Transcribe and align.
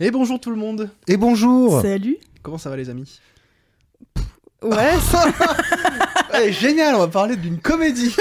Et 0.00 0.10
bonjour 0.10 0.38
tout 0.40 0.50
le 0.50 0.56
monde. 0.56 0.90
Et 1.08 1.16
bonjour. 1.16 1.80
Salut. 1.80 2.18
Comment 2.42 2.58
ça 2.58 2.70
va 2.70 2.76
les 2.76 2.90
amis? 2.90 3.20
Ouais, 4.62 4.98
ça... 5.10 5.26
Ouais, 6.34 6.52
Génial, 6.52 6.94
on 6.96 6.98
va 6.98 7.08
parler 7.08 7.36
d'une 7.36 7.58
comédie. 7.60 8.10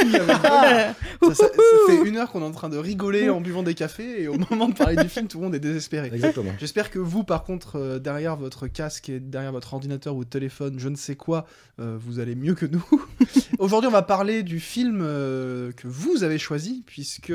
Ça, 1.26 1.34
ça- 1.34 1.48
ça 1.48 1.48
fait 1.88 2.08
une 2.08 2.18
heure 2.18 2.32
qu'on 2.32 2.42
est 2.42 2.46
en 2.46 2.52
train 2.52 2.70
de 2.70 2.78
rigoler 2.78 3.30
en 3.30 3.42
buvant 3.42 3.64
des 3.64 3.74
cafés 3.74 4.22
et 4.22 4.28
au 4.28 4.38
moment 4.38 4.70
de 4.70 4.74
parler 4.76 4.96
du 4.96 5.10
film, 5.10 5.28
tout 5.28 5.40
le 5.40 5.46
monde 5.46 5.56
est 5.56 5.60
désespéré. 5.60 6.12
Exactement. 6.14 6.52
J'espère 6.60 6.92
que 6.92 7.00
vous, 7.00 7.24
par 7.24 7.44
contre, 7.44 7.78
euh, 7.78 8.00
derrière 8.00 8.36
votre 8.36 8.68
casque 8.68 9.10
et 9.10 9.20
derrière 9.20 9.52
votre 9.52 9.74
ordinateur 9.74 10.16
ou 10.16 10.24
téléphone, 10.24 10.76
je 10.78 10.88
ne 10.88 10.96
sais 10.96 11.16
quoi, 11.16 11.46
euh, 11.80 11.98
vous 12.00 12.20
allez 12.20 12.36
mieux 12.36 12.54
que 12.54 12.68
nous. 12.68 12.86
Aujourd'hui, 13.60 13.88
on 13.88 13.92
va 13.94 14.04
parler 14.04 14.44
du 14.44 14.60
film 14.60 15.02
euh, 15.04 15.72
que 15.72 15.88
vous 15.88 16.24
avez 16.24 16.38
choisi, 16.38 16.84
puisque 16.86 17.34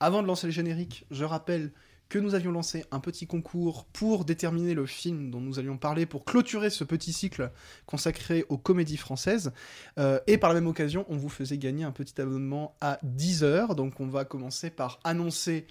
avant 0.00 0.22
de 0.22 0.28
lancer 0.28 0.46
le 0.46 0.52
générique, 0.52 1.06
je 1.10 1.24
rappelle 1.24 1.72
que 2.08 2.18
nous 2.18 2.34
avions 2.34 2.52
lancé 2.52 2.84
un 2.90 3.00
petit 3.00 3.26
concours 3.26 3.86
pour 3.86 4.24
déterminer 4.24 4.74
le 4.74 4.86
film 4.86 5.30
dont 5.30 5.40
nous 5.40 5.58
allions 5.58 5.76
parler 5.76 6.06
pour 6.06 6.24
clôturer 6.24 6.70
ce 6.70 6.84
petit 6.84 7.12
cycle 7.12 7.50
consacré 7.86 8.44
aux 8.48 8.58
comédies 8.58 8.96
françaises. 8.96 9.52
Euh, 9.98 10.20
et 10.26 10.38
par 10.38 10.50
la 10.50 10.60
même 10.60 10.68
occasion, 10.68 11.06
on 11.08 11.16
vous 11.16 11.28
faisait 11.28 11.58
gagner 11.58 11.84
un 11.84 11.92
petit 11.92 12.20
abonnement 12.20 12.76
à 12.80 12.98
10 13.02 13.44
heures. 13.44 13.74
Donc 13.74 14.00
on 14.00 14.06
va 14.06 14.24
commencer 14.24 14.70
par 14.70 15.00
annoncer 15.04 15.66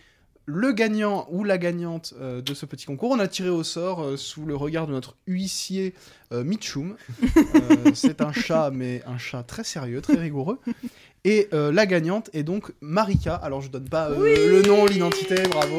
le 0.46 0.74
gagnant 0.74 1.28
ou 1.32 1.44
la 1.44 1.58
gagnante 1.58 2.14
euh, 2.20 2.42
de 2.42 2.54
ce 2.54 2.66
petit 2.66 2.86
concours. 2.86 3.12
On 3.12 3.20
a 3.20 3.28
tiré 3.28 3.50
au 3.50 3.64
sort 3.64 4.04
euh, 4.04 4.18
sous 4.18 4.46
le 4.46 4.56
regard 4.56 4.88
de 4.88 4.92
notre 4.92 5.16
huissier 5.28 5.94
euh, 6.32 6.44
Mitchum. 6.44 6.96
C'est 7.94 8.22
un 8.22 8.34
chat, 8.34 8.72
mais 8.72 9.02
un 9.06 9.18
chat 9.18 9.44
très 9.44 9.64
sérieux, 9.64 10.02
très 10.02 10.18
rigoureux. 10.18 10.60
Et 11.26 11.48
la 11.52 11.86
gagnante 11.86 12.30
est 12.34 12.44
donc 12.44 12.74
Marika. 12.82 13.36
Alors 13.36 13.62
je 13.62 13.70
donne 13.70 13.88
pas 13.88 14.10
le 14.10 14.62
nom, 14.64 14.86
l'identité, 14.86 15.36
bravo. 15.50 15.78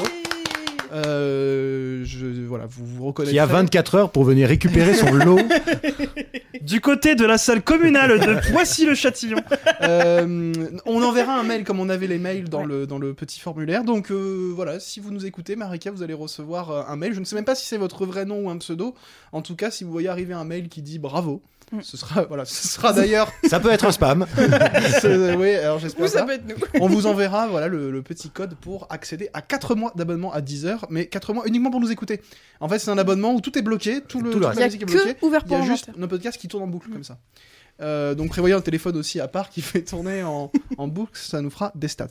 Euh, 0.95 2.03
je, 2.05 2.27
voilà, 2.47 2.67
vous 2.67 2.87
vous 2.87 3.07
reconnaissez. 3.07 3.33
Qui 3.33 3.39
a 3.39 3.47
24 3.47 3.95
heures 3.97 4.11
pour 4.11 4.25
venir 4.25 4.49
récupérer 4.49 4.95
son 4.95 5.13
lot. 5.13 5.39
Du 6.65 6.81
côté 6.81 7.15
de 7.15 7.27
la 7.27 7.37
salle 7.37 7.63
communale 7.63 8.19
de 8.21 8.53
Poissy-le-Châtillon. 8.53 9.37
Euh, 9.83 10.53
on 10.87 11.03
enverra 11.03 11.39
un 11.39 11.43
mail 11.43 11.63
comme 11.63 11.79
on 11.79 11.91
avait 11.91 12.07
les 12.07 12.17
mails 12.17 12.49
dans, 12.49 12.65
le, 12.65 12.87
dans 12.87 12.99
le 12.99 13.13
petit 13.13 13.39
formulaire. 13.39 13.85
Donc 13.85 14.11
euh, 14.11 14.51
voilà, 14.55 14.81
si 14.81 14.99
vous 14.99 15.11
nous 15.11 15.27
écoutez, 15.27 15.57
Marika, 15.57 15.91
vous 15.91 16.03
allez 16.03 16.15
recevoir 16.15 16.71
euh, 16.71 16.83
un 16.89 16.97
mail. 16.97 17.13
Je 17.13 17.21
ne 17.21 17.25
sais 17.27 17.37
même 17.37 17.45
pas 17.45 17.55
si 17.55 17.67
c'est 17.67 17.77
votre 17.77 18.07
vrai 18.07 18.25
nom 18.25 18.47
ou 18.47 18.51
un 18.51 18.57
pseudo. 18.57 18.95
En 19.33 19.43
tout 19.43 19.57
cas, 19.57 19.71
si 19.71 19.85
vous 19.85 19.93
voyez 19.93 20.09
arriver 20.09 20.33
un 20.33 20.45
mail 20.45 20.71
qui 20.71 20.81
dit 20.81 20.99
bravo. 20.99 21.43
Ce 21.83 21.97
sera 21.97 22.25
voilà, 22.29 22.45
ce 22.45 22.69
sera 22.69 22.93
d'ailleurs. 22.93 23.33
Ça 23.49 23.61
peut 23.61 23.71
être 23.71 23.85
un 23.87 23.93
spam. 23.93 24.27
c'est- 25.01 25.35
oui, 25.37 25.55
alors 25.55 25.79
j'espère 25.79 26.05
Ou 26.05 26.09
ça 26.09 26.19
ça. 26.21 26.25
peut 26.25 26.33
être 26.33 26.47
nous. 26.49 26.55
On 26.81 26.89
vous 26.89 27.07
enverra 27.07 27.47
voilà 27.49 27.69
le, 27.69 27.91
le 27.91 28.03
petit 28.03 28.31
code 28.31 28.55
pour 28.57 28.87
accéder 28.91 29.29
à 29.35 29.43
4 29.43 29.75
mois 29.75 29.93
d'abonnement 29.97 30.33
à 30.33 30.41
10 30.41 30.67
heures, 30.67 30.87
mais 30.91 31.07
4 31.07 31.33
mois 31.35 31.47
uniquement 31.47 31.71
pour 31.71 31.81
nous 31.81 31.91
écouter. 31.93 32.21
En 32.61 32.69
fait, 32.69 32.79
c'est 32.79 32.91
un 32.91 32.99
abonnement 32.99 33.35
où 33.35 33.41
tout 33.41 33.57
est 33.59 33.63
bloqué, 33.63 34.01
tout 34.01 34.21
le, 34.21 34.31
Tout 34.31 34.39
le 34.39 34.47
toute 34.47 34.55
Il 34.55 34.57
la 34.57 34.61
y 34.61 34.63
a 34.63 34.67
musique 34.67 34.83
est 34.83 34.85
bloquée. 34.87 35.15
que 35.15 35.25
ouvert 35.27 35.41
Il 35.45 35.47
y 35.47 35.49
pour 35.49 35.57
a 35.59 35.61
le 35.61 35.67
juste 35.67 35.91
nos 35.97 36.09
podcasts 36.09 36.41
qui 36.41 36.49
tournent 36.49 36.63
en 36.65 36.69
boucle 36.69 36.89
comme 36.91 37.05
ça. 37.05 37.19
Euh, 37.83 38.15
donc 38.15 38.29
prévoyez 38.31 38.55
un 38.55 38.61
téléphone 38.61 38.97
aussi 38.97 39.19
à 39.19 39.27
part 39.27 39.51
qui 39.51 39.61
fait 39.61 39.83
tourner 39.83 40.23
en, 40.23 40.53
en 40.79 40.87
boucle, 40.87 41.11
ça 41.15 41.41
nous 41.43 41.51
fera 41.51 41.73
des 41.75 41.89
stats. 41.89 42.07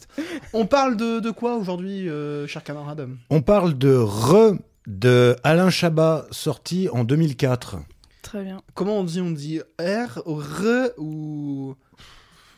On 0.52 0.66
parle 0.66 0.98
de, 0.98 1.22
de 1.22 1.32
quoi 1.32 1.56
aujourd'hui, 1.56 2.10
euh, 2.10 2.46
cher 2.48 2.64
camarade? 2.66 3.08
On 3.30 3.42
parle 3.42 3.78
de 3.78 3.96
Re 3.96 4.56
de 4.88 5.38
Alain 5.46 5.70
Chabat, 5.70 6.26
sorti 6.32 6.90
en 6.92 7.06
2004. 7.06 7.78
Très 8.24 8.44
bien. 8.44 8.62
Comment 8.74 8.98
on 8.98 9.04
dit 9.04 9.22
On 9.22 9.30
dit 9.32 9.60
R, 9.80 10.18
R 10.26 10.90
ou... 10.98 11.76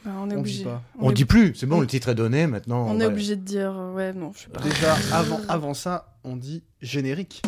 Bah, 0.06 0.12
on 0.22 0.30
est 0.30 0.36
On 0.36 0.40
obligé. 0.40 0.60
dit 0.60 0.64
pas. 0.64 0.82
On 1.00 1.10
est- 1.10 1.14
dit 1.14 1.26
plus, 1.26 1.54
c'est 1.56 1.66
bon, 1.66 1.82
le 1.82 1.88
titre 1.88 2.10
est 2.10 2.16
donné, 2.16 2.46
maintenant. 2.48 2.86
On 2.88 3.00
est 3.02 3.06
obligé 3.06 3.36
de 3.36 3.42
dire... 3.42 3.76
Ouais, 3.94 4.14
non, 4.14 4.32
je 4.36 4.42
sais 4.44 4.48
pas. 4.50 4.62
Déjà, 4.62 4.96
avant, 5.12 5.42
avant 5.50 5.74
ça, 5.74 6.16
on 6.24 6.38
dit 6.38 6.64
générique. 6.82 7.42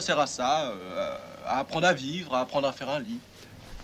Ça 0.00 0.06
sert 0.06 0.18
à 0.20 0.26
ça, 0.26 0.70
euh, 0.96 1.14
à 1.46 1.60
apprendre 1.60 1.86
à 1.86 1.92
vivre, 1.92 2.34
à 2.34 2.40
apprendre 2.40 2.68
à 2.68 2.72
faire 2.72 2.88
un 2.90 3.00
lit. 3.00 3.18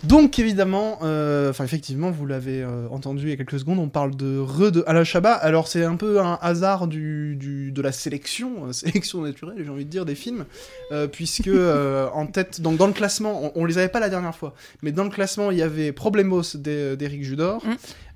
Donc 0.03 0.37
évidemment, 0.37 0.99
euh, 1.01 1.49
enfin 1.49 1.63
effectivement, 1.63 2.11
vous 2.11 2.27
l'avez 2.27 2.61
euh, 2.61 2.87
entendu 2.91 3.23
il 3.23 3.29
y 3.29 3.33
a 3.33 3.37
quelques 3.37 3.57
secondes, 3.59 3.79
on 3.79 3.89
parle 3.89 4.15
de 4.15 4.37
Re 4.39 4.71
de 4.71 4.83
Alain 4.85 5.03
Chabat. 5.03 5.33
Alors 5.33 5.67
c'est 5.67 5.83
un 5.83 5.95
peu 5.95 6.19
un 6.21 6.37
hasard 6.43 6.87
du, 6.87 7.35
du- 7.37 7.71
de 7.71 7.81
la 7.81 7.91
sélection, 7.91 8.67
euh, 8.67 8.71
sélection 8.73 9.21
naturelle, 9.21 9.55
j'ai 9.63 9.69
envie 9.69 9.85
de 9.85 9.89
dire, 9.89 10.05
des 10.05 10.13
films, 10.13 10.45
euh, 10.91 11.07
puisque 11.07 11.47
euh, 11.47 12.07
en 12.13 12.27
tête, 12.27 12.61
donc 12.61 12.77
dans 12.77 12.85
le 12.87 12.93
classement, 12.93 13.45
on, 13.55 13.61
on 13.61 13.65
les 13.65 13.77
avait 13.79 13.89
pas 13.89 13.99
la 14.01 14.09
dernière 14.09 14.35
fois, 14.35 14.53
mais 14.83 14.91
dans 14.91 15.05
le 15.05 15.09
classement 15.09 15.49
il 15.49 15.57
y 15.57 15.63
avait 15.63 15.91
Problemos 15.91 16.41
d'E- 16.55 16.95
d'Éric 16.95 17.23
Judor, 17.23 17.65
Mm. 17.65 17.73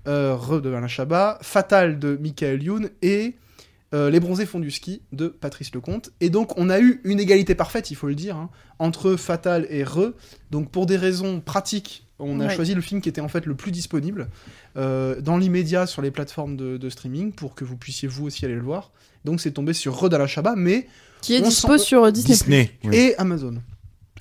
euh, 0.10 0.36
Re 0.36 0.62
de 0.62 0.72
Alain 0.72 0.88
Chabat, 0.88 1.40
Fatal 1.42 1.98
de 1.98 2.18
Michael 2.22 2.62
Youn 2.62 2.90
et 3.02 3.34
euh, 3.94 4.10
Les 4.10 4.20
Bronzés 4.20 4.46
font 4.46 4.60
du 4.60 4.72
ski 4.72 5.02
de 5.12 5.28
Patrice 5.28 5.74
Lecomte. 5.74 6.12
Et 6.22 6.30
donc 6.30 6.58
on 6.58 6.70
a 6.70 6.80
eu 6.80 7.02
une 7.04 7.20
égalité 7.20 7.56
parfaite, 7.56 7.92
il 7.92 7.96
faut 7.96 8.08
le 8.08 8.16
dire, 8.16 8.36
hein, 8.38 8.50
entre 8.80 9.16
Fatal 9.16 9.66
et 9.70 9.84
Re. 9.84 10.14
Donc 10.52 10.70
pour 10.72 10.86
des 10.86 10.98
raisons 10.98 11.40
pratiques, 11.42 12.06
on 12.20 12.40
a 12.42 12.48
Ouais. 12.48 12.56
choisi 12.56 12.76
le 12.76 12.82
film 12.82 13.02
qui 13.02 13.08
était 13.10 13.22
en 13.22 13.30
fait 13.30 13.46
le 13.46 13.56
plus 13.56 13.72
disponible 13.72 14.28
euh, 14.78 15.22
dans 15.22 15.38
l'immédiat 15.38 15.88
sur 15.88 16.02
les 16.02 16.12
plateformes 16.12 16.58
de, 16.58 16.78
de 16.78 16.90
streaming 16.90 17.32
pour 17.32 17.56
que 17.56 17.64
vous 17.64 17.78
puissiez 17.78 18.08
vous 18.08 18.26
aussi 18.26 18.44
aller 18.46 18.56
le 18.56 18.62
voir. 18.62 18.92
Donc 19.26 19.40
c'est 19.42 19.52
tombé 19.52 19.74
sur 19.74 19.96
Re 20.00 20.28
Chabat, 20.28 20.56
mais 20.56 20.88
Qui 21.22 21.36
est 21.36 21.42
dispo 21.42 21.78
sur 21.78 22.04
euh, 22.04 22.12
Disney+. 22.12 22.34
Disney. 22.36 22.72
oui. 22.84 22.96
et 22.96 23.16
Amazon. 23.18 23.56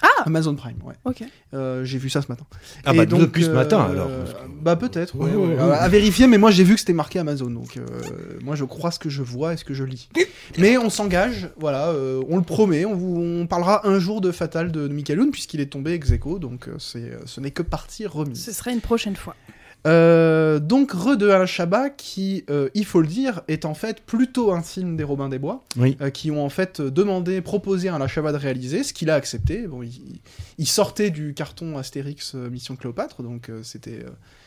Ah 0.02 0.22
Amazon 0.26 0.54
Prime, 0.54 0.76
ouais. 0.84 0.94
Ok. 1.04 1.24
Euh, 1.54 1.84
j'ai 1.84 1.98
vu 1.98 2.08
ça 2.10 2.22
ce 2.22 2.28
matin. 2.28 2.44
Ah 2.84 2.92
Et 2.94 2.96
bah 2.98 3.06
donc, 3.06 3.20
depuis 3.20 3.44
ce 3.44 3.50
euh, 3.50 3.54
matin 3.54 3.80
alors. 3.90 4.08
Bah 4.60 4.76
peut-être, 4.76 5.16
ouais, 5.16 5.30
Ouais, 5.30 5.36
ouais. 5.36 5.46
ouais, 5.54 5.60
Euh, 5.60 5.70
ouais. 5.70 5.76
à 5.76 5.88
vérifier, 5.88 6.26
mais 6.26 6.38
moi 6.38 6.50
j'ai 6.50 6.64
vu 6.64 6.74
que 6.74 6.80
c'était 6.80 6.92
marqué 6.92 7.18
Amazon, 7.18 7.50
donc 7.50 7.76
euh, 7.76 7.82
moi 8.42 8.54
je 8.56 8.64
crois 8.64 8.90
ce 8.90 8.98
que 8.98 9.08
je 9.10 9.22
vois 9.22 9.54
et 9.54 9.56
ce 9.56 9.64
que 9.64 9.74
je 9.74 9.84
lis. 9.84 10.08
Mais 10.58 10.78
on 10.78 10.90
s'engage, 10.90 11.50
voilà, 11.58 11.88
euh, 11.88 12.22
on 12.28 12.36
le 12.36 12.42
promet, 12.42 12.84
on, 12.84 12.94
vous, 12.94 13.16
on 13.20 13.46
parlera 13.46 13.86
un 13.88 13.98
jour 13.98 14.20
de 14.20 14.30
Fatal 14.32 14.70
de, 14.72 14.86
de 14.88 14.92
Michael 14.94 15.18
puisqu'il 15.32 15.60
est 15.60 15.66
tombé 15.72 15.92
ex 15.92 16.10
aequo, 16.12 16.38
donc 16.38 16.68
euh, 16.68 16.74
c'est, 16.78 16.98
euh, 16.98 17.18
ce 17.26 17.40
n'est 17.40 17.50
que 17.50 17.62
partie 17.62 18.06
remise. 18.06 18.44
Ce 18.44 18.52
serait 18.52 18.72
une 18.72 18.80
prochaine 18.80 19.16
fois. 19.16 19.34
Euh, 19.86 20.58
donc 20.58 20.90
Re 20.92 21.16
de 21.16 21.28
Alain 21.28 21.46
Chabat, 21.46 21.90
qui, 21.90 22.44
euh, 22.50 22.68
il 22.74 22.84
faut 22.84 23.00
le 23.00 23.06
dire, 23.06 23.42
est 23.48 23.64
en 23.64 23.74
fait 23.74 24.00
plutôt 24.02 24.52
un 24.52 24.62
film 24.62 24.96
des 24.96 25.04
Robins 25.04 25.28
des 25.28 25.38
Bois, 25.38 25.64
Oui. 25.76 25.96
euh, 26.00 26.10
qui 26.10 26.30
ont 26.30 26.44
en 26.44 26.48
fait 26.48 26.80
demandé, 26.80 27.40
proposé 27.40 27.88
à 27.88 27.94
Alain 27.94 28.08
Chabat 28.08 28.32
de 28.32 28.36
réaliser, 28.38 28.82
ce 28.82 28.92
qu'il 28.92 29.08
a 29.08 29.14
accepté. 29.14 29.66
Bon, 29.66 29.82
il, 29.82 30.20
il 30.58 30.66
sortait 30.66 31.10
du 31.10 31.32
carton 31.32 31.78
Astérix 31.78 32.34
Mission 32.34 32.76
Cléopâtre, 32.76 33.22
donc 33.22 33.50
c'était, 33.62 34.04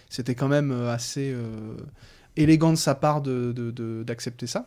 c'était 0.10 0.36
quand 0.36 0.50
même 0.50 0.72
assez 0.72 1.34
élégant 2.38 2.72
de 2.72 2.78
sa 2.78 2.96
part 2.96 3.22
de, 3.22 3.52
de- 3.52 3.72
de- 3.72 4.04
d'accepter 4.04 4.48
ça. 4.48 4.66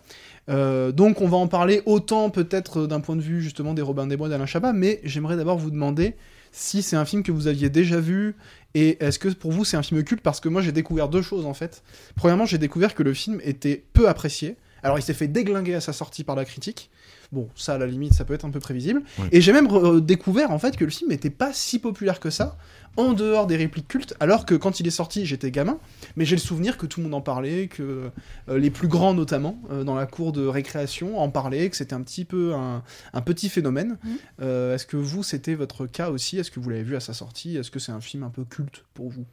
Euh, 0.51 0.93
donc 0.93 1.21
on 1.23 1.29
va 1.29 1.37
en 1.39 1.47
parler 1.49 1.83
autant 1.87 2.29
peut-être 2.31 2.87
d'un 2.87 3.01
point 3.01 3.17
de 3.17 3.23
vue 3.23 3.41
justement 3.41 3.73
des 3.75 3.81
Robins 3.83 4.07
des 4.07 4.17
Bois 4.19 4.29
d'Alain 4.29 4.45
Chabat, 4.47 4.73
mais 4.75 5.01
j'aimerais 5.05 5.37
d'abord 5.37 5.57
vous 5.59 5.71
demander 5.71 6.15
si 6.55 6.83
c'est 6.83 6.95
un 6.95 7.05
film 7.05 7.25
que 7.25 7.33
vous 7.33 7.49
aviez 7.49 7.69
déjà 7.69 7.99
vu 7.99 8.37
et 8.75 9.05
est-ce 9.05 9.19
que 9.19 9.29
pour 9.29 9.51
vous 9.51 9.65
c'est 9.65 9.77
un 9.77 9.83
film 9.83 10.05
culte? 10.05 10.23
Parce 10.23 10.39
que 10.39 10.49
moi 10.49 10.63
j'ai 10.63 10.71
découvert 10.71 11.09
deux 11.09 11.21
choses 11.21 11.47
en 11.47 11.55
fait. 11.55 11.83
Premièrement, 12.15 12.47
j'ai 12.47 12.59
découvert 12.59 12.95
que 12.95 13.03
le 13.03 13.13
film 13.13 13.41
était 13.43 13.85
peu 13.93 14.09
apprécié. 14.09 14.57
Alors 14.84 14.99
il 14.99 15.03
s'est 15.03 15.15
fait 15.15 15.27
déglinguer 15.27 15.75
à 15.75 15.81
sa 15.81 15.93
sortie 15.93 16.22
par 16.22 16.37
la 16.37 16.45
critique. 16.45 16.91
Bon, 17.33 17.49
ça 17.56 17.75
à 17.75 17.78
la 17.78 17.87
limite, 17.87 18.15
ça 18.15 18.25
peut 18.25 18.34
être 18.34 18.45
un 18.45 18.50
peu 18.50 18.61
prévisible. 18.61 19.03
Et 19.32 19.41
j'ai 19.41 19.53
même 19.53 19.67
euh, 19.73 20.00
découvert 20.00 20.53
en 20.53 20.59
fait 20.61 20.76
que 20.76 20.85
le 20.85 20.91
film 20.91 21.11
n'était 21.11 21.31
pas 21.31 21.53
si 21.53 21.81
populaire 21.81 22.20
que 22.20 22.31
ça, 22.31 22.56
en 22.97 23.12
dehors 23.12 23.49
des 23.49 23.56
répliques 23.56 23.88
cultes, 23.88 24.14
alors 24.20 24.47
que 24.47 24.55
quand 24.55 24.79
il 24.79 24.87
est 24.87 24.91
sorti, 24.91 25.26
j'étais 25.26 25.50
gamin, 25.50 25.79
mais 26.14 26.25
j'ai 26.25 26.37
le 26.37 26.41
souvenir 26.41 26.76
que 26.76 26.87
tout 26.87 27.00
le 27.00 27.05
monde 27.05 27.14
en 27.14 27.20
parlait, 27.23 27.67
que 27.67 28.11
euh, 28.49 28.59
les 28.59 28.70
plus 28.70 28.87
grands 28.87 29.14
notamment, 29.14 29.59
euh, 29.73 29.82
dans 29.82 29.97
la 29.97 30.06
cour 30.06 30.31
de 30.32 30.47
récréation, 30.47 31.19
en 31.19 31.29
parlaient, 31.29 31.69
que 31.70 31.76
c'était 31.76 31.94
un 31.94 32.03
petit 32.03 32.25
peu 32.25 32.55
un, 32.55 32.85
un 33.12 33.20
petit 33.20 33.49
phénomène. 33.49 33.99
Euh, 34.41 34.75
Est-ce 34.76 34.87
que 34.87 34.97
vous, 34.97 35.25
c'était 35.25 35.56
votre 35.56 35.87
cas 35.87 36.11
aussi? 36.11 36.38
Est-ce 36.38 36.53
que 36.53 36.61
vous 36.61 36.70
l'avez 36.70 36.85
vu 36.85 36.94
à 36.94 37.00
sa 37.00 37.14
sortie? 37.14 37.56
Est-ce 37.56 37.73
que 37.73 37.81
c'est 37.81 37.93
un 37.93 38.00
film 38.00 38.23
un 38.23 38.31
peu 38.31 38.44
culte 38.44 38.85
pour 38.94 39.09
vous? 39.09 39.25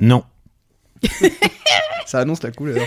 Non. 0.00 0.24
Ça 2.06 2.20
annonce 2.20 2.42
la 2.42 2.50
couleur. 2.52 2.86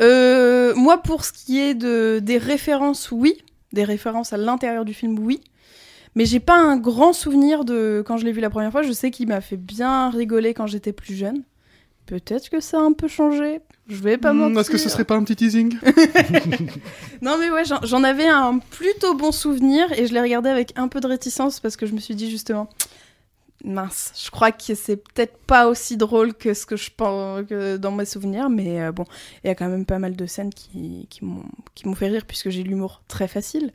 Euh, 0.00 0.74
moi, 0.74 0.98
pour 1.02 1.24
ce 1.24 1.32
qui 1.32 1.58
est 1.58 1.74
de, 1.74 2.20
des 2.22 2.38
références, 2.38 3.10
oui. 3.10 3.38
Des 3.72 3.84
références 3.84 4.32
à 4.32 4.36
l'intérieur 4.36 4.84
du 4.84 4.94
film, 4.94 5.18
oui. 5.18 5.40
Mais 6.14 6.24
j'ai 6.24 6.40
pas 6.40 6.56
un 6.58 6.76
grand 6.76 7.12
souvenir 7.12 7.64
de 7.64 8.02
quand 8.06 8.16
je 8.16 8.24
l'ai 8.24 8.32
vu 8.32 8.40
la 8.40 8.50
première 8.50 8.72
fois. 8.72 8.82
Je 8.82 8.92
sais 8.92 9.10
qu'il 9.10 9.28
m'a 9.28 9.40
fait 9.40 9.56
bien 9.56 10.10
rigoler 10.10 10.54
quand 10.54 10.66
j'étais 10.66 10.92
plus 10.92 11.14
jeune. 11.14 11.42
peut-être 12.06 12.48
que 12.48 12.60
ça 12.60 12.78
a 12.78 12.80
un 12.80 12.92
peu 12.92 13.08
changé. 13.08 13.60
Je 13.88 13.96
vais 13.96 14.16
pas 14.18 14.32
Hmm, 14.32 14.38
mentir. 14.38 14.60
Est-ce 14.60 14.70
que 14.70 14.78
ce 14.78 14.88
serait 14.88 15.04
pas 15.04 15.16
un 15.16 15.24
petit 15.24 15.36
teasing 15.36 15.76
Non 17.22 17.36
mais 17.38 17.50
ouais, 17.50 17.64
j'en- 17.64 17.80
j'en 17.82 18.04
avais 18.04 18.26
un 18.26 18.58
plutôt 18.58 19.14
bon 19.14 19.32
souvenir 19.32 19.90
et 19.98 20.06
je 20.06 20.12
l'ai 20.14 20.20
regardé 20.20 20.48
avec 20.50 20.72
un 20.76 20.88
peu 20.88 21.00
de 21.00 21.06
réticence 21.06 21.60
parce 21.60 21.76
que 21.76 21.86
je 21.86 21.92
me 21.94 22.00
suis 22.00 22.14
dit 22.14 22.30
justement, 22.30 22.68
mince, 23.64 24.12
je 24.24 24.30
crois 24.30 24.52
que 24.52 24.74
c'est 24.74 24.96
peut-être 24.96 25.36
pas 25.38 25.66
aussi 25.68 25.96
drôle 25.96 26.34
que 26.34 26.54
ce 26.54 26.66
que 26.66 26.76
je 26.76 26.90
pense 26.96 27.44
dans 27.46 27.92
mes 27.92 28.04
souvenirs, 28.04 28.48
mais 28.50 28.80
euh, 28.80 28.92
bon, 28.92 29.04
il 29.42 29.48
y 29.48 29.50
a 29.50 29.54
quand 29.54 29.68
même 29.68 29.84
pas 29.84 29.98
mal 29.98 30.16
de 30.16 30.26
scènes 30.26 30.52
qui, 30.52 31.08
qui 31.10 31.24
m'ont 31.24 31.94
fait 31.94 32.08
rire 32.08 32.24
puisque 32.26 32.50
j'ai 32.50 32.62
l'humour 32.62 33.02
très 33.08 33.28
facile. 33.28 33.72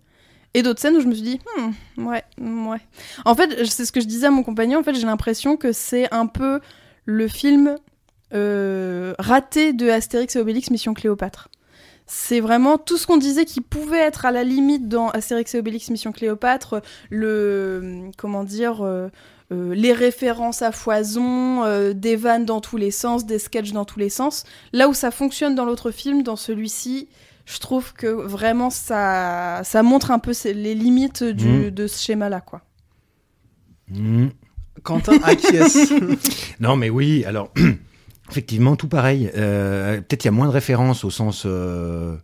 Et 0.54 0.62
d'autres 0.62 0.80
scènes 0.80 0.96
où 0.96 1.02
je 1.02 1.08
me 1.08 1.14
suis 1.14 1.24
dit, 1.24 1.40
Hmm, 1.58 2.08
ouais, 2.08 2.24
hmm, 2.38 2.68
ouais. 2.68 2.82
En 3.26 3.36
fait, 3.36 3.66
c'est 3.66 3.86
ce 3.86 3.92
que 3.92 4.02
je 4.02 4.06
disais 4.06 4.28
à 4.28 4.32
mon 4.32 4.44
compagnon, 4.44 4.80
en 4.80 4.84
fait, 4.84 4.94
j'ai 4.94 5.06
l'impression 5.06 5.58
que 5.58 5.72
c'est 5.72 6.14
un 6.14 6.28
peu 6.28 6.60
le 7.06 7.28
film 7.28 7.78
euh, 8.34 9.14
raté 9.20 9.74
de 9.74 9.90
Astérix 9.90 10.36
et 10.36 10.40
Obélix 10.40 10.70
Mission 10.70 10.94
Cléopâtre. 10.94 11.50
C'est 12.06 12.42
vraiment 12.42 12.78
tout 12.78 12.98
ce 12.98 13.08
qu'on 13.08 13.18
disait 13.18 13.46
qui 13.46 13.62
pouvait 13.62 14.00
être 14.00 14.26
à 14.26 14.32
la 14.32 14.44
limite 14.44 14.90
dans 14.90 15.10
Astérix 15.10 15.56
et 15.56 15.60
Obélix 15.60 15.90
Mission 15.90 16.12
Cléopâtre, 16.12 16.82
le 17.10 18.10
comment 18.18 18.44
dire 18.44 18.82
euh, 18.82 19.08
euh, 19.54 19.74
les 19.76 19.94
références 19.94 20.62
à 20.62 20.72
foison, 20.72 21.64
euh, 21.64 21.94
des 21.94 22.16
vannes 22.16 22.46
dans 22.46 22.60
tous 22.62 22.78
les 22.78 22.92
sens, 22.92 23.26
des 23.26 23.40
sketchs 23.40 23.72
dans 23.72 23.86
tous 23.86 24.00
les 24.00 24.10
sens. 24.10 24.44
Là 24.74 24.88
où 24.90 24.94
ça 24.94 25.12
fonctionne 25.12 25.56
dans 25.56 25.66
l'autre 25.66 25.92
film, 25.92 26.24
dans 26.24 26.36
celui-ci, 26.36 27.08
je 27.46 27.60
trouve 27.60 27.94
que 27.94 28.08
vraiment 28.08 28.70
ça 28.70 29.62
ça 29.64 29.84
montre 29.84 30.12
un 30.12 30.20
peu 30.20 30.34
les 30.46 30.76
limites 30.76 31.24
du, 31.24 31.48
Mhm. 31.48 31.70
de 31.72 31.88
ce 31.88 32.02
schéma-là 32.04 32.42
quoi. 32.42 32.62
Hmm. 33.90 34.28
Quentin 34.84 35.18
acquiesce. 35.24 35.92
Non, 36.60 36.76
mais 36.76 36.90
oui, 36.90 37.24
alors, 37.26 37.52
effectivement, 38.32 38.76
tout 38.76 38.88
pareil. 38.88 39.30
Euh, 39.36 39.98
Peut-être 40.02 40.24
il 40.24 40.28
y 40.28 40.30
a 40.30 40.32
moins 40.32 40.48
de 40.48 40.52
références 40.52 41.04
au 41.04 41.10
sens 41.10 41.44
euh, 41.46 42.16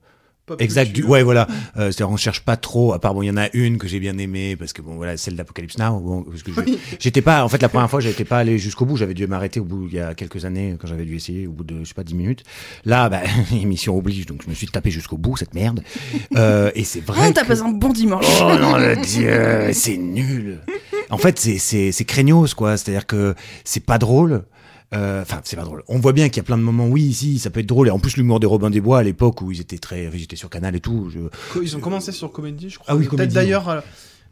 Pop 0.49 0.61
exact 0.61 0.91
du. 0.91 1.03
Ouais, 1.03 1.23
voilà. 1.23 1.47
Euh, 1.77 1.91
C'est-à-dire, 1.91 2.09
on 2.09 2.17
cherche 2.17 2.41
pas 2.41 2.57
trop. 2.57 2.93
À 2.93 2.99
part, 2.99 3.13
bon, 3.13 3.21
il 3.21 3.27
y 3.27 3.31
en 3.31 3.37
a 3.37 3.47
une 3.53 3.77
que 3.77 3.87
j'ai 3.87 3.99
bien 3.99 4.17
aimée, 4.17 4.55
parce 4.55 4.73
que, 4.73 4.81
bon, 4.81 4.95
voilà, 4.95 5.15
celle 5.15 5.35
d'Apocalypse 5.35 5.77
Now. 5.77 5.99
Bon, 5.99 6.23
parce 6.23 6.43
que 6.43 6.51
je- 6.51 6.59
Oui. 6.61 6.79
j'étais 6.99 7.21
pas. 7.21 7.43
En 7.45 7.49
fait, 7.49 7.61
la 7.61 7.69
première 7.69 7.89
fois, 7.89 7.99
j'étais 7.99 8.25
pas 8.25 8.39
allé 8.39 8.57
jusqu'au 8.57 8.85
bout. 8.85 8.97
J'avais 8.97 9.13
dû 9.13 9.25
m'arrêter 9.27 9.59
au 9.59 9.63
bout, 9.65 9.87
il 9.87 9.95
y 9.95 9.99
a 9.99 10.13
quelques 10.15 10.43
années, 10.45 10.75
quand 10.79 10.87
j'avais 10.87 11.05
dû 11.05 11.15
essayer, 11.15 11.47
au 11.47 11.51
bout 11.51 11.63
de, 11.63 11.75
je 11.83 11.89
sais 11.89 11.93
pas, 11.93 12.03
10 12.03 12.15
minutes. 12.15 12.43
Là, 12.85 13.07
bah, 13.09 13.21
émission 13.53 13.95
oblige, 13.97 14.25
donc 14.25 14.41
je 14.43 14.49
me 14.49 14.55
suis 14.55 14.67
tapé 14.67 14.89
jusqu'au 14.91 15.17
bout, 15.17 15.37
cette 15.37 15.53
merde. 15.53 15.81
Euh, 16.35 16.71
et 16.75 16.83
c'est 16.83 17.01
vrai. 17.05 17.27
Oh, 17.29 17.31
t'as 17.33 17.43
que- 17.43 17.47
pas 17.53 17.63
un 17.63 17.69
bon 17.69 17.89
dimanche. 17.89 18.25
Oh 18.41 18.51
non, 18.59 18.77
le 18.77 18.95
Dieu, 19.05 19.71
c'est 19.73 19.97
nul. 19.97 20.59
En 21.11 21.17
fait, 21.17 21.39
c'est 21.39 21.57
c'est 21.59 21.91
c'est 21.91 22.05
craignos 22.05 22.53
quoi. 22.55 22.77
C'est-à-dire 22.77 23.05
que 23.05 23.35
c'est 23.63 23.83
pas 23.85 23.97
drôle. 23.97 24.43
Euh, 24.93 25.21
Enfin, 25.21 25.41
c'est 25.43 25.55
pas 25.55 25.63
drôle. 25.63 25.83
On 25.87 25.99
voit 25.99 26.13
bien 26.13 26.29
qu'il 26.29 26.37
y 26.37 26.39
a 26.39 26.43
plein 26.43 26.57
de 26.57 26.63
moments. 26.63 26.87
Oui, 26.87 27.13
si, 27.13 27.37
ça 27.39 27.49
peut 27.49 27.59
être 27.59 27.65
drôle. 27.67 27.87
Et 27.87 27.91
en 27.91 27.99
plus, 27.99 28.17
l'humour 28.17 28.39
des 28.39 28.47
Robin 28.47 28.69
des 28.69 28.81
Bois 28.81 28.99
à 28.99 29.03
l'époque 29.03 29.41
où 29.41 29.51
ils 29.51 29.61
étaient 29.61 29.77
très, 29.77 30.05
ils 30.13 30.23
étaient 30.23 30.35
sur 30.35 30.49
Canal 30.49 30.75
et 30.75 30.79
tout. 30.79 31.09
Je... 31.09 31.19
Ils 31.61 31.75
ont 31.77 31.79
commencé 31.79 32.11
sur 32.11 32.31
Comédie, 32.31 32.69
je 32.69 32.79
crois. 32.79 32.93
Ah 32.93 32.95
oui, 32.95 33.07
Peut-être 33.07 33.31
d'ailleurs, 33.33 33.69
euh, 33.69 33.81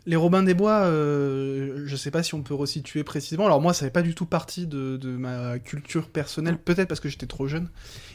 les 0.07 0.15
Robins 0.15 0.41
des 0.41 0.53
Bois, 0.55 0.81
euh, 0.85 1.83
je 1.85 1.95
sais 1.95 2.09
pas 2.11 2.23
si 2.23 2.33
on 2.33 2.41
peut 2.41 2.53
resituer 2.55 3.03
précisément. 3.03 3.45
Alors 3.45 3.61
moi, 3.61 3.73
ça 3.73 3.85
fait 3.85 3.91
pas 3.91 4.01
du 4.01 4.15
tout 4.15 4.25
partie 4.25 4.65
de, 4.65 4.97
de 4.97 5.09
ma 5.09 5.59
culture 5.59 6.07
personnelle, 6.07 6.57
peut-être 6.57 6.87
parce 6.87 7.01
que 7.01 7.09
j'étais 7.09 7.27
trop 7.27 7.47
jeune, 7.47 7.67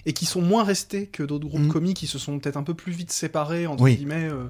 et 0.06 0.12
qui 0.12 0.24
sont 0.26 0.40
moins 0.42 0.64
restés 0.64 1.06
que 1.06 1.22
d'autres 1.22 1.46
groupes 1.46 1.60
Mhm. 1.62 1.68
comiques 1.72 1.96
qui 1.98 2.06
se 2.06 2.18
sont 2.18 2.38
peut-être 2.38 2.56
un 2.56 2.62
peu 2.64 2.74
plus 2.74 2.92
vite 2.92 3.12
séparés, 3.12 3.66
entre 3.66 3.82
Oui. 3.84 3.96
guillemets. 3.96 4.28
euh. 4.30 4.46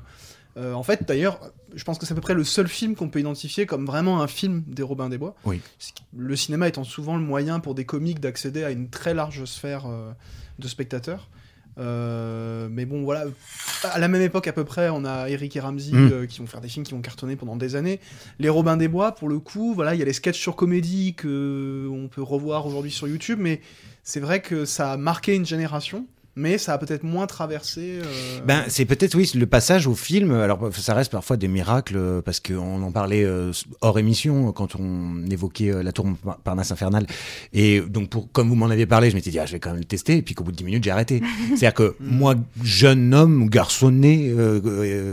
Euh, 0.56 0.74
en 0.74 0.82
fait, 0.82 1.06
d'ailleurs, 1.08 1.40
je 1.74 1.82
pense 1.84 1.98
que 1.98 2.04
c'est 2.04 2.12
à 2.12 2.14
peu 2.14 2.20
près 2.20 2.34
le 2.34 2.44
seul 2.44 2.68
film 2.68 2.94
qu'on 2.94 3.08
peut 3.08 3.20
identifier 3.20 3.64
comme 3.64 3.86
vraiment 3.86 4.20
un 4.22 4.26
film 4.26 4.62
des 4.66 4.82
Robins 4.82 5.08
des 5.08 5.16
Bois. 5.18 5.34
Oui. 5.44 5.60
Le 6.16 6.36
cinéma 6.36 6.68
étant 6.68 6.84
souvent 6.84 7.16
le 7.16 7.22
moyen 7.22 7.58
pour 7.60 7.74
des 7.74 7.84
comiques 7.86 8.20
d'accéder 8.20 8.62
à 8.64 8.70
une 8.70 8.88
très 8.90 9.14
large 9.14 9.44
sphère 9.46 9.86
euh, 9.86 10.12
de 10.58 10.68
spectateurs. 10.68 11.28
Euh, 11.78 12.68
mais 12.70 12.84
bon, 12.84 13.02
voilà. 13.02 13.24
À 13.84 13.98
la 13.98 14.08
même 14.08 14.20
époque, 14.20 14.46
à 14.46 14.52
peu 14.52 14.64
près, 14.64 14.90
on 14.90 15.06
a 15.06 15.28
Eric 15.30 15.56
et 15.56 15.60
Ramsey 15.60 15.92
Mm. 15.92 16.10
euh, 16.12 16.26
qui 16.26 16.40
vont 16.40 16.46
faire 16.46 16.60
des 16.60 16.68
films 16.68 16.84
qui 16.84 16.92
vont 16.92 17.00
cartonner 17.00 17.34
pendant 17.36 17.56
des 17.56 17.76
années. 17.76 17.98
Les 18.38 18.50
Robins 18.50 18.76
des 18.76 18.88
Bois, 18.88 19.12
pour 19.14 19.30
le 19.30 19.38
coup, 19.38 19.72
voilà, 19.74 19.94
il 19.94 19.98
y 19.98 20.02
a 20.02 20.04
les 20.04 20.12
sketchs 20.12 20.38
sur 20.38 20.54
comédie 20.54 21.14
que 21.14 21.88
on 21.90 22.08
peut 22.08 22.22
revoir 22.22 22.66
aujourd'hui 22.66 22.90
sur 22.90 23.08
YouTube, 23.08 23.38
mais 23.40 23.62
c'est 24.02 24.20
vrai 24.20 24.42
que 24.42 24.66
ça 24.66 24.92
a 24.92 24.96
marqué 24.98 25.34
une 25.34 25.46
génération, 25.46 26.06
mais 26.36 26.58
ça 26.58 26.72
a 26.74 26.78
peut-être 26.78 27.02
moins 27.02 27.26
traversé. 27.26 27.98
euh, 28.02 28.40
Ben, 28.46 28.64
c'est 28.68 28.84
peut-être 28.84 29.14
oui 29.14 29.30
le 29.34 29.46
passage 29.46 29.86
au 29.86 29.94
film. 29.94 30.32
Alors 30.32 30.70
ça 30.76 30.94
reste 30.94 31.12
parfois 31.12 31.36
des 31.36 31.48
miracles 31.48 31.96
euh, 31.96 32.22
parce 32.22 32.40
qu'on 32.40 32.82
en 32.82 32.90
parlait 32.92 33.24
euh, 33.24 33.52
hors 33.80 33.98
émission 33.98 34.52
quand 34.52 34.76
on 34.76 35.24
évoquait 35.30 35.70
euh, 35.70 35.82
la 35.82 35.92
tour 35.92 36.06
Montparnasse 36.06 36.72
infernale. 36.72 37.06
Et 37.52 37.80
donc 37.80 38.08
pour 38.10 38.30
comme 38.32 38.48
vous 38.48 38.54
m'en 38.54 38.66
aviez 38.70 38.86
parlé, 38.86 39.10
je 39.10 39.14
m'étais 39.14 39.30
dit 39.30 39.38
ah 39.38 39.46
je 39.46 39.52
vais 39.52 39.60
quand 39.60 39.70
même 39.70 39.78
le 39.80 39.84
tester. 39.84 40.16
Et 40.16 40.22
puis 40.22 40.34
qu'au 40.34 40.44
bout 40.44 40.52
de 40.52 40.56
10 40.56 40.64
minutes 40.64 40.84
j'ai 40.84 40.90
arrêté. 40.90 41.22
C'est-à-dire 41.48 41.74
que 41.74 41.96
moi 42.00 42.34
jeune 42.62 43.12
homme 43.14 43.48
garçonné, 43.48 44.32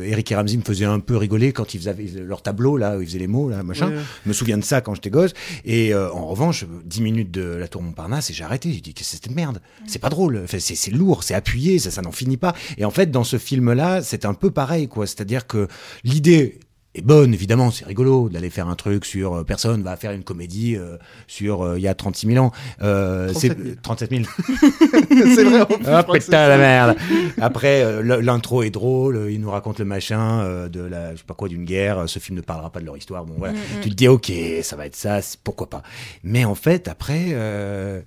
Eric 0.06 0.31
et 0.31 0.36
Ramsey 0.36 0.57
me 0.57 0.63
faisaient 0.63 0.86
un 0.86 1.00
peu 1.00 1.18
rigoler 1.18 1.51
quand 1.54 1.74
ils 1.74 1.80
faisaient 1.80 1.95
leur 2.21 2.42
tableau 2.42 2.77
là 2.77 2.98
où 2.98 3.01
ils 3.01 3.07
faisaient 3.07 3.19
les 3.19 3.27
mots 3.27 3.50
là 3.50 3.63
machin. 3.63 3.89
ouais, 3.89 3.95
ouais. 3.95 4.01
Je 4.25 4.30
me 4.30 4.33
souviens 4.33 4.57
de 4.57 4.63
ça 4.63 4.81
quand 4.81 4.94
j'étais 4.95 5.10
gosse. 5.10 5.33
Et 5.66 5.94
euh, 5.94 6.12
en 6.12 6.27
revanche, 6.27 6.66
10 6.86 7.01
minutes 7.01 7.31
de 7.31 7.42
la 7.42 7.68
tour 7.68 7.81
Montparnasse 7.81 8.30
et 8.30 8.33
j'ai 8.33 8.44
arrêté. 8.44 8.71
J'ai 8.71 8.81
dit 8.81 8.94
que 8.94 9.04
c'était 9.04 9.33
merde? 9.33 9.62
C'est 9.88 10.00
pas 10.00 10.10
drôle. 10.10 10.42
Enfin, 10.44 10.57
c'est 10.60 10.75
c'est 10.75 10.92
lourd, 11.09 11.23
c'est 11.23 11.33
appuyé, 11.33 11.79
ça, 11.79 11.89
ça 11.91 12.01
n'en 12.01 12.11
finit 12.11 12.38
pas. 12.38 12.53
Et 12.77 12.85
en 12.85 12.91
fait, 12.91 13.09
dans 13.11 13.23
ce 13.23 13.38
film-là, 13.38 14.01
c'est 14.03 14.25
un 14.25 14.33
peu 14.35 14.51
pareil, 14.51 14.88
quoi. 14.88 15.07
C'est-à-dire 15.07 15.47
que 15.47 15.67
l'idée 16.03 16.59
est 16.95 17.01
bonne, 17.03 17.33
évidemment, 17.35 17.69
c'est 17.69 17.85
rigolo 17.85 18.29
d'aller 18.29 18.50
faire 18.50 18.67
un 18.67 18.75
truc 18.75 19.06
sur 19.06 19.35
euh, 19.35 19.44
personne 19.44 19.83
va 19.83 19.95
faire 19.95 20.11
une 20.11 20.23
comédie 20.23 20.75
euh, 20.75 20.97
sur 21.27 21.61
euh, 21.61 21.77
il 21.77 21.83
y 21.83 21.88
a 21.88 21.94
36 21.94 22.27
000 22.33 22.44
ans. 22.45 22.51
Euh, 22.81 23.27
37 23.31 23.57
000. 23.57 23.69
c'est 23.75 23.81
37 23.83 24.09
000. 24.09 24.23
c'est 25.35 25.44
vrai. 25.44 25.61
en 25.61 25.65
plus, 26.03 26.19
que 26.19 26.25
putain 26.25 26.47
la 26.47 26.57
merde. 26.57 26.97
Après 27.39 27.83
euh, 27.83 28.00
l- 28.01 28.25
l'intro 28.25 28.63
est 28.63 28.71
drôle, 28.71 29.17
euh, 29.17 29.31
il 29.31 29.39
nous 29.39 29.51
raconte 29.51 29.77
le 29.77 29.85
machin 29.85 30.41
euh, 30.41 30.67
de 30.67 30.81
la 30.81 31.11
je 31.13 31.17
sais 31.19 31.23
pas 31.27 31.35
quoi 31.35 31.47
d'une 31.47 31.63
guerre, 31.63 32.00
euh, 32.00 32.07
ce 32.07 32.17
film 32.17 32.35
ne 32.38 32.41
parlera 32.41 32.71
pas 32.71 32.79
de 32.79 32.85
leur 32.85 32.97
histoire. 32.97 33.23
Bon 33.23 33.35
voilà, 33.38 33.53
Mm, 33.53 33.57
mm. 33.57 33.81
tu 33.83 33.89
te 33.91 33.95
dis 33.95 34.07
OK, 34.07 34.31
ça 34.63 34.75
va 34.75 34.88
être 34.88 34.95
ça, 34.95 35.19
pourquoi 35.44 35.69
pas. 35.69 35.83
Mais 36.23 36.44
en 36.44 36.56
fait 36.56 36.88
après 36.88 37.27
euh, 37.33 38.01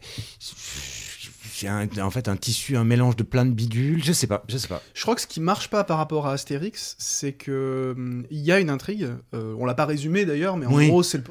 c'est 1.62 1.68
un- 1.68 2.04
en 2.04 2.10
fait 2.10 2.28
un 2.28 2.36
tissu, 2.36 2.76
un 2.76 2.84
mélange 2.84 3.16
de 3.16 3.22
plein 3.22 3.44
de 3.44 3.50
bidules, 3.52 4.02
je 4.04 4.12
sais 4.12 4.26
pas, 4.26 4.42
je 4.48 4.56
sais 4.58 4.68
pas. 4.68 4.82
Je 4.94 5.02
crois 5.02 5.14
que 5.14 5.20
ce 5.20 5.26
qui 5.26 5.40
marche 5.40 5.68
pas 5.68 5.84
par 5.84 5.98
rapport 5.98 6.26
à 6.26 6.32
Astérix, 6.32 6.96
c'est 6.98 7.32
que 7.32 7.94
hum, 7.96 8.24
il 8.30 8.40
y 8.40 8.52
a 8.52 8.60
une 8.60 8.70
intrigue. 8.70 9.08
euh, 9.34 9.54
on 9.58 9.64
l'a 9.64 9.74
pas 9.74 9.86
résumé 9.86 10.24
d'ailleurs, 10.24 10.56
mais 10.56 10.66
en 10.66 10.74
Oui. 10.74 10.88
gros, 10.88 11.02
c'est 11.02 11.18
le- 11.18 11.24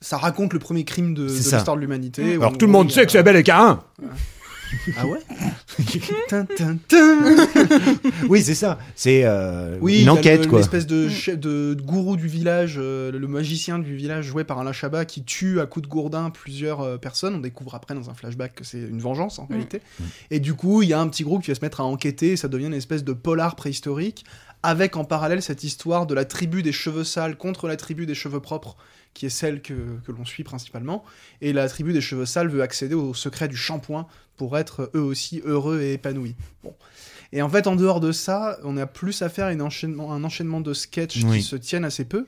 ça 0.00 0.16
raconte 0.16 0.52
le 0.52 0.58
premier 0.58 0.84
crime 0.84 1.14
de, 1.14 1.24
l'histoire 1.26 1.76
de 1.76 1.80
l'humanité. 1.80 2.34
Alors 2.34 2.56
tout 2.58 2.66
le 2.66 2.72
monde 2.72 2.90
sait 2.90 3.04
que 3.06 3.12
c'est 3.12 3.22
Belle 3.22 3.36
et 3.36 3.42
Carin. 3.42 3.84
Ah 4.98 5.06
ouais 5.06 5.18
Tin, 6.28 6.44
tin, 6.44 6.76
tin. 6.88 7.08
Oui, 8.28 8.42
c'est 8.42 8.54
ça. 8.54 8.78
C'est 8.94 9.22
euh, 9.24 9.78
Oui, 9.80 10.02
une 10.02 10.10
enquête 10.10 10.44
le- 10.44 10.50
quoi. 10.50 10.58
L'espèce 10.58 10.86
de, 10.86 11.08
chef- 11.08 11.38
de 11.38 11.76
gourou 11.82 12.16
du 12.16 12.26
village, 12.28 12.76
euh, 12.78 13.10
le 13.12 13.26
magicien 13.26 13.78
du 13.78 13.94
village 13.96 14.26
joué 14.26 14.44
par 14.44 14.58
Alain 14.58 14.72
Chabat 14.72 15.04
qui 15.04 15.22
tue 15.24 15.60
à 15.60 15.66
coups 15.66 15.86
de 15.86 15.90
gourdin 15.90 16.30
plusieurs 16.30 16.80
euh, 16.80 16.96
personnes. 16.98 17.34
On 17.36 17.40
découvre 17.40 17.74
après 17.74 17.94
dans 17.94 18.10
un 18.10 18.14
flashback 18.14 18.54
que 18.56 18.64
c'est 18.64 18.78
une 18.80 19.00
vengeance 19.00 19.38
en 19.38 19.46
réalité. 19.46 19.80
Et 20.30 20.40
du 20.40 20.54
coup, 20.54 20.82
il 20.82 20.88
y 20.88 20.92
a 20.92 21.00
un 21.00 21.08
petit 21.08 21.24
groupe 21.24 21.42
qui 21.42 21.50
va 21.50 21.54
se 21.54 21.62
mettre 21.62 21.80
à 21.80 21.84
enquêter. 21.84 22.32
Et 22.32 22.36
ça 22.36 22.48
devient 22.48 22.66
une 22.66 22.74
espèce 22.74 23.04
de 23.04 23.12
polar 23.12 23.56
préhistorique 23.56 24.24
avec 24.62 24.96
en 24.96 25.04
parallèle 25.04 25.42
cette 25.42 25.64
histoire 25.64 26.06
de 26.06 26.14
la 26.14 26.24
tribu 26.24 26.62
des 26.62 26.70
cheveux 26.72 27.02
sales 27.04 27.36
contre 27.36 27.66
la 27.66 27.76
tribu 27.76 28.06
des 28.06 28.14
cheveux 28.14 28.38
propres 28.40 28.76
qui 29.14 29.26
est 29.26 29.30
celle 29.30 29.60
que, 29.62 29.74
que 30.06 30.12
l'on 30.12 30.24
suit 30.24 30.44
principalement. 30.44 31.04
Et 31.40 31.52
la 31.52 31.68
tribu 31.68 31.92
des 31.92 32.00
cheveux 32.00 32.26
sales 32.26 32.48
veut 32.48 32.62
accéder 32.62 32.94
au 32.94 33.14
secret 33.14 33.48
du 33.48 33.56
shampoing 33.56 34.06
pour 34.36 34.56
être 34.58 34.90
eux 34.94 35.00
aussi 35.02 35.42
heureux 35.44 35.80
et 35.80 35.94
épanouis. 35.94 36.34
Bon. 36.64 36.74
Et 37.32 37.40
en 37.42 37.48
fait, 37.48 37.66
en 37.66 37.76
dehors 37.76 38.00
de 38.00 38.12
ça, 38.12 38.58
on 38.64 38.76
a 38.76 38.86
plus 38.86 39.22
à 39.22 39.28
faire 39.28 39.48
une 39.48 39.62
enchaînement, 39.62 40.12
un 40.12 40.22
enchaînement 40.24 40.60
de 40.60 40.74
sketchs 40.74 41.22
Oui. 41.24 41.38
qui 41.38 41.42
se 41.42 41.56
tiennent 41.56 41.84
assez 41.84 42.04
peu. 42.04 42.26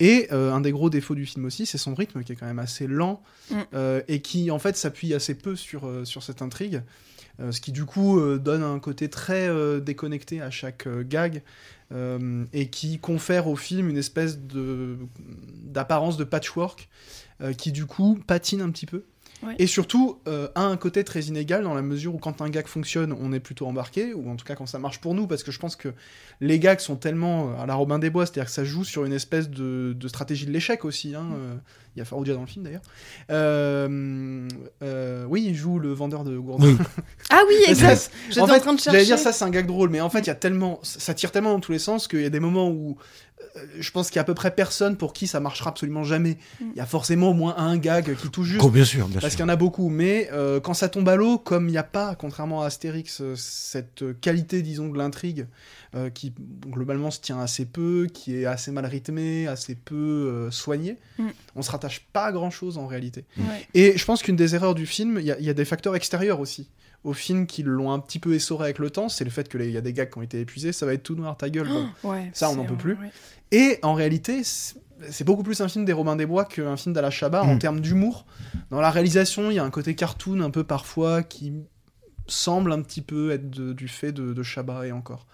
Et 0.00 0.26
euh, 0.32 0.52
un 0.52 0.60
des 0.60 0.72
gros 0.72 0.90
défauts 0.90 1.14
du 1.14 1.24
film 1.24 1.44
aussi, 1.44 1.66
c'est 1.66 1.78
son 1.78 1.94
rythme 1.94 2.24
qui 2.24 2.32
est 2.32 2.36
quand 2.36 2.46
même 2.46 2.58
assez 2.58 2.86
lent 2.86 3.22
Mm. 3.50 3.54
euh, 3.74 4.00
et 4.08 4.20
qui 4.22 4.50
en 4.50 4.58
fait 4.58 4.76
s'appuie 4.76 5.12
assez 5.14 5.34
peu 5.34 5.54
sur, 5.54 5.86
euh, 5.86 6.04
sur 6.06 6.22
cette 6.22 6.40
intrigue. 6.42 6.82
Euh, 7.40 7.52
ce 7.52 7.60
qui 7.60 7.72
du 7.72 7.84
coup 7.84 8.20
euh, 8.20 8.38
donne 8.38 8.62
un 8.62 8.78
côté 8.78 9.10
très 9.10 9.48
euh, 9.48 9.80
déconnecté 9.80 10.40
à 10.40 10.50
chaque 10.50 10.88
gag 11.08 11.42
et 12.52 12.70
qui 12.70 12.98
confère 12.98 13.46
au 13.46 13.54
film 13.54 13.88
une 13.88 13.96
espèce 13.96 14.36
d'apparence 14.36 16.16
de 16.16 16.24
patchwork 16.24 16.88
qui 17.56 17.70
du 17.70 17.86
coup 17.86 18.18
patine 18.26 18.62
un 18.62 18.70
petit 18.70 18.86
peu. 18.86 19.04
Ouais. 19.42 19.56
Et 19.58 19.66
surtout 19.66 20.20
euh, 20.26 20.48
a 20.54 20.62
un 20.62 20.76
côté 20.76 21.04
très 21.04 21.20
inégal 21.22 21.64
dans 21.64 21.74
la 21.74 21.82
mesure 21.82 22.14
où 22.14 22.18
quand 22.18 22.40
un 22.40 22.48
gag 22.48 22.66
fonctionne, 22.66 23.12
on 23.12 23.32
est 23.32 23.40
plutôt 23.40 23.66
embarqué, 23.66 24.14
ou 24.14 24.30
en 24.30 24.36
tout 24.36 24.44
cas 24.44 24.54
quand 24.54 24.66
ça 24.66 24.78
marche 24.78 25.00
pour 25.00 25.14
nous, 25.14 25.26
parce 25.26 25.42
que 25.42 25.52
je 25.52 25.58
pense 25.58 25.76
que 25.76 25.88
les 26.40 26.58
gags 26.58 26.78
sont 26.80 26.96
tellement 26.96 27.50
euh, 27.50 27.62
à 27.62 27.66
la 27.66 27.74
Robin 27.74 27.98
des 27.98 28.08
Bois, 28.10 28.24
c'est-à-dire 28.24 28.46
que 28.46 28.50
ça 28.50 28.64
joue 28.64 28.84
sur 28.84 29.04
une 29.04 29.12
espèce 29.12 29.50
de, 29.50 29.92
de 29.98 30.08
stratégie 30.08 30.46
de 30.46 30.50
l'échec 30.50 30.84
aussi. 30.84 31.14
hein, 31.14 31.26
euh, 31.36 31.54
Il 31.94 31.98
y 31.98 32.02
a 32.02 32.04
Faroudia 32.06 32.34
dans 32.34 32.40
le 32.40 32.46
film 32.46 32.64
d'ailleurs. 32.64 32.82
Euh, 33.30 34.48
euh, 34.82 35.24
oui, 35.28 35.44
il 35.46 35.54
joue 35.54 35.78
le 35.78 35.92
vendeur 35.92 36.24
de 36.24 36.36
gourdins. 36.38 36.66
Oui. 36.66 36.76
Ah 37.30 37.42
oui, 37.48 37.54
exact. 37.66 38.12
J'étais 38.28 38.40
en 38.40 38.44
en, 38.44 38.46
fait, 38.48 38.60
train 38.60 38.74
de 38.74 38.78
chercher. 38.78 38.98
J'allais 38.98 39.06
dire 39.06 39.18
ça, 39.18 39.32
c'est 39.32 39.44
un 39.44 39.50
gag 39.50 39.66
drôle, 39.66 39.88
mais 39.90 40.00
en 40.00 40.10
fait, 40.10 40.20
il 40.20 40.26
y 40.28 40.30
a 40.30 40.34
tellement, 40.36 40.78
ça 40.82 41.12
tire 41.14 41.32
tellement 41.32 41.52
dans 41.52 41.58
tous 41.60 41.72
les 41.72 41.78
sens 41.80 42.06
qu'il 42.06 42.20
y 42.20 42.26
a 42.26 42.30
des 42.30 42.38
moments 42.38 42.68
où 42.68 42.90
euh, 42.92 42.94
je 43.78 43.90
pense 43.90 44.08
qu'il 44.08 44.16
y 44.16 44.18
a 44.18 44.22
à 44.22 44.24
peu 44.24 44.34
près 44.34 44.54
personne 44.54 44.96
pour 44.96 45.12
qui 45.12 45.26
ça 45.26 45.38
marchera 45.40 45.70
absolument 45.70 46.02
jamais. 46.04 46.38
Mm. 46.60 46.64
Il 46.74 46.76
y 46.76 46.80
a 46.80 46.86
forcément 46.86 47.30
au 47.30 47.34
moins 47.34 47.56
un 47.58 47.76
gag 47.76 48.16
qui 48.16 48.28
touche 48.30 48.48
juste. 48.48 48.62
Oh, 48.64 48.70
bien 48.70 48.84
sûr, 48.84 49.06
bien 49.08 49.20
Parce 49.20 49.32
sûr. 49.32 49.36
qu'il 49.38 49.40
y 49.40 49.44
en 49.44 49.48
a 49.52 49.56
beaucoup, 49.56 49.88
mais 49.88 50.28
euh, 50.32 50.60
quand 50.60 50.74
ça 50.74 50.88
tombe 50.88 51.08
à 51.08 51.16
l'eau, 51.16 51.38
comme 51.38 51.68
il 51.68 51.72
n'y 51.72 51.78
a 51.78 51.82
pas, 51.84 52.14
contrairement 52.14 52.62
à 52.62 52.66
Astérix, 52.66 53.20
euh, 53.20 53.34
cette 53.36 54.04
qualité, 54.20 54.62
disons, 54.62 54.88
de 54.88 54.98
l'intrigue, 54.98 55.46
euh, 55.94 56.10
qui 56.10 56.32
globalement 56.66 57.10
se 57.10 57.20
tient 57.20 57.38
assez 57.40 57.64
peu, 57.66 58.06
qui 58.12 58.36
est 58.36 58.46
assez 58.46 58.70
mal 58.72 58.86
rythmée, 58.86 59.46
assez 59.46 59.74
peu 59.74 59.94
euh, 59.94 60.50
soignée, 60.50 60.96
Mm. 61.18 61.28
on 61.56 61.62
se 61.62 61.70
rattache 61.70 62.00
pas 62.12 62.26
à 62.26 62.32
grand 62.32 62.50
chose 62.50 62.76
en 62.78 62.86
réalité. 62.86 63.24
Et 63.74 63.96
je 63.96 64.04
pense 64.04 64.22
qu'une 64.22 64.36
des 64.36 64.54
erreurs 64.56 64.74
du 64.74 64.86
film, 64.86 65.18
il 65.20 65.26
y, 65.26 65.30
a- 65.30 65.38
il 65.38 65.44
y 65.44 65.50
a 65.50 65.54
des 65.54 65.64
facteurs 65.64 65.94
extérieurs 65.94 66.40
aussi. 66.40 66.68
Au 67.04 67.12
film 67.12 67.46
qui 67.46 67.62
l'ont 67.62 67.92
un 67.92 67.98
petit 67.98 68.18
peu 68.18 68.32
essoré 68.34 68.64
avec 68.64 68.78
le 68.78 68.88
temps, 68.90 69.08
c'est 69.10 69.24
le 69.24 69.30
fait 69.30 69.48
qu'il 69.48 69.70
y 69.70 69.76
a 69.76 69.80
des 69.82 69.92
gags 69.92 70.10
qui 70.10 70.18
ont 70.18 70.22
été 70.22 70.40
épuisés, 70.40 70.72
ça 70.72 70.86
va 70.86 70.94
être 70.94 71.02
tout 71.02 71.14
noir 71.14 71.36
ta 71.36 71.50
gueule. 71.50 71.68
bon. 71.68 71.86
Ouais, 72.10 72.30
Ça, 72.32 72.48
on 72.50 72.56
n'en 72.56 72.64
peut 72.64 72.76
plus. 72.76 72.94
ouais. 72.94 73.10
Et 73.52 73.78
en 73.82 73.92
réalité, 73.94 74.42
c'est 74.42 75.24
beaucoup 75.24 75.42
plus 75.42 75.60
un 75.60 75.68
film 75.68 75.84
des 75.84 75.92
Robins 75.92 76.16
des 76.16 76.24
Bois 76.26 76.44
qu'un 76.46 76.76
film 76.78 76.94
d'Ala 76.94 77.10
Chabat 77.10 77.42
en 77.44 77.54
Mm. 77.56 77.58
termes 77.58 77.80
d'humour. 77.80 78.24
Dans 78.70 78.80
la 78.80 78.90
réalisation, 78.90 79.50
il 79.50 79.54
y 79.54 79.58
a 79.58 79.64
un 79.64 79.70
côté 79.70 79.94
cartoon 79.94 80.40
un 80.40 80.50
peu 80.50 80.64
parfois 80.64 81.22
qui 81.22 81.52
semble 82.26 82.72
un 82.72 82.80
petit 82.80 83.02
peu 83.02 83.30
être 83.32 83.50
de- 83.50 83.74
du 83.74 83.86
fait 83.86 84.10
de, 84.12 84.32
de 84.32 84.42
Chabat 84.42 84.86
et 84.86 84.92
encore. 84.92 85.26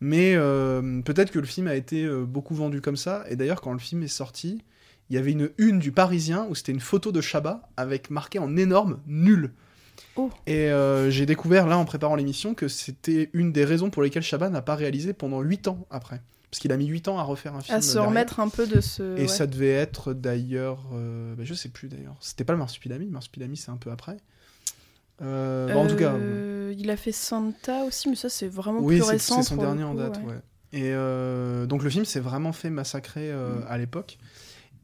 Mais 0.00 0.34
euh, 0.34 1.00
peut-être 1.02 1.30
que 1.30 1.38
le 1.38 1.46
film 1.46 1.68
a 1.68 1.76
été 1.76 2.04
euh, 2.04 2.24
beaucoup 2.24 2.54
vendu 2.56 2.80
comme 2.80 2.96
ça. 2.96 3.24
Et 3.30 3.36
d'ailleurs, 3.36 3.60
quand 3.60 3.72
le 3.72 3.78
film 3.78 4.02
est 4.02 4.08
sorti, 4.08 4.62
il 5.10 5.14
y 5.16 5.18
avait 5.18 5.30
une 5.32 5.50
une 5.58 5.78
du 5.78 5.92
Parisien 5.92 6.46
où 6.50 6.54
c'était 6.56 6.72
une 6.72 6.80
photo 6.80 7.12
de 7.12 7.20
Chabat 7.20 7.68
avec 7.76 8.10
marqué 8.10 8.40
en 8.40 8.56
énorme 8.56 8.98
nul. 9.06 9.52
Oh. 10.16 10.30
Et 10.46 10.70
euh, 10.70 11.10
j'ai 11.10 11.26
découvert 11.26 11.66
là 11.66 11.76
en 11.78 11.84
préparant 11.84 12.14
l'émission 12.16 12.54
que 12.54 12.68
c'était 12.68 13.30
une 13.32 13.52
des 13.52 13.64
raisons 13.64 13.90
pour 13.90 14.02
lesquelles 14.02 14.22
Chabat 14.22 14.48
n'a 14.50 14.62
pas 14.62 14.74
réalisé 14.74 15.12
pendant 15.12 15.40
8 15.40 15.68
ans 15.68 15.86
après. 15.90 16.20
Parce 16.50 16.60
qu'il 16.60 16.70
a 16.70 16.76
mis 16.76 16.86
8 16.86 17.08
ans 17.08 17.18
à 17.18 17.22
refaire 17.24 17.54
un 17.56 17.60
film. 17.60 17.76
À 17.76 17.80
se 17.80 17.94
derrière. 17.94 18.08
remettre 18.10 18.38
un 18.40 18.48
peu 18.48 18.66
de 18.66 18.80
ce. 18.80 19.16
Et 19.16 19.22
ouais. 19.22 19.28
ça 19.28 19.46
devait 19.48 19.70
être 19.72 20.12
d'ailleurs. 20.12 20.84
euh, 20.94 21.34
bah, 21.34 21.42
je 21.44 21.52
sais 21.54 21.68
plus 21.68 21.88
d'ailleurs. 21.88 22.14
C'était 22.20 22.44
pas 22.44 22.52
le 22.52 22.60
Marsupilami. 22.60 23.06
Le 23.06 23.10
Marsupilami, 23.10 23.56
c'est 23.56 23.70
un 23.70 23.76
peu 23.76 23.90
après. 23.90 24.16
Euh, 25.22 25.68
bah, 25.68 25.76
en 25.78 25.86
tout 25.86 25.96
cas. 25.96 26.12
Euh, 26.12 26.72
Il 26.78 26.90
a 26.90 26.96
fait 26.96 27.12
Santa 27.12 27.84
aussi, 27.84 28.08
mais 28.08 28.16
ça 28.16 28.28
c'est 28.28 28.48
vraiment 28.48 28.80
Oui, 28.80 28.96
plus 28.98 29.04
récent. 29.04 29.42
c'est 29.42 29.48
son 29.48 29.56
dernier 29.56 29.84
en 29.84 29.94
date, 29.94 30.18
ouais. 30.18 30.32
ouais. 30.32 30.40
Et 30.72 31.66
donc 31.68 31.82
le 31.84 31.90
film 31.90 32.04
s'est 32.04 32.20
vraiment 32.20 32.52
fait 32.52 32.70
massacrer 32.70 33.32
Mm. 33.32 33.64
à 33.68 33.78
l'époque. 33.78 34.18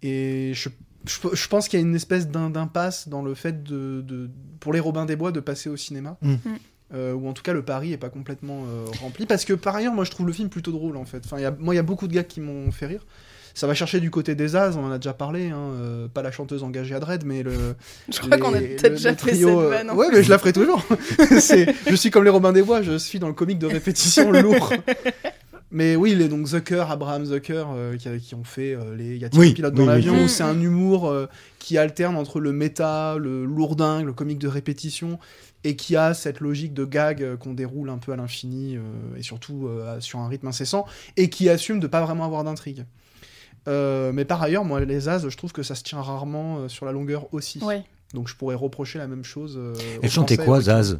Et 0.03 0.53
je, 0.55 0.69
je, 1.07 1.35
je 1.35 1.49
pense 1.49 1.69
qu'il 1.69 1.79
y 1.81 1.83
a 1.83 1.87
une 1.87 1.95
espèce 1.95 2.29
d'im- 2.29 2.51
d'impasse 2.51 3.09
dans 3.09 3.23
le 3.23 3.35
fait 3.35 3.63
de, 3.63 4.03
de- 4.03 4.29
pour 4.61 4.73
les 4.73 4.81
Robins 4.81 5.07
des 5.07 5.17
Bois 5.17 5.33
de 5.33 5.41
passer 5.41 5.69
au 5.71 5.77
cinéma. 5.77 6.17
Mm. 6.23 6.33
Mm. 6.33 6.39
Euh, 6.93 7.13
ou 7.15 7.29
en 7.29 7.33
tout 7.33 7.43
cas 7.45 7.53
le 7.53 7.63
pari 7.63 7.93
est 7.93 7.97
pas 7.99 8.09
complètement 8.11 8.65
euh, 8.69 8.85
rempli. 9.01 9.25
Parce 9.27 9.45
que 9.45 9.53
par 9.53 9.77
ailleurs, 9.77 9.93
moi 9.95 10.05
je 10.05 10.11
trouve 10.11 10.27
le 10.27 10.33
film 10.33 10.49
plutôt 10.49 10.73
drôle 10.73 10.97
en 10.97 11.05
fait. 11.05 11.23
Enfin, 11.25 11.39
il 11.39 11.43
y 11.43 11.47
a- 11.47 11.55
moi 11.59 11.73
il 11.75 11.77
y 11.77 11.81
a 11.81 11.85
beaucoup 11.85 12.09
de 12.09 12.13
gars 12.13 12.25
qui 12.25 12.41
m'ont 12.41 12.71
fait 12.73 12.87
rire. 12.87 13.07
Ça 13.53 13.67
va 13.67 13.75
chercher 13.75 13.99
du 13.99 14.11
côté 14.11 14.37
des 14.37 14.55
As, 14.55 14.77
on 14.77 14.85
en 14.85 14.93
a 14.93 14.99
déjà 14.99 15.13
parlé, 15.13 15.49
hein, 15.51 15.59
euh, 15.75 16.07
pas 16.09 16.23
la 16.23 16.31
chanteuse 16.31 16.63
engagée 16.63 16.95
à 16.95 17.01
Dread, 17.01 17.25
mais 17.25 17.43
le, 17.43 17.75
Je 18.13 18.19
crois 18.21 18.39
qu'on 18.39 18.55
a 18.55 18.59
peut-être 18.61 18.95
déjà 18.95 19.15
fait 19.17 19.35
cette 19.35 19.45
euh, 19.45 19.69
vanne. 19.69 19.91
Ouais, 19.91 20.07
mais 20.13 20.23
je 20.23 20.31
la 20.31 20.39
ferai 20.39 20.53
toujours. 20.53 20.85
Je 21.31 21.95
suis 21.97 22.11
comme 22.13 22.23
les 22.25 22.31
Robins 22.31 22.53
des 22.53 22.63
Bois, 22.63 22.83
je 22.83 22.97
suis 22.97 23.19
dans 23.19 23.27
le 23.29 23.35
comique 23.35 23.59
de 23.59 23.67
répétition 23.67 24.31
lourd. 24.31 24.73
Mais 25.73 25.95
oui, 25.95 26.15
les 26.17 26.29
donc 26.29 26.47
Zucker, 26.47 26.91
Abraham 26.91 27.25
Zucker, 27.25 27.65
euh, 27.73 27.97
qui, 27.97 28.09
qui 28.21 28.35
ont 28.35 28.43
fait 28.45 28.75
euh, 28.75 28.97
les 28.97 29.17
Y 29.19 29.25
a 29.25 29.29
Oui, 29.39 29.55
pilote 29.55 29.73
oui, 29.73 29.79
dans 29.79 29.83
oui. 29.85 29.89
l'avion, 29.89 30.15
Mm, 30.17 30.25
où 30.25 30.29
c'est 30.29 30.43
un 30.43 30.61
humour 30.61 31.09
euh, 31.09 31.27
qui 31.61 31.79
alterne 31.79 32.17
entre 32.17 32.41
le 32.41 32.53
méta, 32.53 33.17
le 33.19 33.45
lourdingue, 33.45 34.05
le 34.07 34.13
comique 34.13 34.39
de 34.41 34.49
répétition, 34.49 35.19
et 35.63 35.77
qui 35.77 35.95
a 35.95 36.13
cette 36.15 36.41
logique 36.41 36.75
de 36.75 36.85
gag 36.85 37.23
euh, 37.23 37.37
qu'on 37.37 37.55
déroule 37.55 37.89
un 37.91 37.99
peu 37.99 38.13
à 38.13 38.17
l'infini, 38.17 38.77
euh, 38.77 38.81
et 39.17 39.23
surtout 39.23 39.69
euh, 39.69 40.01
sur 40.01 40.19
un 40.19 40.27
rythme 40.27 40.49
incessant, 40.49 40.87
et 41.17 41.31
qui 41.31 41.49
assume 41.49 41.79
de 41.79 41.87
pas 41.87 42.01
vraiment 42.05 42.25
avoir 42.25 42.43
d'intrigue. 42.43 42.85
Euh, 43.69 44.11
mais 44.13 44.25
par 44.25 44.43
ailleurs, 44.43 44.65
moi, 44.65 44.81
les 44.81 45.09
As, 45.09 45.29
je 45.29 45.37
trouve 45.37 45.53
que 45.53 45.63
ça 45.63 45.75
se 45.77 45.83
tient 45.85 46.01
rarement 46.03 46.59
euh, 46.61 46.69
sur 46.69 46.85
la 46.87 46.93
longueur 46.93 47.33
aussi. 47.33 47.63
Ouais. 47.63 47.85
Donc 48.15 48.27
je 48.27 48.35
pourrais 48.35 48.57
reprocher 48.57 48.99
la 48.99 49.07
même 49.07 49.23
chose. 49.23 49.55
euh, 49.57 49.75
Elle 50.03 50.11
chantait 50.11 50.37
quoi, 50.37 50.61
Zaz? 50.63 50.99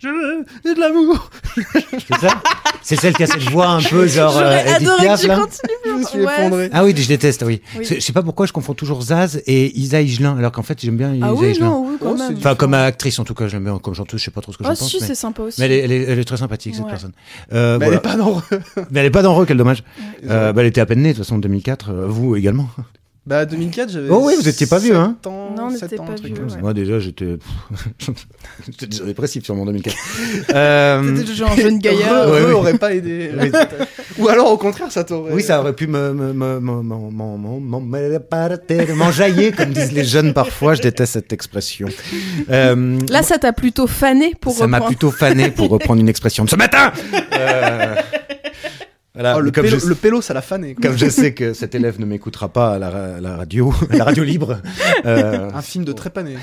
Je 0.00 0.08
veux 0.08 0.74
de 0.74 0.80
l'amour. 0.80 1.30
C'est 1.54 2.14
ça? 2.20 2.40
C'est 2.84 2.96
celle 2.96 3.14
qui 3.14 3.22
a 3.22 3.26
cette 3.26 3.48
voix 3.50 3.66
un 3.68 3.80
peu 3.82 4.06
genre 4.06 4.36
euh, 4.36 4.40
J'aurais 4.42 4.68
adoré 4.74 4.96
que 4.98 5.02
Piaf, 5.02 5.20
tu 5.22 5.26
là 5.26 5.36
continues. 5.36 5.58
Je 5.84 5.90
me 5.90 6.04
suis 6.04 6.18
Ouais. 6.54 6.70
Ah 6.72 6.84
oui, 6.84 6.94
je 6.96 7.08
déteste, 7.08 7.42
oui. 7.46 7.62
Je 7.80 7.98
sais 7.98 8.12
pas 8.12 8.22
pourquoi 8.22 8.44
je 8.46 8.52
confonds 8.52 8.74
toujours 8.74 9.00
Zaz 9.02 9.40
et 9.46 9.76
Isa 9.78 10.00
Higelin, 10.02 10.36
alors 10.36 10.52
qu'en 10.52 10.62
fait 10.62 10.78
j'aime 10.80 10.96
bien 10.98 11.14
Isa 11.14 11.26
Ah 11.28 11.34
oui, 11.34 11.50
Higelin. 11.50 11.66
non, 11.66 11.86
oui, 11.88 11.96
quand 12.00 12.10
Oh, 12.12 12.16
même. 12.18 12.36
Enfin, 12.36 12.54
comme 12.54 12.74
actrice 12.74 13.18
en 13.18 13.24
tout 13.24 13.34
cas, 13.34 13.48
je 13.48 13.54
l'aime 13.54 13.64
bien. 13.64 13.78
Comme 13.78 13.94
chanteuse, 13.94 14.20
je 14.20 14.26
sais 14.26 14.30
pas 14.30 14.40
trop 14.42 14.52
ce 14.52 14.58
que 14.58 14.64
Ah 14.64 14.68
pense. 14.70 14.88
si, 14.90 14.98
mais... 15.00 15.06
c'est 15.06 15.14
sympa 15.14 15.42
aussi. 15.42 15.60
mais 15.60 15.66
elle 15.66 15.72
est, 15.72 15.78
elle, 15.80 15.92
est, 15.92 16.02
elle 16.04 16.18
est 16.18 16.24
très 16.24 16.36
sympathique, 16.36 16.74
cette 16.74 16.86
personne. 16.86 17.12
Euh, 17.52 17.78
Mais 17.78 17.86
voilà. 17.86 18.00
elle 18.04 18.10
est 18.10 18.12
pas 18.12 18.16
dans. 18.16 18.42
Mais 18.90 19.00
elle 19.00 19.06
est 19.06 19.10
pas 19.10 19.22
dans 19.22 19.44
quel 19.46 19.56
dommage. 19.56 19.82
Ouais. 20.22 20.28
Euh, 20.30 20.52
bah, 20.52 20.60
elle 20.60 20.68
était 20.68 20.80
à 20.82 20.86
peine 20.86 21.00
née, 21.00 21.10
de 21.12 21.16
toute 21.16 21.24
façon, 21.24 21.36
en 21.36 21.38
2004. 21.38 21.90
euh, 21.90 22.06
vous 22.06 22.36
également. 22.36 22.68
Bah 23.26 23.46
2004, 23.46 23.90
j'avais. 23.90 24.08
Oh 24.10 24.20
oui, 24.22 24.34
vous 24.38 24.46
étiez 24.46 24.66
pas 24.66 24.78
vieux, 24.78 24.94
hein. 24.96 25.16
ans, 25.24 25.54
Non, 25.56 25.70
n'était 25.70 25.96
pas 25.96 26.14
vieux, 26.22 26.34
ouais. 26.34 26.60
Moi, 26.60 26.74
déjà, 26.74 26.98
j'étais. 26.98 27.38
j'étais 28.66 28.86
déjà 28.86 29.04
dépressif 29.04 29.44
sur 29.44 29.54
mon 29.54 29.64
2004. 29.64 29.96
euh... 30.54 31.16
C'était 31.16 31.28
déjà 31.30 31.46
un 31.50 31.56
jeune 31.56 31.78
gaillard. 31.80 32.30
Ouais, 32.30 32.40
Re 32.42 32.46
oui. 32.48 32.52
aurait 32.52 32.76
pas 32.78 32.92
aidé. 32.94 33.30
Oui. 33.40 33.50
Ou 34.18 34.28
alors 34.28 34.50
au 34.52 34.58
contraire, 34.58 34.92
ça 34.92 35.04
t'aurait. 35.04 35.32
Oui, 35.32 35.42
ça 35.42 35.58
aurait 35.60 35.72
pu 35.72 35.86
me, 35.86 36.12
me, 36.12 36.32
me, 36.34 36.60
me, 36.60 36.82
me- 36.82 36.82
me- 36.82 37.58
me- 37.60 37.80
me- 37.80 38.94
m'enjailler, 38.94 39.52
comme 39.52 39.70
disent 39.70 39.92
les 39.92 40.04
jeunes 40.04 40.34
parfois. 40.34 40.74
Je 40.74 40.82
déteste 40.82 41.14
cette 41.14 41.32
expression. 41.32 41.88
Euh, 42.50 42.98
Là, 43.08 43.22
ça 43.22 43.38
t'a 43.38 43.54
plutôt 43.54 43.86
fané 43.86 44.34
pour 44.38 44.52
ça 44.52 44.66
m'a 44.66 44.76
reprendre. 44.76 44.96
plutôt 44.98 45.10
fané 45.10 45.50
pour 45.50 45.70
reprendre 45.70 46.00
une 46.00 46.08
expression 46.10 46.44
de 46.44 46.50
ce 46.50 46.56
matin. 46.56 46.92
Euh, 47.32 47.94
Voilà, 49.14 49.36
Oh, 49.36 49.40
le, 49.40 49.52
pélo, 49.52 49.78
je, 49.78 49.86
le 49.86 49.94
pélo, 49.94 50.20
ça 50.20 50.34
l'a 50.34 50.42
fané. 50.42 50.74
quoi. 50.74 50.88
comme 50.90 50.98
je 50.98 51.08
sais 51.08 51.32
que 51.34 51.52
cet 51.54 51.76
élève 51.76 52.00
ne 52.00 52.04
m'écoutera 52.04 52.48
pas 52.48 52.74
à 52.74 52.78
la, 52.80 52.90
ra- 52.90 53.20
la 53.20 53.36
radio, 53.36 53.72
à 53.90 53.96
la 53.96 54.04
radio 54.04 54.24
libre. 54.24 54.60
euh, 55.06 55.50
Un 55.54 55.62
film 55.62 55.84
de 55.84 55.92
trépané. 55.92 56.34